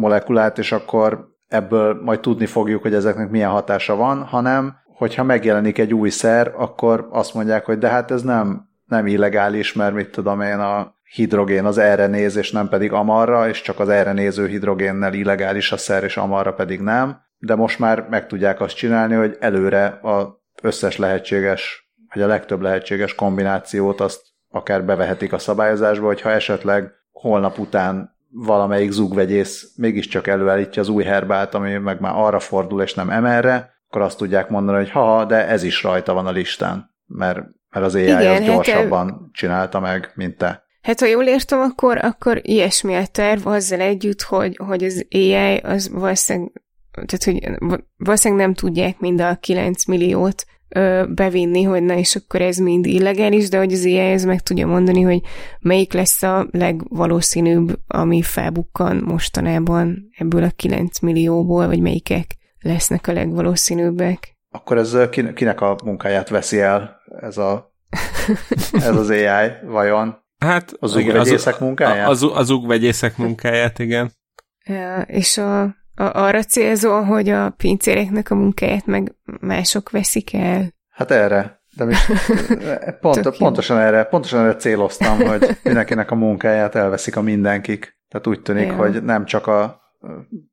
molekulát, 0.01 0.59
és 0.59 0.73
akkor 0.73 1.34
ebből 1.49 2.01
majd 2.03 2.21
tudni 2.21 2.47
fogjuk, 2.47 2.83
hogy 2.83 2.95
ezeknek 2.95 3.31
milyen 3.31 3.51
hatása 3.51 3.97
van, 3.97 4.23
hanem 4.23 4.77
hogyha 4.85 5.23
megjelenik 5.23 5.79
egy 5.79 5.95
új 5.95 6.09
szer, 6.09 6.53
akkor 6.57 7.09
azt 7.11 7.35
mondják, 7.35 7.65
hogy 7.65 7.79
de 7.79 7.89
hát 7.89 8.11
ez 8.11 8.23
nem, 8.23 8.69
nem 8.85 9.07
illegális, 9.07 9.73
mert 9.73 9.95
mit 9.95 10.11
tudom 10.11 10.41
én, 10.41 10.59
a 10.59 10.95
hidrogén 11.15 11.65
az 11.65 11.79
erre 11.79 12.07
néz, 12.07 12.37
és 12.37 12.51
nem 12.51 12.69
pedig 12.69 12.93
amarra, 12.93 13.49
és 13.49 13.63
csak 13.63 13.81
az 13.81 13.89
erre 13.89 14.13
néző 14.13 14.47
hidrogénnel 14.47 15.15
illegális 15.15 15.73
a 15.73 15.77
szer, 15.77 16.05
és 16.05 16.17
amarra 16.17 16.55
pedig 16.55 16.81
nem. 16.81 17.23
De 17.39 17.55
most 17.55 17.79
már 17.79 18.07
meg 18.11 18.27
tudják 18.27 18.61
azt 18.61 18.77
csinálni, 18.77 19.15
hogy 19.15 19.37
előre 19.41 19.87
a 19.87 20.43
összes 20.63 20.97
lehetséges, 20.97 21.93
vagy 22.15 22.23
a 22.23 22.27
legtöbb 22.27 22.61
lehetséges 22.61 23.15
kombinációt 23.15 24.01
azt 24.01 24.21
akár 24.51 24.85
bevehetik 24.85 25.33
a 25.33 25.39
szabályozásba, 25.39 26.07
hogyha 26.07 26.31
esetleg 26.31 26.93
holnap 27.13 27.59
után 27.59 28.14
valamelyik 28.35 28.91
zugvegyész 28.91 29.73
mégiscsak 29.77 30.27
előállítja 30.27 30.83
az 30.83 30.89
új 30.89 31.05
herbát, 31.05 31.55
ami 31.55 31.73
meg 31.73 32.01
már 32.01 32.13
arra 32.17 32.39
fordul, 32.39 32.83
és 32.83 32.95
nem 32.95 33.11
emerre, 33.11 33.75
akkor 33.89 34.03
azt 34.03 34.19
tudják 34.19 34.49
mondani, 34.49 34.79
hogy 34.79 34.91
ha, 34.91 35.25
de 35.25 35.49
ez 35.49 35.63
is 35.63 35.83
rajta 35.83 36.15
van 36.15 36.27
a 36.27 36.31
listán, 36.31 36.95
mert, 37.07 37.39
mert 37.71 37.87
az 37.87 37.95
AI 37.95 38.03
Igen, 38.03 38.17
az 38.17 38.27
hát 38.27 38.45
gyorsabban 38.45 39.09
hát, 39.09 39.19
csinálta 39.33 39.81
meg, 39.81 40.13
mint 40.15 40.37
te. 40.37 40.63
Hát 40.83 41.01
ha 41.01 41.07
jól 41.07 41.25
értem, 41.25 41.61
akkor, 41.61 41.99
akkor 42.05 42.41
ilyesmi 42.43 42.95
a 42.95 43.07
terv 43.07 43.47
azzal 43.47 43.81
együtt, 43.81 44.23
hogy, 44.23 44.57
hogy 44.57 44.85
az 44.85 45.07
AI 45.11 45.57
az 45.57 45.91
valószínűleg, 45.91 46.53
tehát 46.91 47.25
hogy 47.25 47.69
valószínűleg 47.97 48.45
nem 48.45 48.55
tudják 48.55 48.99
mind 48.99 49.21
a 49.21 49.37
9 49.41 49.87
milliót 49.87 50.45
ö, 50.75 51.05
bevinni, 51.09 51.63
hogy 51.63 51.83
na 51.83 51.95
és 51.95 52.17
akkor 52.17 52.41
ez 52.41 52.57
mind 52.57 52.87
illegális, 52.87 53.49
de 53.49 53.59
hogy 53.59 53.73
az 53.73 53.85
ez 53.85 54.25
meg 54.25 54.41
tudja 54.41 54.67
mondani, 54.67 55.01
hogy 55.01 55.21
melyik 55.61 55.93
lesz 55.93 56.23
a 56.23 56.47
legvalószínűbb, 56.51 57.79
ami 57.87 58.23
felbukkan 58.23 58.97
mostanában 58.97 60.09
ebből 60.19 60.43
a 60.43 60.51
9 60.57 60.99
millióból, 60.99 61.67
vagy 61.67 61.81
melyikek 61.81 62.37
lesznek 62.61 63.07
a 63.07 63.13
legvalószínűbbek. 63.13 64.37
Akkor 64.51 64.79
ez 64.79 64.97
kinek 65.35 65.61
a 65.61 65.77
munkáját 65.85 66.29
veszi 66.29 66.61
el 66.61 67.01
ez, 67.21 67.39
a, 67.39 67.75
ez 68.73 68.97
az 68.97 69.11
AI, 69.11 69.51
vajon? 69.67 70.23
Hát 70.39 70.75
az 70.79 70.97
ugvegyészek 70.97 71.59
munkáját? 71.59 72.09
Az, 72.09 72.31
az 72.33 72.51
ugvegyészek 72.51 73.17
munkáját, 73.17 73.79
igen. 73.79 74.13
Ja, 74.65 75.01
és 75.01 75.39
a, 75.39 75.77
a, 75.95 76.03
arra 76.03 76.43
célzol, 76.43 77.03
hogy 77.03 77.29
a 77.29 77.51
pincéreknek 77.51 78.31
a 78.31 78.35
munkáját 78.35 78.87
meg 78.87 79.15
mások 79.41 79.91
veszik 79.91 80.35
el? 80.35 80.69
Hát 80.89 81.11
erre. 81.11 81.63
De 81.77 81.85
mi, 81.85 81.95
pont, 83.01 83.37
pontosan 83.37 83.79
erre, 83.79 84.05
pontosan 84.05 84.41
erre 84.41 84.57
céloztam, 84.57 85.19
hogy 85.19 85.59
mindenkinek 85.63 86.11
a 86.11 86.15
munkáját 86.15 86.75
elveszik 86.75 87.17
a 87.17 87.23
mindenkik. 87.23 87.99
Tehát 88.09 88.27
úgy 88.27 88.43
tűnik, 88.43 88.67
ja. 88.67 88.75
hogy 88.75 89.03
nem 89.03 89.25
csak 89.25 89.47
a, 89.47 89.63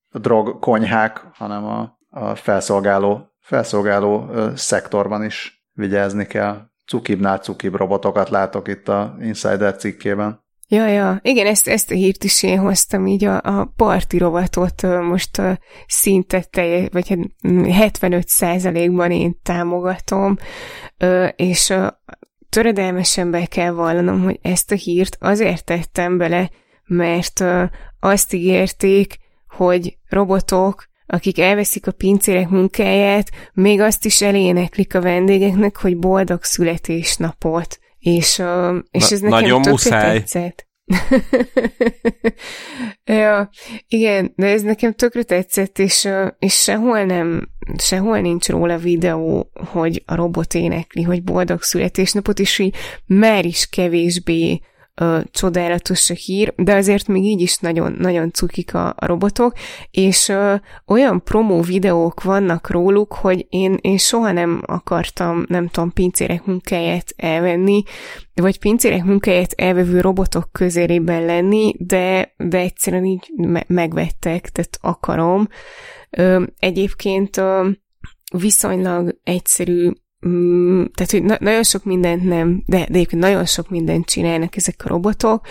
a 0.10 0.20
drog 0.20 0.60
konyhák, 0.60 1.26
hanem 1.34 1.66
a 1.66 2.00
a 2.12 2.36
felszolgáló, 2.36 3.34
felszolgáló 3.40 4.30
szektorban 4.56 5.24
is 5.24 5.66
vigyázni 5.74 6.26
kell. 6.26 6.70
Cukibnál 6.86 7.38
cukib 7.38 7.76
robotokat 7.76 8.30
látok 8.30 8.68
itt 8.68 8.88
a 8.88 9.16
Insider 9.20 9.76
cikkében. 9.76 10.44
Ja, 10.74 10.88
ja, 10.88 11.20
igen, 11.24 11.48
ezt, 11.48 11.68
ezt 11.68 11.92
a 11.92 11.94
hírt 11.94 12.24
is 12.24 12.44
én 12.44 12.60
hoztam, 12.60 13.08
így 13.08 13.26
a, 13.26 13.42
a 13.44 13.74
parti 13.76 14.18
rovatot 14.18 14.82
most 14.82 15.42
szinte 15.88 16.42
teljes, 16.42 16.88
vagy 16.92 17.18
75 17.72 18.28
hát, 18.40 18.92
ban 18.92 19.12
én 19.12 19.40
támogatom, 19.44 20.38
és 21.36 21.74
töredelmesen 22.50 23.32
be 23.32 23.46
kell 23.46 23.72
vallanom, 23.72 24.24
hogy 24.24 24.40
ezt 24.42 24.72
a 24.72 24.76
hírt 24.76 25.18
azért 25.20 25.66
tettem 25.66 26.18
bele, 26.18 26.50
mert 26.86 27.44
azt 28.00 28.34
ígérték, 28.34 29.18
hogy 29.48 29.98
robotok 30.10 30.90
akik 31.06 31.40
elveszik 31.40 31.88
a 31.88 31.92
pincérek 31.92 32.50
munkáját, 32.50 33.32
még 33.54 33.80
azt 33.80 34.06
is 34.06 34.22
eléneklik 34.22 34.96
a 34.96 35.02
vendégeknek, 35.02 35.78
hogy 35.78 35.98
boldog 35.98 36.44
születésnapot. 36.44 37.80
És, 38.02 38.38
uh, 38.38 38.76
és 38.92 39.10
Na, 39.10 39.16
ez 39.16 39.20
nekem 39.20 39.40
nagyon 39.40 39.62
muszáj. 39.70 40.18
tetszett. 40.18 40.70
ja, 43.04 43.50
igen, 43.88 44.34
de 44.36 44.48
ez 44.48 44.62
nekem 44.62 44.94
tökre 44.94 45.24
tetszett, 45.24 45.80
és, 45.80 46.08
és 46.40 46.54
sehol 46.54 47.04
nem, 47.04 47.50
sehol 47.78 48.20
nincs 48.20 48.48
róla 48.48 48.78
videó, 48.78 49.52
hogy 49.54 50.04
a 50.06 50.16
robot 50.16 50.54
énekli, 50.54 51.02
hogy 51.02 51.24
boldog 51.24 51.62
születésnapot, 51.62 52.40
és 52.40 52.60
így 52.60 52.76
már 53.06 53.46
is 53.46 53.70
kevésbé 53.70 54.62
ö, 54.96 55.20
csodálatos 55.32 56.10
a 56.10 56.14
hír, 56.14 56.54
de 56.56 56.76
azért 56.76 57.08
még 57.08 57.24
így 57.24 57.42
is 57.42 57.58
nagyon, 57.58 57.96
nagyon 58.00 58.32
cukik 58.32 58.74
a, 58.74 58.88
a 58.88 59.06
robotok, 59.06 59.54
és 59.92 60.30
ö, 60.30 60.56
olyan 60.88 61.24
promó 61.24 61.62
videók 61.62 62.24
vannak 62.24 62.70
róluk, 62.70 63.14
hogy 63.14 63.46
én, 63.50 63.78
én 63.82 63.98
soha 63.98 64.32
nem 64.32 64.62
akartam, 64.66 65.46
nem 65.48 65.68
tudom, 65.68 65.92
pincérek 65.92 66.46
munkáját 66.46 67.14
elvenni, 67.16 67.84
vagy 68.34 68.60
pincérek 68.60 69.04
munkáját 69.04 69.54
elvevő 69.56 70.02
robotok 70.02 70.50
közérében 70.52 71.26
lenni, 71.26 71.74
de, 71.78 72.34
de 72.38 72.58
egyszerűen 72.58 73.06
így 73.06 73.32
me- 73.36 73.68
megvettek, 73.68 74.50
tehát 74.50 74.78
akarom. 74.82 75.48
Ö, 76.10 76.44
egyébként 76.60 77.38
ö, 77.38 77.70
viszonylag 78.38 79.20
egyszerű 79.24 79.92
Mm, 80.28 80.84
tehát, 80.94 81.12
hogy 81.12 81.24
na- 81.24 81.38
nagyon 81.40 81.64
sok 81.64 81.84
mindent 81.84 82.24
nem, 82.24 82.64
de, 82.66 82.78
de 82.78 82.84
egyébként 82.84 83.22
nagyon 83.22 83.46
sok 83.46 83.70
mindent 83.70 84.06
csinálnak 84.06 84.56
ezek 84.56 84.82
a 84.86 84.88
robotok. 84.88 85.48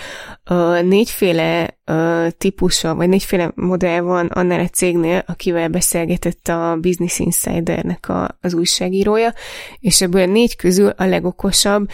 Uh, 0.50 0.82
négyféle 0.82 1.78
uh, 1.86 2.28
típusa, 2.28 2.94
vagy 2.94 3.08
négyféle 3.08 3.52
modell 3.54 4.00
van 4.00 4.26
annál 4.26 4.60
a 4.60 4.68
cégnél, 4.68 5.22
akivel 5.26 5.68
beszélgetett 5.68 6.48
a 6.48 6.76
Business 6.80 7.18
Insidernek 7.18 8.08
a, 8.08 8.38
az 8.40 8.54
újságírója, 8.54 9.32
és 9.78 10.00
ebből 10.00 10.26
négy 10.26 10.56
közül 10.56 10.88
a 10.88 11.04
legokosabb, 11.04 11.88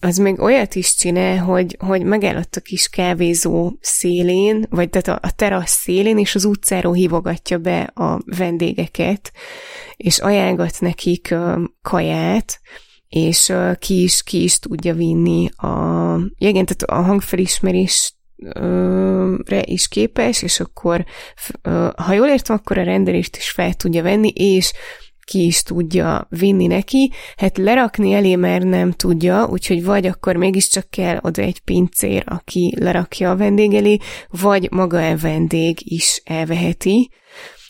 az 0.00 0.16
még 0.16 0.40
olyat 0.40 0.74
is 0.74 0.94
csinál, 0.94 1.38
hogy, 1.38 1.76
hogy 1.78 2.02
megállott 2.02 2.56
a 2.56 2.60
kis 2.60 2.88
kávézó 2.88 3.72
szélén, 3.80 4.66
vagy 4.70 4.90
tehát 4.90 5.22
a, 5.22 5.26
a 5.28 5.34
terasz 5.34 5.70
szélén, 5.70 6.18
és 6.18 6.34
az 6.34 6.44
utcáról 6.44 6.92
hívogatja 6.92 7.58
be 7.58 7.80
a 7.80 8.20
vendégeket, 8.24 9.32
és 9.96 10.18
ajánlgat 10.18 10.80
nekik 10.80 11.28
uh, 11.30 11.62
kaját, 11.82 12.60
és 13.08 13.48
uh, 13.48 13.76
ki, 13.76 14.02
is, 14.02 14.22
ki 14.22 14.42
is 14.42 14.58
tudja 14.58 14.94
vinni 14.94 15.48
a, 15.56 15.68
ja, 16.38 16.48
igen, 16.48 16.64
tehát 16.66 16.82
a 16.82 17.06
hangfelismerés 17.06 18.12
re 19.44 19.62
is 19.64 19.88
képes, 19.88 20.42
és 20.42 20.60
akkor, 20.60 21.04
ha 21.96 22.12
jól 22.12 22.28
értem, 22.28 22.56
akkor 22.56 22.78
a 22.78 22.82
rendelést 22.82 23.36
is 23.36 23.50
fel 23.50 23.74
tudja 23.74 24.02
venni, 24.02 24.28
és 24.28 24.72
ki 25.28 25.46
is 25.46 25.62
tudja 25.62 26.26
vinni 26.30 26.66
neki, 26.66 27.12
hát 27.36 27.58
lerakni 27.58 28.12
elé 28.12 28.34
már 28.34 28.62
nem 28.62 28.92
tudja, 28.92 29.46
úgyhogy 29.50 29.84
vagy 29.84 30.06
akkor 30.06 30.36
mégiscsak 30.36 30.90
kell 30.90 31.18
oda 31.22 31.42
egy 31.42 31.60
pincér, 31.60 32.24
aki 32.26 32.74
lerakja 32.78 33.30
a 33.30 33.36
vendég 33.36 33.74
elé, 33.74 33.98
vagy 34.28 34.68
maga 34.70 35.08
a 35.08 35.16
vendég 35.16 35.78
is 35.84 36.22
elveheti. 36.24 37.10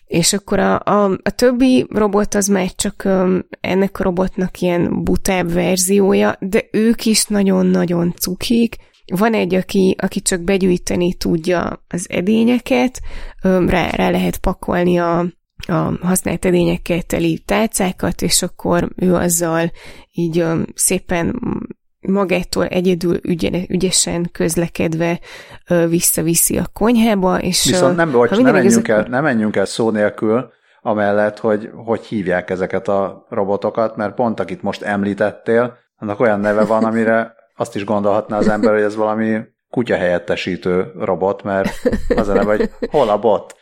És 0.07 0.33
akkor 0.33 0.59
a, 0.59 0.81
a, 0.85 1.05
a 1.23 1.31
többi 1.31 1.87
robot 1.91 2.35
az 2.35 2.47
már 2.47 2.73
csak 2.75 3.03
um, 3.05 3.43
ennek 3.61 4.01
a 4.01 4.03
robotnak 4.03 4.61
ilyen 4.61 5.05
butább 5.05 5.53
verziója, 5.53 6.37
de 6.41 6.63
ők 6.71 7.05
is 7.05 7.25
nagyon-nagyon 7.25 8.15
cukik. 8.17 8.77
Van 9.15 9.35
egy, 9.35 9.55
aki, 9.55 9.97
aki 9.99 10.21
csak 10.21 10.41
begyűjteni 10.41 11.15
tudja 11.15 11.85
az 11.89 12.07
edényeket, 12.11 13.01
um, 13.45 13.69
rá, 13.69 13.91
rá 13.91 14.11
lehet 14.11 14.39
pakolni 14.39 14.99
a, 14.99 15.38
a 15.69 15.93
használt 16.03 16.45
edényekkel 16.45 17.03
teli 17.03 17.39
tálcákat, 17.39 18.23
és 18.23 18.43
akkor 18.43 18.89
ő 18.97 19.15
azzal 19.15 19.71
így 20.13 20.45
szépen 20.75 21.41
magától 22.01 22.67
egyedül 22.67 23.19
ügyen, 23.23 23.55
ügyesen 23.69 24.29
közlekedve 24.33 25.21
visszaviszi 25.89 26.59
a 26.59 26.67
konyhába, 26.73 27.39
és... 27.39 27.65
Viszont 27.65 27.97
nem, 27.97 28.11
bocs, 28.11 28.31
nem, 28.31 28.53
menjünk 28.53 28.89
el, 28.89 29.07
nem 29.09 29.23
menjünk 29.23 29.57
el 29.57 29.65
szó 29.65 29.91
nélkül, 29.91 30.51
amellett, 30.81 31.39
hogy 31.39 31.71
hogy 31.85 32.05
hívják 32.05 32.51
ezeket 32.51 32.89
a 32.89 33.27
robotokat, 33.29 33.97
mert 33.97 34.15
pont 34.15 34.41
akit 34.41 34.63
most 34.63 34.83
említettél, 34.83 35.77
annak 35.97 36.21
olyan 36.21 36.41
neve 36.41 36.65
van, 36.65 36.85
amire 36.85 37.35
azt 37.57 37.77
is 37.77 37.85
gondolhatná 37.85 38.39
az 38.39 38.49
ember, 38.49 38.73
hogy 38.73 38.83
ez 38.83 38.97
valami 38.97 39.41
kutya 39.71 39.97
helyettesítő 39.97 40.93
robot, 40.99 41.43
mert 41.43 41.71
az 42.17 42.29
a 42.29 42.33
neve, 42.33 42.57
hogy 42.57 42.71
hol 42.91 43.09
a 43.09 43.19
bot? 43.19 43.57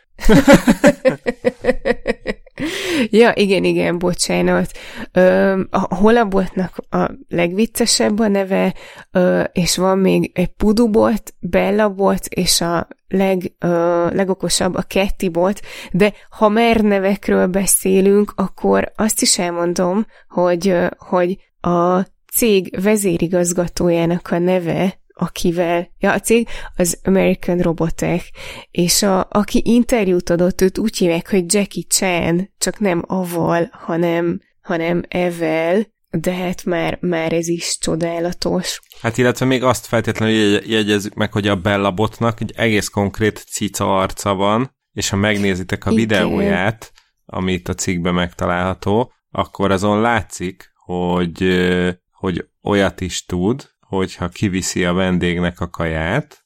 Ja, 3.11 3.33
igen, 3.35 3.64
igen, 3.64 3.99
bocsánat. 3.99 4.71
Ö, 5.12 5.61
a 5.71 5.95
Holabotnak 5.95 6.77
a 6.91 7.11
legviccesebb 7.29 8.19
a 8.19 8.29
neve, 8.29 8.75
ö, 9.11 9.43
és 9.53 9.77
van 9.77 9.99
még 9.99 10.31
egy 10.35 10.47
Pudubot, 10.49 11.35
Bellabot, 11.41 12.27
és 12.27 12.61
a 12.61 12.89
leg, 13.09 13.53
ö, 13.59 14.07
legokosabb 14.11 14.75
a 14.75 14.83
Kettibot, 14.83 15.61
de 15.93 16.12
ha 16.31 16.49
mer 16.49 16.81
nevekről 16.81 17.47
beszélünk, 17.47 18.33
akkor 18.37 18.93
azt 18.97 19.23
is 19.23 19.39
elmondom, 19.39 20.07
hogy, 20.29 20.77
hogy 20.99 21.37
a 21.61 22.01
cég 22.33 22.81
vezérigazgatójának 22.83 24.31
a 24.31 24.39
neve 24.39 24.99
akivel, 25.19 25.91
ja, 25.99 26.12
a 26.12 26.21
cég 26.21 26.49
az 26.77 27.01
American 27.05 27.59
Robotech, 27.59 28.31
és 28.71 29.03
a, 29.03 29.27
aki 29.31 29.62
interjút 29.64 30.31
adott, 30.31 30.61
őt 30.61 30.79
úgy 30.79 30.97
hívják, 30.97 31.31
hogy 31.31 31.55
Jackie 31.55 31.83
Chan, 31.89 32.53
csak 32.59 32.79
nem 32.79 33.03
aval, 33.07 33.69
hanem, 33.73 34.41
hanem 34.61 35.03
evel, 35.09 35.95
de 36.11 36.35
hát 36.35 36.64
már, 36.64 36.99
már 37.01 37.33
ez 37.33 37.49
is 37.49 37.79
csodálatos. 37.79 38.81
Hát 39.01 39.19
illetve 39.19 39.47
még 39.47 39.62
azt 39.62 39.87
feltétlenül 39.87 40.71
jegyezzük 40.71 41.14
meg, 41.14 41.33
hogy 41.33 41.49
a 41.49 41.57
Bella 41.57 41.91
Botnak 41.91 42.41
egy 42.41 42.53
egész 42.57 42.89
konkrét 42.89 43.39
cica 43.39 43.99
arca 43.99 44.35
van, 44.35 44.77
és 44.93 45.09
ha 45.09 45.17
megnézitek 45.17 45.87
a 45.87 45.91
Igen. 45.91 46.03
videóját, 46.03 46.93
amit 47.25 47.69
a 47.69 47.75
cikkben 47.75 48.14
megtalálható, 48.14 49.12
akkor 49.31 49.71
azon 49.71 50.01
látszik, 50.01 50.73
hogy, 50.75 51.67
hogy 52.11 52.49
olyat 52.62 53.01
is 53.01 53.25
tud, 53.25 53.75
hogyha 53.89 54.28
kiviszi 54.28 54.84
a 54.84 54.93
vendégnek 54.93 55.61
a 55.61 55.68
kaját, 55.68 56.45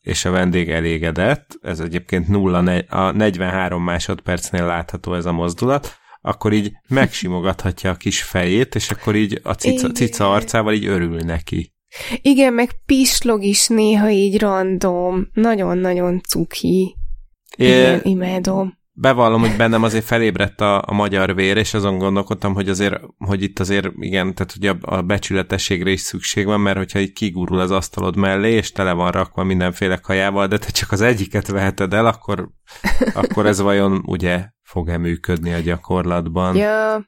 és 0.00 0.24
a 0.24 0.30
vendég 0.30 0.70
elégedett, 0.70 1.58
ez 1.62 1.80
egyébként 1.80 2.28
0, 2.28 2.82
a 2.88 3.10
43 3.10 3.82
másodpercnél 3.82 4.66
látható 4.66 5.14
ez 5.14 5.26
a 5.26 5.32
mozdulat, 5.32 5.96
akkor 6.20 6.52
így 6.52 6.72
megsimogathatja 6.88 7.90
a 7.90 7.94
kis 7.94 8.22
fejét, 8.22 8.74
és 8.74 8.90
akkor 8.90 9.16
így 9.16 9.40
a 9.42 9.52
cica, 9.52 9.90
cica 9.90 10.32
arcával 10.32 10.72
így 10.72 10.86
örül 10.86 11.18
neki. 11.18 11.72
Igen, 12.22 12.52
meg 12.52 12.70
pislog 12.86 13.42
is 13.42 13.66
néha 13.66 14.10
így 14.10 14.38
random. 14.38 15.28
Nagyon-nagyon 15.32 16.20
cuki. 16.20 16.96
Igen, 17.56 17.98
é, 17.98 18.10
imádom 18.10 18.80
bevallom, 18.92 19.40
hogy 19.40 19.56
bennem 19.56 19.82
azért 19.82 20.04
felébredt 20.04 20.60
a, 20.60 20.82
a 20.86 20.92
magyar 20.92 21.34
vér, 21.34 21.56
és 21.56 21.74
azon 21.74 21.98
gondolkodtam, 21.98 22.54
hogy 22.54 22.68
azért, 22.68 23.00
hogy 23.18 23.42
itt 23.42 23.58
azért 23.58 23.88
igen, 23.98 24.34
tehát 24.34 24.52
hogy 24.52 24.66
a, 24.66 24.96
a 24.96 25.02
becsületességre 25.02 25.90
is 25.90 26.00
szükség 26.00 26.46
van, 26.46 26.60
mert 26.60 26.76
hogyha 26.76 26.98
így 26.98 27.12
kigurul 27.12 27.60
az 27.60 27.70
asztalod 27.70 28.16
mellé, 28.16 28.52
és 28.52 28.72
tele 28.72 28.92
van 28.92 29.10
rakva 29.10 29.44
mindenféle 29.44 29.96
kajával, 29.96 30.46
de 30.46 30.58
te 30.58 30.70
csak 30.70 30.92
az 30.92 31.00
egyiket 31.00 31.46
veheted 31.46 31.92
el, 31.92 32.06
akkor, 32.06 32.48
akkor 33.14 33.46
ez 33.46 33.60
vajon 33.60 34.02
ugye 34.06 34.44
fog-e 34.62 34.98
működni 34.98 35.52
a 35.52 35.58
gyakorlatban? 35.58 36.56
Ja, 36.56 37.06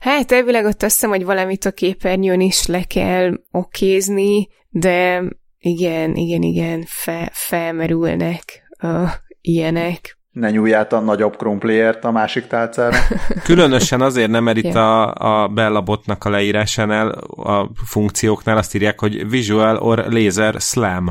hát 0.00 0.32
elvileg 0.32 0.64
ott 0.64 0.82
azt 0.82 0.94
hiszem, 0.94 1.10
hogy 1.10 1.24
valamit 1.24 1.64
a 1.64 1.72
képernyőn 1.72 2.40
is 2.40 2.66
le 2.66 2.82
kell 2.82 3.32
okézni, 3.50 4.48
de 4.68 5.22
igen, 5.58 6.14
igen, 6.14 6.42
igen, 6.42 6.84
fe, 6.86 7.30
felmerülnek 7.32 8.42
uh, 8.82 9.10
ilyenek 9.40 10.18
ne 10.36 10.50
nyúlját 10.50 10.92
a 10.92 11.00
nagyobb 11.00 11.36
krumpliért 11.36 12.04
a 12.04 12.10
másik 12.10 12.46
tálcára. 12.46 12.96
Különösen 13.44 14.00
azért 14.00 14.30
nem, 14.30 14.44
mert 14.44 14.56
itt 14.56 14.74
a, 14.74 15.12
a 15.14 15.48
Bella 15.48 15.80
botnak 15.80 16.24
a 16.24 16.30
leírásánál, 16.30 17.08
a 17.28 17.70
funkcióknál 17.74 18.56
azt 18.56 18.74
írják, 18.74 19.00
hogy 19.00 19.28
Visual 19.28 19.76
or 19.76 20.04
Laser 20.08 20.54
Slam. 20.60 21.10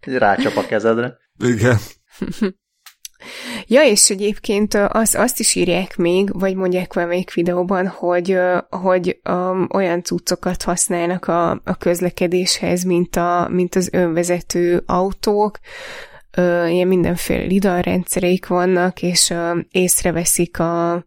Rácsap 0.00 0.56
a 0.56 0.66
kezedre. 0.66 1.16
Igen. 1.38 1.76
Ja, 3.66 3.82
és 3.82 4.10
egyébként 4.10 4.74
az, 4.74 5.14
azt 5.14 5.40
is 5.40 5.54
írják 5.54 5.96
még, 5.96 6.38
vagy 6.38 6.54
mondják 6.54 6.92
valamelyik 6.92 7.34
videóban, 7.34 7.86
hogy, 7.86 8.38
hogy 8.70 9.20
um, 9.30 9.68
olyan 9.74 10.02
cuccokat 10.02 10.62
használnak 10.62 11.26
a, 11.26 11.50
a 11.50 11.76
közlekedéshez, 11.78 12.82
mint, 12.82 13.16
a, 13.16 13.48
mint 13.50 13.74
az 13.74 13.88
önvezető 13.92 14.82
autók, 14.86 15.58
ilyen 16.68 16.88
mindenféle 16.88 17.44
lidar 17.44 17.84
rendszereik 17.84 18.46
vannak, 18.46 19.02
és 19.02 19.34
észreveszik 19.70 20.58
a, 20.58 21.04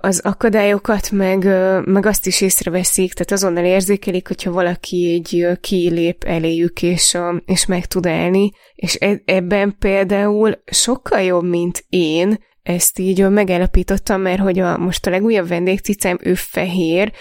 az 0.00 0.20
akadályokat, 0.24 1.10
meg, 1.10 1.44
meg 1.84 2.06
azt 2.06 2.26
is 2.26 2.40
észreveszik, 2.40 3.12
tehát 3.12 3.30
azonnal 3.30 3.64
érzékelik, 3.64 4.28
hogyha 4.28 4.50
valaki 4.50 5.12
egy 5.12 5.58
kilép 5.60 6.24
eléjük, 6.24 6.82
és, 6.82 7.18
és 7.44 7.66
meg 7.66 7.86
tud 7.86 8.06
állni, 8.06 8.50
és 8.74 8.96
e, 9.00 9.22
ebben 9.24 9.76
például 9.78 10.62
sokkal 10.64 11.20
jobb, 11.20 11.44
mint 11.44 11.84
én, 11.88 12.38
ezt 12.62 12.98
így 12.98 13.28
megállapítottam, 13.28 14.20
mert 14.20 14.40
hogy 14.40 14.58
a, 14.58 14.78
most 14.78 15.06
a 15.06 15.10
legújabb 15.10 15.48
vendégcicám, 15.48 16.18
ő 16.20 16.34
fehér, 16.34 17.12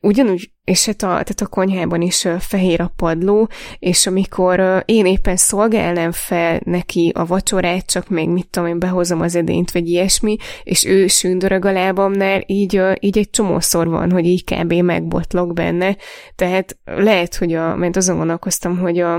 ugyanúgy, 0.00 0.50
és 0.64 0.86
hát 0.86 1.02
a, 1.02 1.06
tehát 1.06 1.40
a 1.40 1.46
konyhában 1.46 2.00
is 2.00 2.26
fehér 2.38 2.80
a 2.80 2.92
padló, 2.96 3.48
és 3.78 4.06
amikor 4.06 4.82
én 4.84 5.06
éppen 5.06 5.36
szolgálnám 5.36 6.12
fel 6.12 6.60
neki 6.64 7.12
a 7.14 7.26
vacsorát, 7.26 7.86
csak 7.86 8.08
még 8.08 8.28
mit 8.28 8.48
tudom 8.48 8.68
én, 8.68 8.78
behozom 8.78 9.20
az 9.20 9.34
edényt, 9.34 9.70
vagy 9.70 9.88
ilyesmi, 9.88 10.36
és 10.62 10.84
ő 10.84 11.06
sündörög 11.06 11.64
a 11.64 11.72
lábamnál, 11.72 12.42
így, 12.46 12.80
így 13.00 13.18
egy 13.18 13.30
csomószor 13.30 13.88
van, 13.88 14.10
hogy 14.10 14.26
így 14.26 14.44
kb. 14.44 14.72
megbotlok 14.72 15.52
benne, 15.52 15.96
tehát 16.34 16.78
lehet, 16.84 17.34
hogy 17.34 17.54
a, 17.54 17.76
mert 17.76 17.96
azon 17.96 18.16
gondolkoztam, 18.16 18.78
hogy 18.78 18.98
a, 18.98 19.14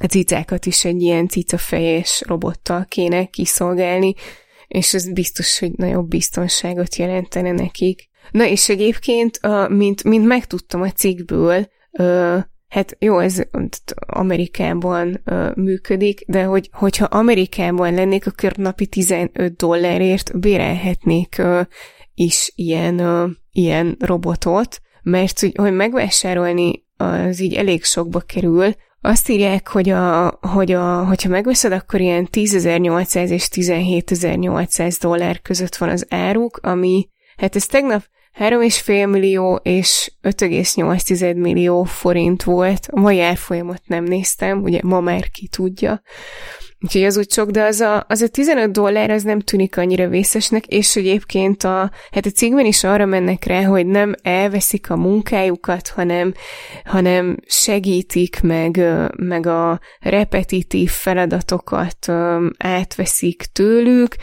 a 0.00 0.06
cicákat 0.08 0.66
is 0.66 0.84
egy 0.84 1.02
ilyen 1.02 1.28
cicafejes 1.28 2.22
robottal 2.26 2.84
kéne 2.88 3.24
kiszolgálni, 3.24 4.14
és 4.68 4.94
ez 4.94 5.12
biztos, 5.12 5.58
hogy 5.58 5.70
nagyobb 5.76 6.08
biztonságot 6.08 6.96
jelentene 6.96 7.52
nekik. 7.52 8.08
Na 8.30 8.46
és 8.46 8.68
egyébként, 8.68 9.40
mint, 9.68 10.04
mint 10.04 10.26
megtudtam 10.26 10.82
a 10.82 10.90
cikkből, 10.90 11.68
hát 12.68 12.96
jó, 12.98 13.18
ez 13.18 13.42
Amerikában 14.06 15.22
működik, 15.54 16.24
de 16.26 16.42
hogy, 16.42 16.70
hogyha 16.72 17.04
Amerikában 17.04 17.94
lennék, 17.94 18.26
akkor 18.26 18.52
napi 18.56 18.86
15 18.86 19.56
dollárért 19.56 20.38
bérelhetnék 20.38 21.42
is 22.14 22.52
ilyen, 22.54 23.00
ilyen 23.52 23.96
robotot, 23.98 24.80
mert 25.02 25.40
hogy, 25.40 25.52
hogy 25.56 25.72
megvásárolni 25.72 26.84
az 26.96 27.40
így 27.40 27.54
elég 27.54 27.84
sokba 27.84 28.20
kerül, 28.20 28.74
azt 29.00 29.28
írják, 29.28 29.68
hogy, 29.68 29.88
a, 29.88 30.38
hogy 30.40 30.72
a, 30.72 31.04
hogyha 31.04 31.28
megveszed, 31.28 31.72
akkor 31.72 32.00
ilyen 32.00 32.28
10.800 32.32 33.28
és 33.28 33.48
17.800 33.52 34.96
dollár 35.00 35.42
között 35.42 35.76
van 35.76 35.88
az 35.88 36.06
áruk, 36.08 36.58
ami, 36.62 37.08
hát 37.36 37.56
ez 37.56 37.66
tegnap 37.66 38.04
3,5 38.38 39.10
millió 39.10 39.60
és 39.62 40.12
5,8 40.22 41.36
millió 41.36 41.84
forint 41.84 42.42
volt. 42.42 42.86
A 42.90 43.00
mai 43.00 43.20
árfolyamot 43.20 43.82
nem 43.86 44.04
néztem, 44.04 44.62
ugye 44.62 44.80
ma 44.82 45.00
már 45.00 45.30
ki 45.30 45.48
tudja. 45.48 46.02
Úgyhogy 46.80 47.04
az 47.04 47.16
úgy 47.16 47.30
sok, 47.30 47.50
de 47.50 47.64
az 47.64 47.80
a, 47.80 48.04
az 48.08 48.20
a 48.20 48.28
15 48.28 48.72
dollár 48.72 49.10
az 49.10 49.22
nem 49.22 49.40
tűnik 49.40 49.76
annyira 49.76 50.08
vészesnek, 50.08 50.66
és 50.66 50.96
egyébként 50.96 51.64
a, 51.64 51.90
hát 52.10 52.26
a 52.26 52.30
cikkben 52.30 52.64
is 52.64 52.84
arra 52.84 53.06
mennek 53.06 53.44
rá, 53.44 53.62
hogy 53.62 53.86
nem 53.86 54.14
elveszik 54.22 54.90
a 54.90 54.96
munkájukat, 54.96 55.88
hanem, 55.88 56.34
hanem 56.84 57.36
segítik, 57.46 58.40
meg, 58.42 58.80
meg 59.16 59.46
a 59.46 59.80
repetitív 60.00 60.90
feladatokat 60.90 62.12
átveszik 62.58 63.42
tőlük, 63.52 64.16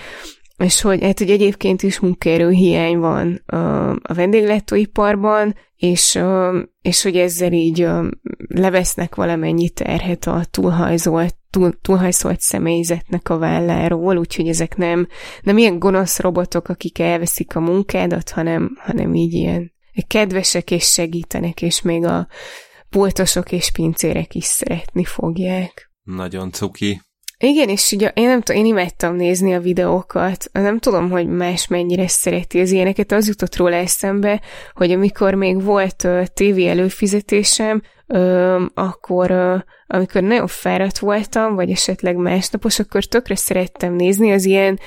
és 0.58 0.82
hogy, 0.82 1.04
hát, 1.04 1.20
hogy 1.20 1.30
egyébként 1.30 1.84
is 1.84 2.00
munkaerő 2.00 2.52
van 2.98 3.42
a 4.02 4.14
vendéglátóiparban, 4.14 5.56
és, 5.76 6.20
és 6.82 7.04
hogy 7.04 7.18
ezzel 7.18 7.52
így 7.52 7.88
levesznek 8.48 9.16
valamennyi 9.16 9.70
terhet 9.70 10.26
a 10.26 10.46
túlhajzolt, 10.52 11.36
túl, 11.50 11.80
túlhajszolt 11.82 12.40
személyzetnek 12.40 13.30
a 13.30 13.38
válláról, 13.38 14.18
úgyhogy 14.18 14.48
ezek 14.48 14.76
nem, 14.76 15.08
nem 15.42 15.58
ilyen 15.58 15.80
gonosz 15.80 16.20
robotok, 16.20 16.68
akik 16.68 17.00
elveszik 17.00 17.56
a 17.56 17.60
munkádat, 17.60 18.30
hanem, 18.30 18.78
hanem 18.80 19.14
így 19.14 19.34
ilyen 19.34 19.74
kedvesek 20.08 20.72
és 20.72 20.84
segítenek, 20.84 21.62
és 21.62 21.82
még 21.82 22.06
a 22.06 22.28
pultosok 22.90 23.52
és 23.52 23.72
pincérek 23.72 24.36
is 24.36 24.46
szeretni 24.46 25.04
fogják. 25.04 25.92
Nagyon 26.04 26.52
cuki. 26.52 27.02
Igen, 27.46 27.70
és 27.70 27.92
ugye 27.92 28.12
én 28.14 28.28
nem 28.28 28.42
tudom, 28.42 28.62
én 28.62 28.68
imádtam 28.68 29.16
nézni 29.16 29.54
a 29.54 29.60
videókat. 29.60 30.50
Nem 30.52 30.80
tudom, 30.80 31.10
hogy 31.10 31.28
más 31.28 31.68
mennyire 31.68 32.08
szereti 32.08 32.60
az 32.60 32.72
ilyeneket. 32.72 33.12
Az 33.12 33.28
jutott 33.28 33.56
róla 33.56 33.76
eszembe, 33.76 34.42
hogy 34.74 34.92
amikor 34.92 35.34
még 35.34 35.64
volt 35.64 36.04
uh, 36.04 36.26
tévé 36.26 36.68
előfizetésem, 36.68 37.82
uh, 38.08 38.62
akkor 38.74 39.32
uh, 39.32 39.62
amikor 39.94 40.22
nagyon 40.22 40.48
fáradt 40.48 41.00
voltam, 41.00 41.56
vagy 41.56 41.72
esetleg 41.72 42.16
másnapos, 42.16 42.80
akkor 42.80 43.04
tökre 43.04 43.36
szerettem 43.36 43.94
nézni 43.94 44.32
az 44.32 44.46
ilyen 44.46 44.80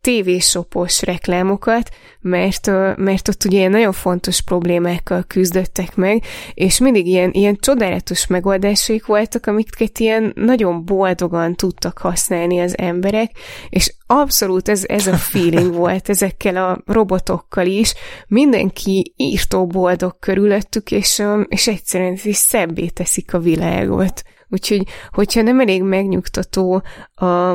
tévésopos 0.00 1.02
reklámokat, 1.02 1.90
mert, 2.20 2.66
mert 2.96 3.28
ott 3.28 3.44
ugye 3.44 3.58
ilyen 3.58 3.70
nagyon 3.70 3.92
fontos 3.92 4.42
problémákkal 4.42 5.22
küzdöttek 5.26 5.96
meg, 5.96 6.22
és 6.54 6.78
mindig 6.78 7.06
ilyen, 7.06 7.30
ilyen 7.32 7.56
csodálatos 7.60 8.26
megoldásaik 8.26 9.06
voltak, 9.06 9.46
amiket 9.46 9.98
ilyen 9.98 10.32
nagyon 10.34 10.84
boldogan 10.84 11.54
tudtak 11.54 11.98
használni 11.98 12.60
az 12.60 12.78
emberek, 12.78 13.30
és 13.68 13.94
abszolút 14.06 14.68
ez, 14.68 14.84
ez 14.86 15.06
a 15.06 15.16
feeling 15.16 15.74
volt 15.74 16.08
ezekkel 16.08 16.56
a 16.56 16.82
robotokkal 16.86 17.66
is. 17.66 17.94
Mindenki 18.28 19.14
írtó 19.16 19.66
boldog 19.66 20.18
körülöttük, 20.18 20.90
és, 20.90 21.22
és 21.48 21.68
egyszerűen 21.68 22.18
is 22.22 22.36
szebbé 22.36 22.86
teszik 22.86 23.34
a 23.34 23.38
világot. 23.38 24.22
Úgyhogy, 24.50 24.86
hogyha 25.10 25.42
nem 25.42 25.60
elég 25.60 25.82
megnyugtató 25.82 26.82
a, 27.14 27.50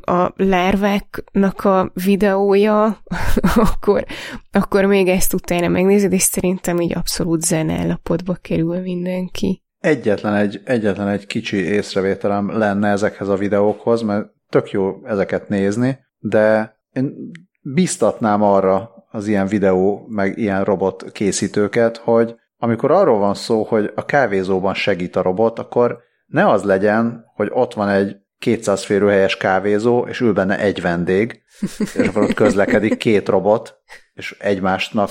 a 0.00 0.32
lárváknak 0.36 1.64
a 1.64 1.90
videója, 2.04 3.02
akkor, 3.70 4.04
akkor 4.50 4.84
még 4.84 5.08
ezt 5.08 5.34
utána 5.34 5.68
megnézed, 5.68 6.12
és 6.12 6.22
szerintem 6.22 6.80
így 6.80 6.96
abszolút 6.96 7.42
zenállapotba 7.42 8.36
kerül 8.42 8.80
mindenki. 8.80 9.62
Egyetlen 9.78 10.34
egy, 10.34 10.60
egyetlen 10.64 11.08
egy 11.08 11.26
kicsi 11.26 11.56
észrevételem 11.56 12.58
lenne 12.58 12.88
ezekhez 12.88 13.28
a 13.28 13.36
videókhoz, 13.36 14.02
mert 14.02 14.26
tök 14.48 14.70
jó 14.70 15.06
ezeket 15.06 15.48
nézni, 15.48 15.98
de 16.18 16.76
én 16.92 17.30
biztatnám 17.62 18.42
arra 18.42 18.90
az 19.10 19.26
ilyen 19.26 19.46
videó, 19.46 20.06
meg 20.08 20.38
ilyen 20.38 20.64
robot 20.64 21.12
készítőket, 21.12 21.96
hogy 21.96 22.34
amikor 22.56 22.90
arról 22.90 23.18
van 23.18 23.34
szó, 23.34 23.62
hogy 23.62 23.92
a 23.94 24.04
kávézóban 24.04 24.74
segít 24.74 25.16
a 25.16 25.22
robot, 25.22 25.58
akkor 25.58 25.98
ne 26.26 26.48
az 26.48 26.62
legyen, 26.62 27.24
hogy 27.34 27.48
ott 27.52 27.74
van 27.74 27.88
egy 27.88 28.16
200 28.38 28.84
férőhelyes 28.84 29.36
kávézó, 29.36 30.06
és 30.06 30.20
ül 30.20 30.32
benne 30.32 30.58
egy 30.58 30.80
vendég, 30.80 31.42
és 31.78 32.08
akkor 32.08 32.22
ott 32.22 32.34
közlekedik 32.34 32.96
két 32.96 33.28
robot, 33.28 33.78
és 34.14 34.36
egymásnak 34.38 35.10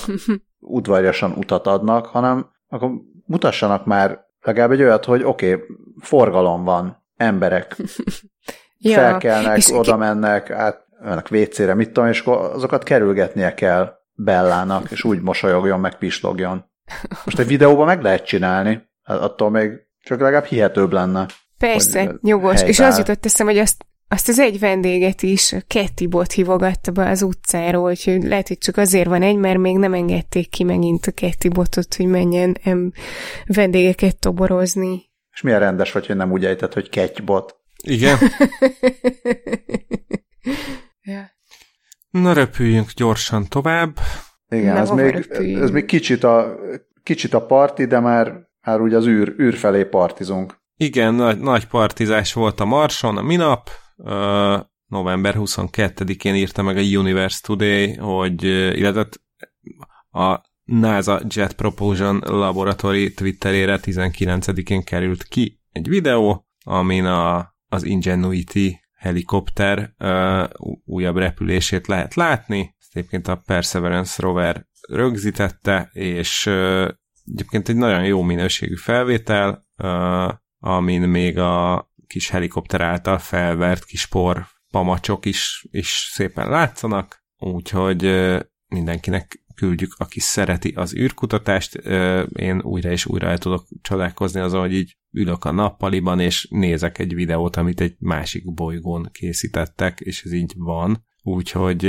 udvarjasan 0.59 1.31
utat 1.31 1.67
adnak, 1.67 2.05
hanem 2.05 2.49
akkor 2.67 2.91
mutassanak 3.25 3.85
már 3.85 4.25
legalább 4.41 4.71
egy 4.71 4.81
olyat, 4.81 5.05
hogy 5.05 5.23
oké, 5.23 5.53
okay, 5.53 5.65
forgalom 5.99 6.63
van, 6.63 7.03
emberek 7.15 7.75
ja, 8.77 8.93
felkelnek, 8.93 9.59
oda 9.71 9.97
mennek, 9.97 10.49
át 10.49 10.85
mennek 10.99 11.31
WC-re, 11.31 11.73
mit 11.73 11.91
tudom, 11.91 12.09
és 12.09 12.21
azokat 12.25 12.83
kerülgetnie 12.83 13.53
kell 13.53 13.93
Bellának, 14.13 14.91
és 14.91 15.03
úgy 15.03 15.21
mosolyogjon, 15.21 15.79
meg 15.79 15.97
pislogjon. 15.97 16.73
Most 17.25 17.39
egy 17.39 17.47
videóban 17.47 17.86
meg 17.86 18.01
lehet 18.01 18.25
csinálni, 18.25 18.89
hát 19.03 19.17
attól 19.19 19.49
még 19.49 19.71
csak 20.01 20.19
legalább 20.19 20.45
hihetőbb 20.45 20.91
lenne. 20.91 21.25
Persze, 21.57 22.15
nyugos. 22.21 22.61
És 22.61 22.79
az 22.79 22.97
jutott 22.97 23.25
eszem, 23.25 23.45
hogy 23.45 23.57
azt, 23.57 23.86
azt 24.07 24.27
az 24.27 24.39
egy 24.39 24.59
vendéget 24.59 25.21
is 25.21 25.55
Ketty 25.67 26.07
Bot 26.09 26.31
hívogatta 26.31 26.91
be 26.91 27.09
az 27.09 27.21
utcáról, 27.21 27.89
úgyhogy 27.89 28.23
lehet, 28.23 28.47
hogy 28.47 28.57
csak 28.57 28.77
azért 28.77 29.07
van 29.07 29.21
egy, 29.21 29.36
mert 29.36 29.57
még 29.57 29.77
nem 29.77 29.93
engedték 29.93 30.49
ki 30.49 30.63
megint 30.63 31.05
a 31.05 31.11
Ketty 31.11 31.47
Botot, 31.47 31.95
hogy 31.95 32.05
menjen 32.05 32.57
em, 32.63 32.91
vendégeket 33.45 34.19
toborozni. 34.19 35.03
És 35.31 35.41
milyen 35.41 35.59
rendes 35.59 35.91
vagy, 35.91 36.05
hogy 36.05 36.15
nem 36.15 36.31
úgy 36.31 36.45
ejtett, 36.45 36.73
hogy 36.73 36.89
Ketty 36.89 37.21
Bot. 37.21 37.55
Igen. 37.83 38.17
ja. 41.01 41.31
Na 42.09 42.33
repüljünk 42.33 42.91
gyorsan 42.91 43.47
tovább. 43.47 43.99
Igen, 44.49 44.77
ez 44.77 44.89
még, 44.89 45.27
ez 45.61 45.71
még 45.71 45.85
kicsit 45.85 46.23
a, 46.23 46.55
kicsit 47.03 47.33
a 47.33 47.45
parti, 47.45 47.85
de 47.85 47.99
már, 47.99 48.47
már 48.65 48.81
úgy 48.81 48.93
az 48.93 49.07
űr, 49.07 49.35
űr 49.39 49.53
felé 49.53 49.83
partizunk. 49.83 50.63
Igen, 50.77 51.13
nagy, 51.13 51.39
nagy 51.39 51.67
partizás 51.67 52.33
volt 52.33 52.59
a 52.59 52.65
Marson 52.65 53.17
a 53.17 53.21
minap. 53.21 53.69
Uh, 53.97 54.59
november 54.87 55.35
22-én 55.37 56.35
írta 56.35 56.61
meg 56.61 56.77
a 56.77 56.81
Universe 56.81 57.39
Today, 57.41 57.93
hogy 57.93 58.43
illetve 58.77 59.07
a 60.11 60.41
NASA 60.63 61.21
Jet 61.27 61.53
Propulsion 61.53 62.21
Laboratory 62.25 63.13
Twitterére 63.13 63.79
19-én 63.81 64.83
került 64.83 65.23
ki 65.23 65.59
egy 65.71 65.87
videó, 65.87 66.47
amin 66.63 67.05
a, 67.05 67.53
az 67.67 67.83
Ingenuity 67.83 68.79
helikopter 68.95 69.93
uh, 69.99 70.43
újabb 70.85 71.17
repülését 71.17 71.87
lehet 71.87 72.15
látni. 72.15 72.74
Egyébként 72.95 73.27
a 73.27 73.41
Perseverance 73.45 74.21
rover 74.21 74.65
rögzítette, 74.87 75.89
és 75.93 76.47
egyébként 77.25 77.69
egy 77.69 77.75
nagyon 77.75 78.05
jó 78.05 78.21
minőségű 78.21 78.75
felvétel, 78.75 79.67
amin 80.59 81.01
még 81.01 81.37
a 81.37 81.87
kis 82.07 82.29
helikopter 82.29 82.81
által 82.81 83.17
felvert 83.17 83.85
kis 83.85 84.05
por 84.05 84.45
pamacsok 84.71 85.25
is, 85.25 85.67
is 85.71 86.09
szépen 86.11 86.49
látszanak, 86.49 87.23
úgyhogy 87.37 88.01
mindenkinek 88.67 89.43
küldjük, 89.55 89.95
aki 89.97 90.19
szereti 90.19 90.69
az 90.75 90.95
űrkutatást. 90.95 91.75
Én 92.25 92.61
újra 92.61 92.91
és 92.91 93.05
újra 93.05 93.27
el 93.27 93.37
tudok 93.37 93.67
csodálkozni 93.81 94.39
azon, 94.39 94.59
hogy 94.59 94.73
így 94.73 94.97
ülök 95.11 95.45
a 95.45 95.51
nappaliban, 95.51 96.19
és 96.19 96.47
nézek 96.49 96.99
egy 96.99 97.13
videót, 97.13 97.55
amit 97.55 97.81
egy 97.81 97.95
másik 97.99 98.53
bolygón 98.53 99.09
készítettek, 99.11 99.99
és 99.99 100.23
ez 100.23 100.31
így 100.31 100.53
van. 100.55 101.05
Úgyhogy 101.23 101.85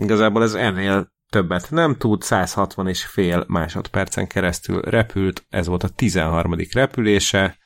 igazából 0.00 0.42
ez 0.42 0.54
ennél 0.54 1.12
többet 1.30 1.70
nem 1.70 1.96
tud, 1.96 2.22
160 2.22 2.88
és 2.88 3.04
fél 3.04 3.44
másodpercen 3.48 4.26
keresztül 4.26 4.80
repült, 4.80 5.46
ez 5.48 5.66
volt 5.66 5.82
a 5.82 5.88
13. 5.88 6.54
repülése, 6.72 7.58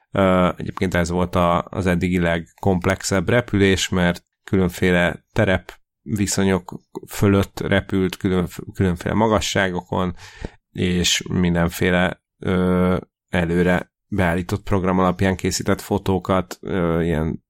Egyébként 0.57 0.95
ez 0.95 1.11
volt 1.11 1.37
az 1.65 1.87
eddigi 1.87 2.19
legkomplexebb 2.19 3.29
repülés, 3.29 3.89
mert 3.89 4.25
különféle 4.45 5.25
terep 5.33 5.73
viszonyok 6.03 6.81
fölött 7.09 7.61
repült, 7.61 8.17
külön, 8.17 8.47
különféle 8.75 9.15
magasságokon, 9.15 10.15
és 10.71 11.23
mindenféle 11.29 12.23
ö, 12.39 12.97
előre 13.29 13.93
beállított 14.09 14.63
program 14.63 14.99
alapján 14.99 15.37
készített 15.37 15.81
fotókat, 15.81 16.59
ö, 16.61 17.03
ilyen 17.03 17.45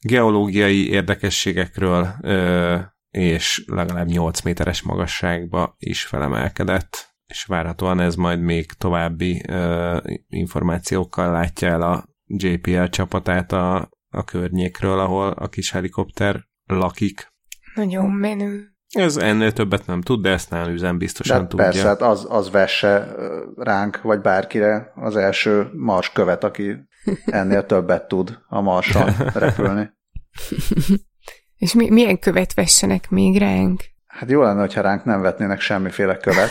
geológiai 0.00 0.90
érdekességekről, 0.90 2.08
ö, 2.20 2.78
és 3.18 3.64
legalább 3.66 4.06
8 4.06 4.40
méteres 4.40 4.82
magasságba 4.82 5.74
is 5.78 6.04
felemelkedett 6.04 7.08
és 7.28 7.44
várhatóan 7.44 8.00
ez 8.00 8.14
majd 8.14 8.40
még 8.40 8.72
további 8.72 9.44
uh, 9.48 9.96
információkkal 10.28 11.32
látja 11.32 11.68
el 11.68 11.82
a 11.82 12.08
JPL 12.26 12.84
csapatát 12.84 13.52
a, 13.52 13.90
a 14.10 14.24
környékről, 14.24 14.98
ahol 14.98 15.28
a 15.28 15.48
kis 15.48 15.70
helikopter 15.70 16.44
lakik. 16.66 17.32
Nagyon 17.74 18.10
menő. 18.10 18.76
Ez 18.88 19.16
ennél 19.16 19.52
többet 19.52 19.86
nem 19.86 20.00
tud, 20.00 20.22
de 20.22 20.30
ezt 20.30 20.50
nem 20.50 20.70
üzem 20.70 20.98
biztosan 20.98 21.42
de 21.42 21.46
tudja. 21.46 21.64
Persze, 21.64 21.86
hát 21.86 22.02
az, 22.02 22.26
az 22.28 22.50
vesse 22.50 23.14
ránk, 23.56 24.02
vagy 24.02 24.20
bárkire 24.20 24.92
az 24.94 25.16
első 25.16 25.70
mars 25.72 26.12
követ, 26.12 26.44
aki 26.44 26.76
ennél 27.24 27.66
többet 27.66 28.08
tud 28.08 28.38
a 28.48 28.60
marson 28.60 29.10
repülni. 29.34 29.90
És 31.58 31.74
mi, 31.74 31.90
milyen 31.90 32.18
követ 32.18 32.54
vessenek 32.54 33.10
még 33.10 33.38
ránk? 33.38 33.80
Hát 34.06 34.30
jó 34.30 34.42
lenne, 34.42 34.60
hogyha 34.60 34.80
ránk 34.80 35.04
nem 35.04 35.20
vetnének 35.20 35.60
semmiféle 35.60 36.16
követ, 36.16 36.50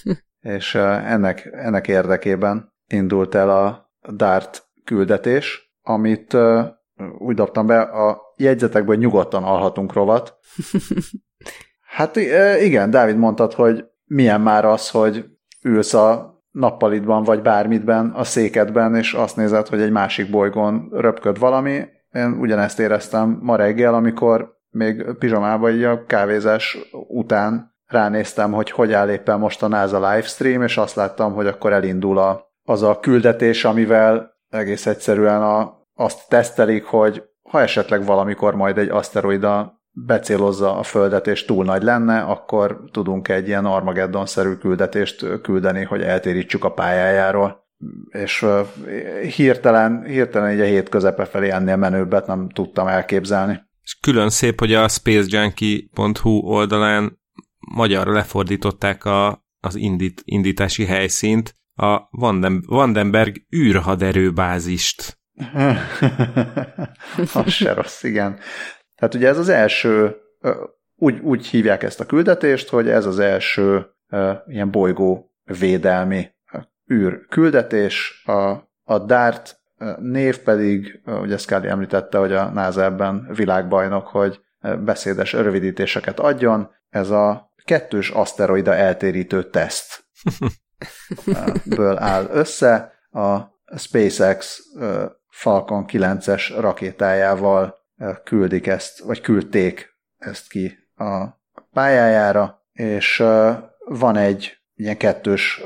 és 0.58 0.74
ennek, 0.74 1.48
ennek 1.52 1.88
érdekében 1.88 2.72
indult 2.86 3.34
el 3.34 3.50
a 3.50 3.92
DART 4.12 4.66
küldetés, 4.84 5.74
amit 5.82 6.36
úgy 7.18 7.34
dobtam 7.34 7.66
be, 7.66 7.80
a 7.80 8.20
jegyzetekből 8.36 8.96
nyugodtan 8.96 9.42
alhatunk 9.42 9.92
rovat. 9.92 10.34
Hát 11.94 12.16
igen, 12.60 12.90
Dávid 12.90 13.16
mondtad, 13.16 13.52
hogy 13.52 13.84
milyen 14.04 14.40
már 14.40 14.64
az, 14.64 14.90
hogy 14.90 15.24
ülsz 15.62 15.94
a 15.94 16.42
nappalidban, 16.50 17.22
vagy 17.22 17.42
bármitben, 17.42 18.10
a 18.10 18.24
székedben, 18.24 18.94
és 18.94 19.12
azt 19.12 19.36
nézed, 19.36 19.66
hogy 19.66 19.80
egy 19.80 19.90
másik 19.90 20.30
bolygón 20.30 20.88
röpköd 20.92 21.38
valami. 21.38 21.84
Én 22.14 22.36
ugyanezt 22.40 22.78
éreztem 22.78 23.38
ma 23.42 23.56
reggel, 23.56 23.94
amikor 23.94 24.52
még 24.70 25.04
pizsamában 25.18 25.70
így 25.70 25.84
a 25.84 26.04
kávézás 26.04 26.78
után 27.08 27.74
ránéztem, 27.86 28.52
hogy 28.52 28.70
hogy 28.70 28.92
áll 28.92 29.10
éppen 29.10 29.38
most 29.38 29.62
a 29.62 29.68
NASA 29.68 30.10
livestream, 30.10 30.62
és 30.62 30.76
azt 30.76 30.94
láttam, 30.94 31.32
hogy 31.32 31.46
akkor 31.46 31.72
elindul 31.72 32.18
a, 32.18 32.52
az 32.62 32.82
a 32.82 33.00
küldetés, 33.00 33.64
amivel 33.64 34.32
egész 34.48 34.86
egyszerűen 34.86 35.42
a, 35.42 35.86
azt 35.94 36.28
tesztelik, 36.28 36.84
hogy 36.84 37.22
ha 37.42 37.60
esetleg 37.60 38.04
valamikor 38.04 38.54
majd 38.54 38.78
egy 38.78 38.88
aszteroida 38.88 39.82
becélozza 39.90 40.78
a 40.78 40.82
Földet, 40.82 41.26
és 41.26 41.44
túl 41.44 41.64
nagy 41.64 41.82
lenne, 41.82 42.20
akkor 42.20 42.80
tudunk 42.92 43.28
egy 43.28 43.48
ilyen 43.48 43.64
Armageddon-szerű 43.64 44.54
küldetést 44.54 45.40
küldeni, 45.42 45.84
hogy 45.84 46.02
eltérítsük 46.02 46.64
a 46.64 46.72
pályájáról. 46.72 47.63
És 48.08 48.46
hirtelen, 49.36 50.04
hirtelen 50.04 50.52
így 50.52 50.60
a 50.60 50.64
hét 50.64 50.88
közepe 50.88 51.24
felé 51.24 51.50
ennél 51.50 51.76
menőbbet 51.76 52.26
nem 52.26 52.48
tudtam 52.48 52.86
elképzelni. 52.86 53.60
És 53.82 53.98
külön 54.00 54.30
szép, 54.30 54.58
hogy 54.58 54.74
a 54.74 54.88
spacejunkie.hu 54.88 56.30
oldalán 56.30 57.18
magyarra 57.74 58.12
lefordították 58.12 59.04
a, 59.04 59.44
az 59.60 59.74
indít, 59.74 60.22
indítási 60.24 60.84
helyszínt, 60.84 61.56
a 61.74 62.08
Vanden, 62.10 62.62
Vandenberg 62.66 63.36
űrhaderőbázist. 63.56 65.18
az 67.34 67.52
se 67.52 67.72
rossz, 67.72 68.02
igen. 68.02 68.38
Tehát 68.96 69.14
ugye 69.14 69.28
ez 69.28 69.38
az 69.38 69.48
első, 69.48 70.16
úgy, 70.94 71.18
úgy 71.18 71.46
hívják 71.46 71.82
ezt 71.82 72.00
a 72.00 72.06
küldetést, 72.06 72.68
hogy 72.68 72.88
ez 72.88 73.06
az 73.06 73.18
első 73.18 73.86
ilyen 74.46 74.70
bolygó 74.70 75.32
védelmi 75.58 76.33
űr 76.92 77.26
küldetés, 77.28 78.22
a, 78.26 78.50
a 78.84 78.98
DART 78.98 79.62
név 79.98 80.38
pedig, 80.38 81.00
ugye 81.06 81.36
Scully 81.36 81.68
említette, 81.68 82.18
hogy 82.18 82.32
a 82.32 82.48
NASA 82.48 82.82
ebben 82.82 83.28
világbajnok, 83.34 84.06
hogy 84.06 84.40
beszédes 84.84 85.32
rövidítéseket 85.32 86.20
adjon. 86.20 86.70
Ez 86.90 87.10
a 87.10 87.52
kettős 87.64 88.10
aszteroida 88.10 88.74
eltérítő 88.74 89.50
teszt 89.50 90.04
ből 91.76 91.98
áll 91.98 92.26
össze. 92.30 92.92
A 93.10 93.40
SpaceX 93.76 94.62
Falcon 95.28 95.84
9-es 95.88 96.54
rakétájával 96.58 97.78
küldik 98.24 98.66
ezt, 98.66 98.98
vagy 98.98 99.20
küldték 99.20 99.96
ezt 100.18 100.48
ki 100.48 100.78
a 100.96 101.24
pályájára, 101.72 102.62
és 102.72 103.16
van 103.78 104.16
egy 104.16 104.63
ilyen 104.74 104.96
kettős 104.96 105.62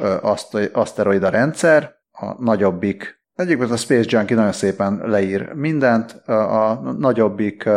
aszteroida 0.73 1.29
rendszer, 1.29 1.97
a 2.11 2.43
nagyobbik, 2.43 3.23
egyébként 3.35 3.71
a 3.71 3.77
Space 3.77 4.17
Junkie 4.17 4.37
nagyon 4.37 4.53
szépen 4.53 5.01
leír 5.05 5.53
mindent, 5.53 6.11
a 6.27 6.81
nagyobbik 6.99 7.69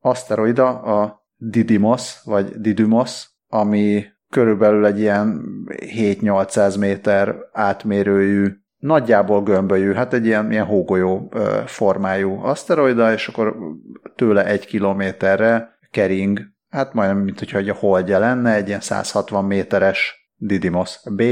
aszteroida 0.00 0.80
a 0.80 1.26
Didymos, 1.36 2.22
vagy 2.24 2.60
Didymos, 2.60 3.30
ami 3.48 4.04
körülbelül 4.30 4.86
egy 4.86 5.00
ilyen 5.00 5.42
7-800 5.68 6.78
méter 6.78 7.36
átmérőjű, 7.52 8.48
nagyjából 8.76 9.42
gömbölyű, 9.42 9.92
hát 9.92 10.12
egy 10.12 10.26
ilyen, 10.26 10.50
ilyen 10.50 10.64
hógolyó 10.64 11.32
formájú 11.66 12.40
aszteroida, 12.42 13.12
és 13.12 13.28
akkor 13.28 13.56
tőle 14.16 14.46
egy 14.46 14.66
kilométerre 14.66 15.78
kering, 15.90 16.40
hát 16.68 16.92
majdnem, 16.92 17.18
mint 17.18 17.38
hogyha 17.38 17.58
a 17.58 17.74
holdja 17.74 18.18
lenne, 18.18 18.54
egy 18.54 18.68
ilyen 18.68 18.80
160 18.80 19.44
méteres 19.44 20.21
Didymos. 20.46 21.00
B 21.10 21.22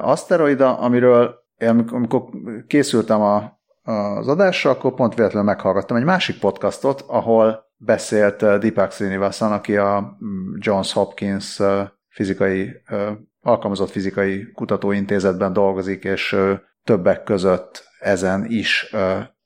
aszteroida, 0.00 0.78
amiről 0.78 1.42
amikor 1.90 2.22
készültem 2.66 3.20
a, 3.20 3.60
az 3.82 4.28
adásra, 4.28 4.70
akkor 4.70 4.94
pont 4.94 5.14
véletlenül 5.14 5.48
meghallgattam 5.48 5.96
egy 5.96 6.04
másik 6.04 6.38
podcastot, 6.38 7.04
ahol 7.06 7.72
beszélt 7.76 8.36
Deepak 8.36 8.92
Srinivasan, 8.92 9.52
aki 9.52 9.76
a 9.76 10.16
mm, 10.24 10.54
Johns 10.58 10.92
Hopkins 10.92 11.60
fizikai, 12.08 12.82
alkalmazott 13.40 13.90
fizikai 13.90 14.52
kutatóintézetben 14.54 15.52
dolgozik, 15.52 16.04
és 16.04 16.36
többek 16.84 17.22
között 17.22 17.84
ezen 18.00 18.44
is 18.48 18.94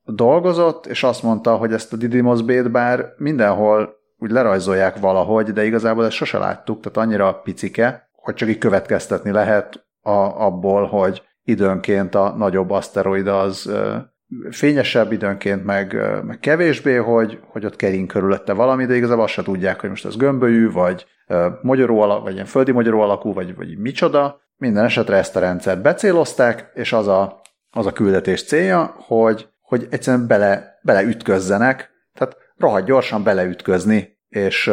dolgozott, 0.05 0.87
és 0.87 1.03
azt 1.03 1.23
mondta, 1.23 1.57
hogy 1.57 1.73
ezt 1.73 1.93
a 1.93 1.97
Didymos 1.97 2.43
B-t 2.43 2.71
bár 2.71 3.07
mindenhol 3.17 3.97
úgy 4.19 4.31
lerajzolják 4.31 4.99
valahogy, 4.99 5.53
de 5.53 5.65
igazából 5.65 6.05
ezt 6.05 6.15
sose 6.15 6.39
láttuk, 6.39 6.81
tehát 6.81 7.09
annyira 7.09 7.33
picike, 7.33 8.08
hogy 8.29 8.37
csak 8.37 8.49
így 8.49 8.59
következtetni 8.59 9.31
lehet 9.31 9.87
a, 10.01 10.11
abból, 10.45 10.87
hogy 10.87 11.23
időnként 11.43 12.15
a 12.15 12.35
nagyobb 12.37 12.71
aszteroida 12.71 13.41
az 13.41 13.73
fényesebb, 14.51 15.13
időnként 15.13 15.65
meg, 15.65 15.97
meg 16.25 16.39
kevésbé, 16.39 16.95
hogy, 16.95 17.41
hogy 17.47 17.65
ott 17.65 17.77
kering 17.77 18.07
körülötte 18.07 18.53
valami, 18.53 18.87
de 18.87 18.95
igazából 18.97 19.25
azt 19.25 19.33
se 19.33 19.43
tudják, 19.43 19.81
hogy 19.81 19.89
most 19.91 20.05
ez 20.05 20.17
gömbölyű, 20.17 20.71
vagy 20.71 21.07
magyaró 21.63 22.01
alak, 22.01 22.23
vagy 22.23 22.33
ilyen 22.33 22.47
földi 22.47 22.73
magyaró 22.73 23.01
alakú, 23.01 23.33
vagy, 23.33 23.57
vagy 23.57 23.79
micsoda. 23.79 24.41
Minden 24.57 24.85
esetre 24.85 25.17
ezt 25.17 25.37
a 25.37 25.41
rendszert 25.41 25.83
becélozták, 25.83 26.71
és 26.75 26.93
az 26.93 27.07
a, 27.07 27.41
az 27.71 27.87
a 27.87 27.93
küldetés 27.93 28.45
célja, 28.45 28.95
hogy, 28.97 29.49
hogy 29.61 29.87
egyszerűen 29.91 30.27
bele, 30.27 30.79
beleütközzenek, 30.83 31.91
tehát 32.15 32.37
rohadt 32.57 32.87
gyorsan 32.87 33.23
beleütközni, 33.23 34.19
és 34.29 34.71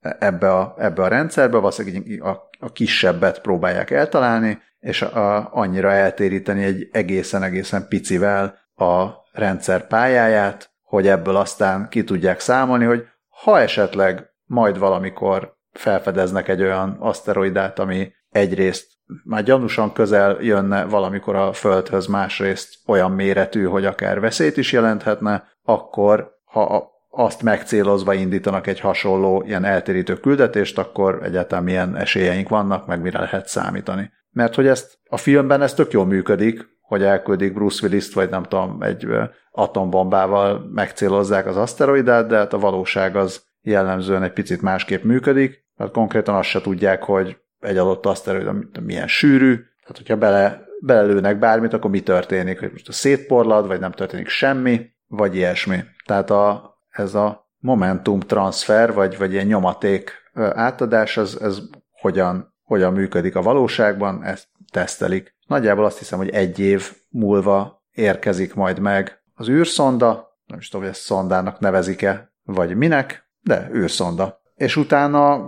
ebbe 0.00 0.54
a, 0.54 0.74
ebbe 0.78 1.02
a 1.02 1.08
rendszerbe, 1.08 1.56
valószínűleg 1.56 2.22
a 2.22 2.47
a 2.58 2.72
kisebbet 2.72 3.40
próbálják 3.40 3.90
eltalálni, 3.90 4.58
és 4.78 5.02
a, 5.02 5.54
annyira 5.54 5.92
eltéríteni 5.92 6.64
egy 6.64 6.88
egészen-egészen 6.92 7.88
picivel 7.88 8.58
a 8.74 9.06
rendszer 9.32 9.86
pályáját, 9.86 10.70
hogy 10.82 11.06
ebből 11.06 11.36
aztán 11.36 11.88
ki 11.88 12.04
tudják 12.04 12.40
számolni, 12.40 12.84
hogy 12.84 13.06
ha 13.28 13.60
esetleg 13.60 14.30
majd 14.44 14.78
valamikor 14.78 15.56
felfedeznek 15.72 16.48
egy 16.48 16.62
olyan 16.62 16.96
aszteroidát, 17.00 17.78
ami 17.78 18.12
egyrészt 18.30 18.86
már 19.24 19.42
gyanúsan 19.42 19.92
közel 19.92 20.36
jönne 20.40 20.84
valamikor 20.84 21.34
a 21.34 21.52
Földhöz, 21.52 22.06
másrészt 22.06 22.74
olyan 22.86 23.10
méretű, 23.10 23.64
hogy 23.64 23.84
akár 23.84 24.20
veszélyt 24.20 24.56
is 24.56 24.72
jelenthetne, 24.72 25.44
akkor 25.62 26.30
ha 26.44 26.90
azt 27.18 27.42
megcélozva 27.42 28.14
indítanak 28.14 28.66
egy 28.66 28.80
hasonló 28.80 29.42
ilyen 29.46 29.64
eltérítő 29.64 30.14
küldetést, 30.14 30.78
akkor 30.78 31.20
egyáltalán 31.22 31.64
milyen 31.64 31.96
esélyeink 31.96 32.48
vannak, 32.48 32.86
meg 32.86 33.00
mire 33.00 33.18
lehet 33.18 33.48
számítani. 33.48 34.10
Mert 34.30 34.54
hogy 34.54 34.66
ezt 34.66 34.98
a 35.08 35.16
filmben 35.16 35.62
ez 35.62 35.74
tök 35.74 35.92
jól 35.92 36.06
működik, 36.06 36.66
hogy 36.80 37.02
elküldik 37.02 37.52
Bruce 37.52 37.86
Willis-t, 37.86 38.12
vagy 38.12 38.30
nem 38.30 38.42
tudom, 38.42 38.82
egy 38.82 39.06
atombombával 39.50 40.70
megcélozzák 40.72 41.46
az 41.46 41.56
aszteroidát, 41.56 42.26
de 42.26 42.36
hát 42.36 42.52
a 42.52 42.58
valóság 42.58 43.16
az 43.16 43.42
jellemzően 43.62 44.22
egy 44.22 44.32
picit 44.32 44.62
másképp 44.62 45.02
működik, 45.02 45.64
mert 45.76 45.92
konkrétan 45.92 46.34
azt 46.34 46.48
se 46.48 46.60
tudják, 46.60 47.02
hogy 47.02 47.36
egy 47.60 47.76
adott 47.76 48.06
aszteroida 48.06 48.54
milyen 48.80 49.08
sűrű, 49.08 49.54
tehát 49.54 49.96
hogyha 49.96 50.16
bele, 50.16 50.62
belelőnek 50.80 51.38
bármit, 51.38 51.72
akkor 51.72 51.90
mi 51.90 52.00
történik, 52.00 52.58
hogy 52.58 52.70
most 52.72 52.88
a 52.88 52.92
szétporlad, 52.92 53.66
vagy 53.66 53.80
nem 53.80 53.92
történik 53.92 54.28
semmi, 54.28 54.86
vagy 55.06 55.36
ilyesmi. 55.36 55.78
Tehát 56.06 56.30
a, 56.30 56.76
ez 56.98 57.14
a 57.14 57.50
momentum 57.58 58.20
transfer, 58.20 58.92
vagy, 58.92 59.18
vagy 59.18 59.32
ilyen 59.32 59.46
nyomaték 59.46 60.12
átadás, 60.34 61.16
az, 61.16 61.40
ez 61.40 61.58
hogyan, 61.90 62.54
hogyan 62.62 62.92
működik 62.92 63.36
a 63.36 63.42
valóságban, 63.42 64.24
ezt 64.24 64.48
tesztelik. 64.72 65.36
Nagyjából 65.46 65.84
azt 65.84 65.98
hiszem, 65.98 66.18
hogy 66.18 66.28
egy 66.28 66.58
év 66.58 66.92
múlva 67.08 67.82
érkezik 67.92 68.54
majd 68.54 68.78
meg 68.78 69.22
az 69.34 69.48
űrszonda, 69.48 70.38
nem 70.46 70.58
is 70.58 70.68
tudom, 70.68 70.86
hogy 70.86 70.94
ezt 70.94 71.04
szondának 71.04 71.58
nevezik-e, 71.58 72.32
vagy 72.42 72.76
minek, 72.76 73.30
de 73.40 73.70
űrszonda. 73.74 74.40
És 74.54 74.76
utána 74.76 75.46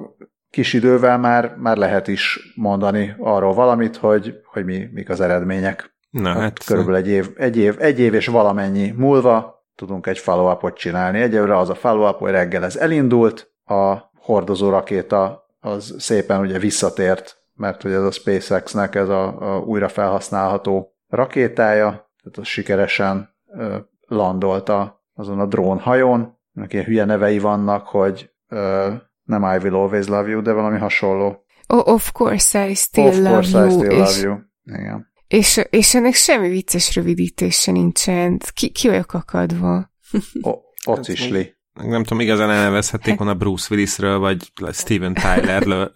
kis 0.51 0.73
idővel 0.73 1.19
már, 1.19 1.57
már 1.57 1.77
lehet 1.77 2.09
is 2.09 2.53
mondani 2.57 3.15
arról 3.19 3.55
valamit, 3.55 3.97
hogy, 3.97 4.35
hogy 4.45 4.65
mi, 4.65 4.89
mik 4.93 5.09
az 5.09 5.21
eredmények. 5.21 5.95
Na, 6.11 6.33
hát, 6.33 6.65
körülbelül 6.65 7.01
egy 7.01 7.09
év, 7.09 7.31
egy, 7.37 7.57
év, 7.57 7.77
egy 7.79 8.01
év 8.01 8.15
és 8.15 8.27
valamennyi 8.27 8.91
múlva 8.91 9.60
tudunk 9.81 10.07
egy 10.07 10.19
follow 10.19 10.73
csinálni. 10.73 11.21
Egyelőre 11.21 11.57
az 11.57 11.71
a 11.71 11.75
follow 11.75 12.13
hogy 12.13 12.31
reggel 12.31 12.65
ez 12.65 12.77
elindult, 12.77 13.53
a 13.65 13.97
hordozó 14.19 14.71
rakéta 14.71 15.47
az 15.61 15.95
szépen 15.99 16.41
ugye 16.41 16.59
visszatért, 16.59 17.37
mert 17.55 17.85
ugye 17.85 17.95
ez 17.95 18.03
a 18.03 18.11
SpaceX-nek 18.11 18.95
ez 18.95 19.09
a, 19.09 19.55
a 19.55 19.59
újra 19.59 19.89
felhasználható 19.89 20.95
rakétája, 21.09 21.89
tehát 21.89 22.39
az 22.39 22.47
sikeresen 22.47 23.29
ö, 23.53 23.77
landolta 24.07 25.05
azon 25.15 25.41
a 25.41 25.47
drónhajón, 25.47 26.39
ennek 26.55 26.73
ilyen 26.73 26.85
hülye 26.85 27.05
nevei 27.05 27.39
vannak, 27.39 27.87
hogy 27.87 28.31
ö, 28.49 28.93
nem 29.23 29.43
I 29.43 29.57
will 29.57 29.75
always 29.75 30.07
love 30.07 30.29
you, 30.29 30.43
de 30.43 30.53
valami 30.53 30.79
hasonló. 30.79 31.45
Oh, 31.67 31.89
of 31.89 32.13
course 32.13 32.69
I 32.69 32.75
still 32.75 33.07
of 33.07 33.17
love 33.17 33.31
course 33.31 33.59
you. 33.59 33.67
I 33.67 33.71
still 33.71 33.99
love 33.99 34.21
you. 34.21 34.39
Igen. 34.65 35.10
És, 35.31 35.61
és 35.71 35.95
ennek 35.95 36.15
semmi 36.15 36.49
vicces 36.49 36.95
rövidítése 36.95 37.73
nincsen. 37.73 38.41
Ki, 38.55 38.71
ki 38.71 38.89
vagyok 38.89 39.13
akadva? 39.13 39.93
O, 40.41 40.51
ocisli. 40.85 41.55
Nem 41.73 42.03
tudom, 42.03 42.21
igazán 42.21 42.51
elnevezhették 42.51 43.19
volna 43.19 43.35
Bruce 43.35 43.67
Willisről, 43.71 44.19
vagy 44.19 44.53
Steven 44.73 45.15
Tylerről. 45.15 45.93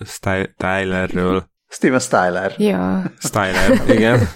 Tylerről. 0.56 1.50
Steven 1.68 1.98
Styler. 1.98 2.54
Ja. 2.58 3.12
Styler, 3.18 3.82
igen. 3.88 4.28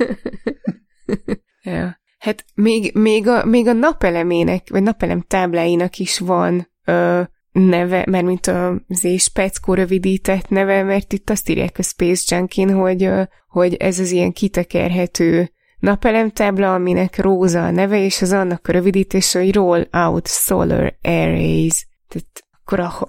ja. 1.63 2.01
Hát 2.19 2.45
még, 2.55 2.95
még, 2.95 3.29
a, 3.29 3.45
még 3.45 3.67
a 3.67 3.73
napelemének, 3.73 4.69
vagy 4.71 4.83
napelem 4.83 5.21
tábláinak 5.21 5.97
is 5.97 6.19
van 6.19 6.71
ö, 6.85 7.23
neve, 7.61 8.05
mert 8.11 8.25
mint 8.25 8.47
az 8.89 9.05
Éspeckó 9.05 9.75
rövidített 9.75 10.49
neve, 10.49 10.83
mert 10.83 11.13
itt 11.13 11.31
azt 11.31 11.49
írják 11.49 11.75
a 11.79 11.83
Space 11.83 12.37
Junkin, 12.37 12.71
hogy, 12.71 13.11
hogy 13.49 13.75
ez 13.75 13.99
az 13.99 14.11
ilyen 14.11 14.33
kitekerhető 14.33 15.51
napelemtábla, 15.79 16.75
aminek 16.75 17.19
Róza 17.19 17.65
a 17.65 17.71
neve, 17.71 18.05
és 18.05 18.23
az 18.23 18.33
annak 18.33 18.69
a 18.69 18.73
rövidítése, 18.73 19.39
hogy 19.39 19.55
Roll 19.55 19.87
Out 19.93 20.27
Solar 20.27 20.95
Arrays. 21.03 21.89
Tehát 22.09 22.27
akkor 22.63 22.81
a 22.81 23.07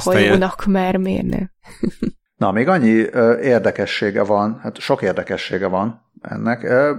hajónak 0.00 0.64
már 0.66 0.96
miért 0.96 1.26
ne? 1.26 1.38
Na, 2.36 2.52
még 2.52 2.68
annyi 2.68 3.06
ö, 3.10 3.40
érdekessége 3.40 4.22
van, 4.22 4.58
hát 4.62 4.78
sok 4.78 5.02
érdekessége 5.02 5.66
van 5.66 6.10
ennek. 6.20 6.62
Ö, 6.62 6.94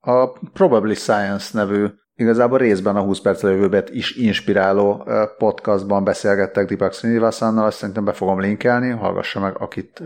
a 0.00 0.28
Probably 0.52 0.94
Science 0.94 1.50
nevű 1.52 1.86
igazából 2.22 2.58
részben 2.58 2.96
a 2.96 3.02
20 3.02 3.20
perc 3.20 3.42
jövőbet 3.42 3.90
is 3.90 4.16
inspiráló 4.16 5.08
podcastban 5.38 6.04
beszélgettek 6.04 6.66
Deepak 6.66 6.92
Srinivasannal, 6.92 7.64
azt 7.64 7.76
szerintem 7.76 8.04
be 8.04 8.12
fogom 8.12 8.40
linkelni, 8.40 8.90
hallgassa 8.90 9.40
meg, 9.40 9.60
akit, 9.60 10.02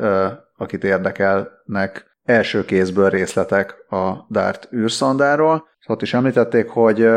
akit 0.57 0.85
érdekelnek 0.85 2.19
első 2.25 2.64
kézből 2.64 3.09
részletek 3.09 3.75
a 3.91 4.27
Dart 4.31 4.69
űrszondáról. 4.73 5.69
Ott 5.87 6.03
is 6.03 6.14
említették, 6.14 6.69
hogy 6.69 7.09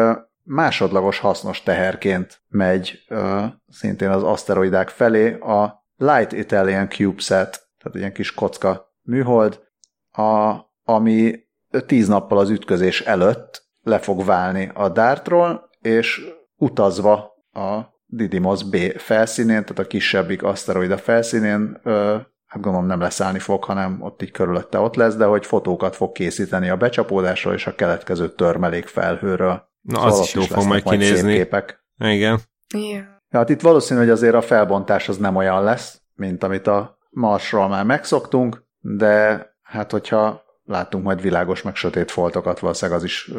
másodlagos 0.44 1.20
hasznos 1.20 1.64
teherként 1.64 2.42
megy 2.48 3.00
szintén 3.70 4.10
az 4.10 4.24
aszteroidák 4.24 4.90
felé 4.90 5.34
a 5.34 5.86
Light 5.98 6.32
Italian 6.32 6.90
CubeSat, 6.90 7.68
tehát 7.78 7.98
ilyen 7.98 8.14
kis 8.14 8.34
kocka 8.34 8.94
műhold, 9.02 9.60
a, 10.12 10.56
ami 10.84 11.40
tíz 11.86 12.08
nappal 12.08 12.38
az 12.38 12.50
ütközés 12.50 13.02
előtt 13.02 13.69
le 13.90 14.00
fog 14.00 14.26
válni 14.26 14.72
a 14.74 14.90
Dartról, 14.90 15.70
és 15.82 16.22
utazva 16.58 17.14
a 17.52 17.80
Didymos 18.06 18.64
B 18.64 18.76
felszínén, 18.98 19.62
tehát 19.62 19.80
a 19.80 19.88
kisebbik 19.88 20.44
aszteroida 20.44 20.98
felszínén, 20.98 21.80
ö, 21.84 22.18
hát 22.46 22.62
gondolom 22.62 22.88
nem 22.88 23.00
leszállni 23.00 23.40
fog, 23.40 23.64
hanem 23.64 24.02
ott 24.02 24.22
így 24.22 24.32
körülötte 24.32 24.80
ott 24.80 24.96
lesz, 24.96 25.16
de 25.16 25.26
hogy 25.26 25.46
fotókat 25.46 25.96
fog 25.96 26.12
készíteni 26.12 26.70
a 26.70 26.78
becsapódásról 26.78 27.54
és 27.54 27.68
a 27.68 27.76
keletkező 27.76 28.30
törmelék 28.30 28.88
felhőről. 28.88 29.68
Na, 29.82 29.96
szóval 29.96 30.12
az 30.12 30.20
is 30.20 30.34
jó 30.34 30.42
fog 30.42 30.66
majd 30.66 30.84
kinézni. 30.84 31.34
Képek. 31.34 31.84
Igen. 31.98 32.40
Yeah. 32.76 33.04
Ja, 33.32 33.38
hát 33.38 33.50
itt 33.50 33.62
valószínű, 33.62 34.00
hogy 34.00 34.10
azért 34.10 34.36
a 34.36 34.42
felbontás 34.42 35.10
az 35.10 35.18
nem 35.18 35.36
olyan 35.36 35.64
lesz, 35.64 36.02
mint 36.16 36.44
amit 36.44 36.68
a 36.68 36.98
Marsról 37.10 37.68
már 37.68 37.86
megszoktunk, 37.86 38.64
de 38.80 39.46
hát 39.62 39.92
hogyha 39.92 40.44
látunk 40.64 41.04
majd 41.04 41.22
világos 41.22 41.62
meg 41.62 41.76
sötét 41.76 42.12
foltokat, 42.12 42.60
valószínűleg 42.60 43.00
az 43.00 43.06
is 43.06 43.32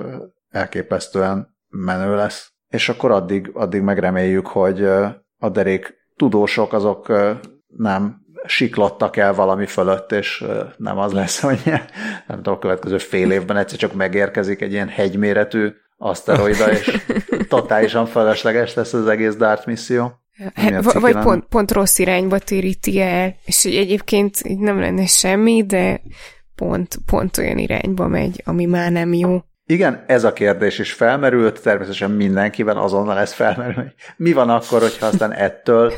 elképesztően 0.51 1.57
menő 1.69 2.15
lesz. 2.15 2.53
És 2.69 2.89
akkor 2.89 3.11
addig, 3.11 3.51
addig 3.55 3.81
megreméljük, 3.81 4.47
hogy 4.47 4.85
a 5.39 5.49
derék 5.53 5.95
tudósok 6.17 6.73
azok 6.73 7.13
nem 7.67 8.21
siklottak 8.45 9.17
el 9.17 9.35
valami 9.35 9.67
fölött, 9.67 10.13
és 10.13 10.45
nem 10.77 10.99
az 10.99 11.13
lesz, 11.13 11.41
hogy 11.49 11.63
nem 12.27 12.37
tudom, 12.37 12.55
a 12.55 12.59
következő 12.59 12.99
fél 12.99 13.31
évben 13.31 13.57
egyszer 13.57 13.79
csak 13.79 13.95
megérkezik 13.95 14.61
egy 14.61 14.73
ilyen 14.73 14.89
hegyméretű 14.89 15.73
aszteroida, 15.97 16.71
és 16.71 17.05
totálisan 17.49 18.07
felesleges 18.07 18.75
lesz 18.75 18.93
az 18.93 19.07
egész 19.07 19.35
DART 19.35 19.67
misszió. 19.67 20.13
Hát, 20.55 20.93
vagy 20.93 21.17
pont, 21.19 21.45
pont 21.45 21.73
rossz 21.73 21.99
irányba 21.99 22.39
téríti 22.39 23.01
el, 23.01 23.35
és 23.45 23.65
egyébként 23.65 24.37
így 24.43 24.59
nem 24.59 24.81
lenne 24.81 25.07
semmi, 25.07 25.65
de 25.67 26.01
pont, 26.55 26.99
pont 27.07 27.39
olyan 27.39 27.59
irányba 27.59 28.09
megy, 28.09 28.43
ami 28.45 28.65
már 28.65 28.93
nem 28.93 29.13
jó. 29.13 29.39
Igen, 29.71 30.05
ez 30.07 30.25
a 30.25 30.33
kérdés 30.33 30.79
is 30.79 30.93
felmerült, 30.93 31.63
természetesen 31.63 32.11
mindenkiben 32.11 32.77
azonnal 32.77 33.19
ez 33.19 33.33
felmerül. 33.33 33.93
Mi 34.17 34.33
van 34.33 34.51
akkor, 34.51 34.81
hogyha 34.81 35.07
aztán 35.07 35.33
ettől 35.33 35.93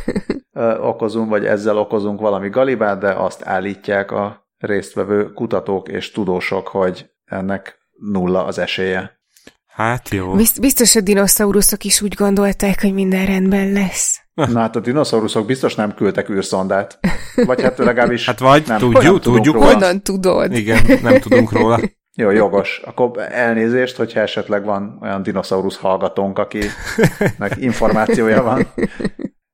ö, 0.52 0.78
okozunk, 0.78 1.28
vagy 1.28 1.44
ezzel 1.44 1.78
okozunk 1.78 2.20
valami 2.20 2.48
galibát, 2.48 2.98
de 2.98 3.10
azt 3.10 3.42
állítják 3.44 4.10
a 4.10 4.48
résztvevő 4.58 5.32
kutatók 5.32 5.88
és 5.88 6.10
tudósok, 6.10 6.68
hogy 6.68 7.10
ennek 7.24 7.78
nulla 8.12 8.44
az 8.44 8.58
esélye. 8.58 9.20
Hát 9.66 10.08
jó. 10.08 10.34
Biztos 10.60 10.96
a 10.96 11.00
dinoszauruszok 11.00 11.84
is 11.84 12.02
úgy 12.02 12.14
gondolták, 12.14 12.80
hogy 12.80 12.94
minden 12.94 13.26
rendben 13.26 13.72
lesz. 13.72 14.20
Na 14.34 14.58
hát 14.58 14.76
a 14.76 14.80
dinoszauruszok 14.80 15.46
biztos 15.46 15.74
nem 15.74 15.94
küldtek 15.94 16.28
űrszondát. 16.28 16.98
Vagy 17.46 17.62
hát 17.62 17.78
legalábbis 17.78 18.26
Hát 18.26 18.38
vagy 18.38 18.66
nem, 18.66 18.78
tudjuk, 18.78 19.20
tudjuk. 19.20 19.54
róla. 19.54 19.66
Honnan 19.66 20.02
tudod? 20.02 20.52
Igen, 20.52 20.98
nem 21.02 21.20
tudunk 21.20 21.52
róla. 21.52 21.80
Jó, 22.14 22.30
jogos. 22.30 22.82
Akkor 22.84 23.10
elnézést, 23.18 23.96
hogyha 23.96 24.20
esetleg 24.20 24.64
van 24.64 24.98
olyan 25.02 25.22
dinoszaurusz 25.22 25.78
hallgatónk, 25.78 26.38
akinek 26.38 27.56
információja 27.56 28.42
van 28.42 28.66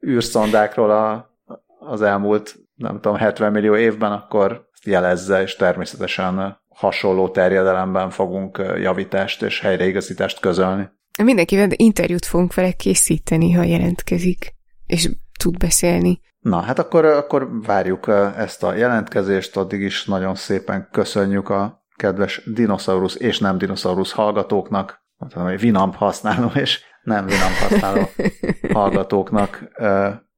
űrszondákról 0.06 0.90
a, 0.90 1.30
az 1.78 2.02
elmúlt, 2.02 2.56
nem 2.74 2.94
tudom, 2.94 3.16
70 3.16 3.52
millió 3.52 3.76
évben, 3.76 4.12
akkor 4.12 4.68
ezt 4.72 4.84
jelezze, 4.84 5.42
és 5.42 5.56
természetesen 5.56 6.60
hasonló 6.68 7.28
terjedelemben 7.28 8.10
fogunk 8.10 8.62
javítást 8.76 9.42
és 9.42 9.60
helyreigazítást 9.60 10.40
közölni. 10.40 10.88
Mindenkivel 11.22 11.68
interjút 11.70 12.26
fogunk 12.26 12.54
vele 12.54 12.72
készíteni, 12.72 13.52
ha 13.52 13.62
jelentkezik, 13.62 14.54
és 14.86 15.08
tud 15.38 15.56
beszélni. 15.56 16.20
Na, 16.40 16.60
hát 16.60 16.78
akkor, 16.78 17.04
akkor 17.04 17.48
várjuk 17.62 18.08
ezt 18.36 18.62
a 18.62 18.74
jelentkezést, 18.74 19.56
addig 19.56 19.80
is 19.80 20.04
nagyon 20.04 20.34
szépen 20.34 20.88
köszönjük 20.92 21.48
a 21.48 21.77
kedves 21.98 22.42
dinoszaurusz 22.44 23.16
és 23.20 23.38
nem 23.38 23.58
dinoszaurusz 23.58 24.12
hallgatóknak, 24.12 25.02
hogy 25.34 25.60
Vinamp 25.60 25.94
használó 25.94 26.50
és 26.54 26.80
nem 27.02 27.26
Vinamp 27.26 27.54
használó 27.54 28.08
hallgatóknak 28.78 29.68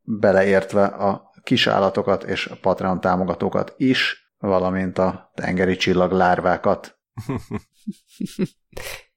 beleértve 0.02 0.84
a 0.84 1.30
kisállatokat 1.42 2.24
és 2.24 2.46
a 2.46 2.56
Patreon 2.60 3.00
támogatókat 3.00 3.74
is, 3.76 4.32
valamint 4.38 4.98
a 4.98 5.30
tengeri 5.34 5.76
csillag 5.76 6.12
lárvákat. 6.12 6.98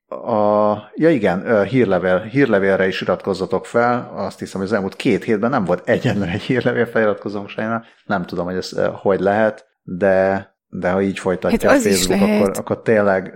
A, 0.07 0.73
ja 0.93 1.09
igen, 1.09 1.63
hírlevél, 1.63 2.21
hírlevélre 2.21 2.87
is 2.87 3.01
iratkozzatok 3.01 3.65
fel. 3.65 4.11
Azt 4.15 4.39
hiszem, 4.39 4.59
hogy 4.59 4.69
az 4.69 4.75
elmúlt 4.75 4.95
két 4.95 5.23
hétben 5.23 5.49
nem 5.49 5.65
volt 5.65 5.87
egyetlen 5.89 6.29
egy 6.29 6.41
hírlevél 6.41 6.85
feliratkozónk 6.85 7.49
sajnál. 7.49 7.85
Nem 8.05 8.25
tudom, 8.25 8.45
hogy 8.45 8.55
ez 8.55 8.79
hogy 9.01 9.19
lehet, 9.19 9.67
de, 9.83 10.47
de 10.79 10.89
ha 10.89 11.01
így 11.01 11.19
folytatja 11.19 11.69
Hát 11.69 11.79
a 11.79 11.81
Facebook, 11.81 12.21
akkor, 12.21 12.51
akkor 12.57 12.81
tényleg, 12.81 13.33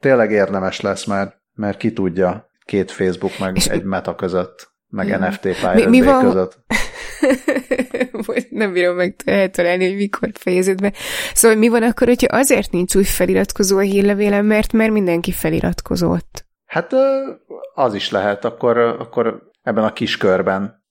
tényleg 0.00 0.30
érdemes 0.30 0.80
lesz, 0.80 1.04
mert, 1.04 1.36
mert 1.54 1.76
ki 1.78 1.92
tudja 1.92 2.50
két 2.64 2.90
Facebook 2.90 3.38
meg 3.38 3.56
És- 3.56 3.66
egy 3.66 3.84
meta 3.84 4.14
között, 4.14 4.70
meg 4.88 5.08
Ja. 5.08 5.18
NFT 5.18 5.44
Mi- 5.44 5.52
Pirate 5.52 5.88
mi 5.88 5.98
Bay 6.02 6.08
van- 6.12 6.24
között. 6.28 6.58
Vagy 8.26 8.46
nem 8.50 8.72
bírom 8.72 8.96
meg 8.96 9.14
eltalálni, 9.24 9.86
hogy 9.86 9.96
mikor 9.96 10.28
fejezed 10.34 10.80
be. 10.80 10.92
Szóval 11.34 11.56
mi 11.58 11.68
van 11.68 11.82
akkor, 11.82 12.06
hogyha 12.06 12.36
azért 12.36 12.72
nincs 12.72 12.94
új 12.94 13.04
feliratkozó 13.04 13.76
a 13.76 13.80
hírlevélem, 13.80 14.46
mert 14.46 14.72
mert 14.72 14.92
mindenki 14.92 15.32
feliratkozott? 15.32 16.46
Hát 16.66 16.90
az 17.74 17.94
is 17.94 18.10
lehet, 18.10 18.44
akkor, 18.44 18.78
akkor 18.78 19.42
ebben 19.62 19.84
a 19.84 19.92
kis 19.92 20.16
körben 20.16 20.84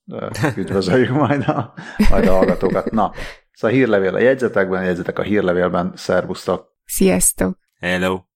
üdvözöljük 0.56 1.10
majd 1.10 1.48
a, 1.48 1.74
majd 2.10 2.26
a 2.26 2.32
hallgatókat. 2.32 2.90
Na, 2.90 3.12
szóval 3.52 3.76
hírlevél 3.76 4.14
a 4.14 4.18
jegyzetekben, 4.20 4.84
jegyzetek 4.84 5.18
a 5.18 5.22
hírlevélben, 5.22 5.92
szervusztok! 5.96 6.68
Sziasztok! 6.84 7.58
Hello. 7.78 8.29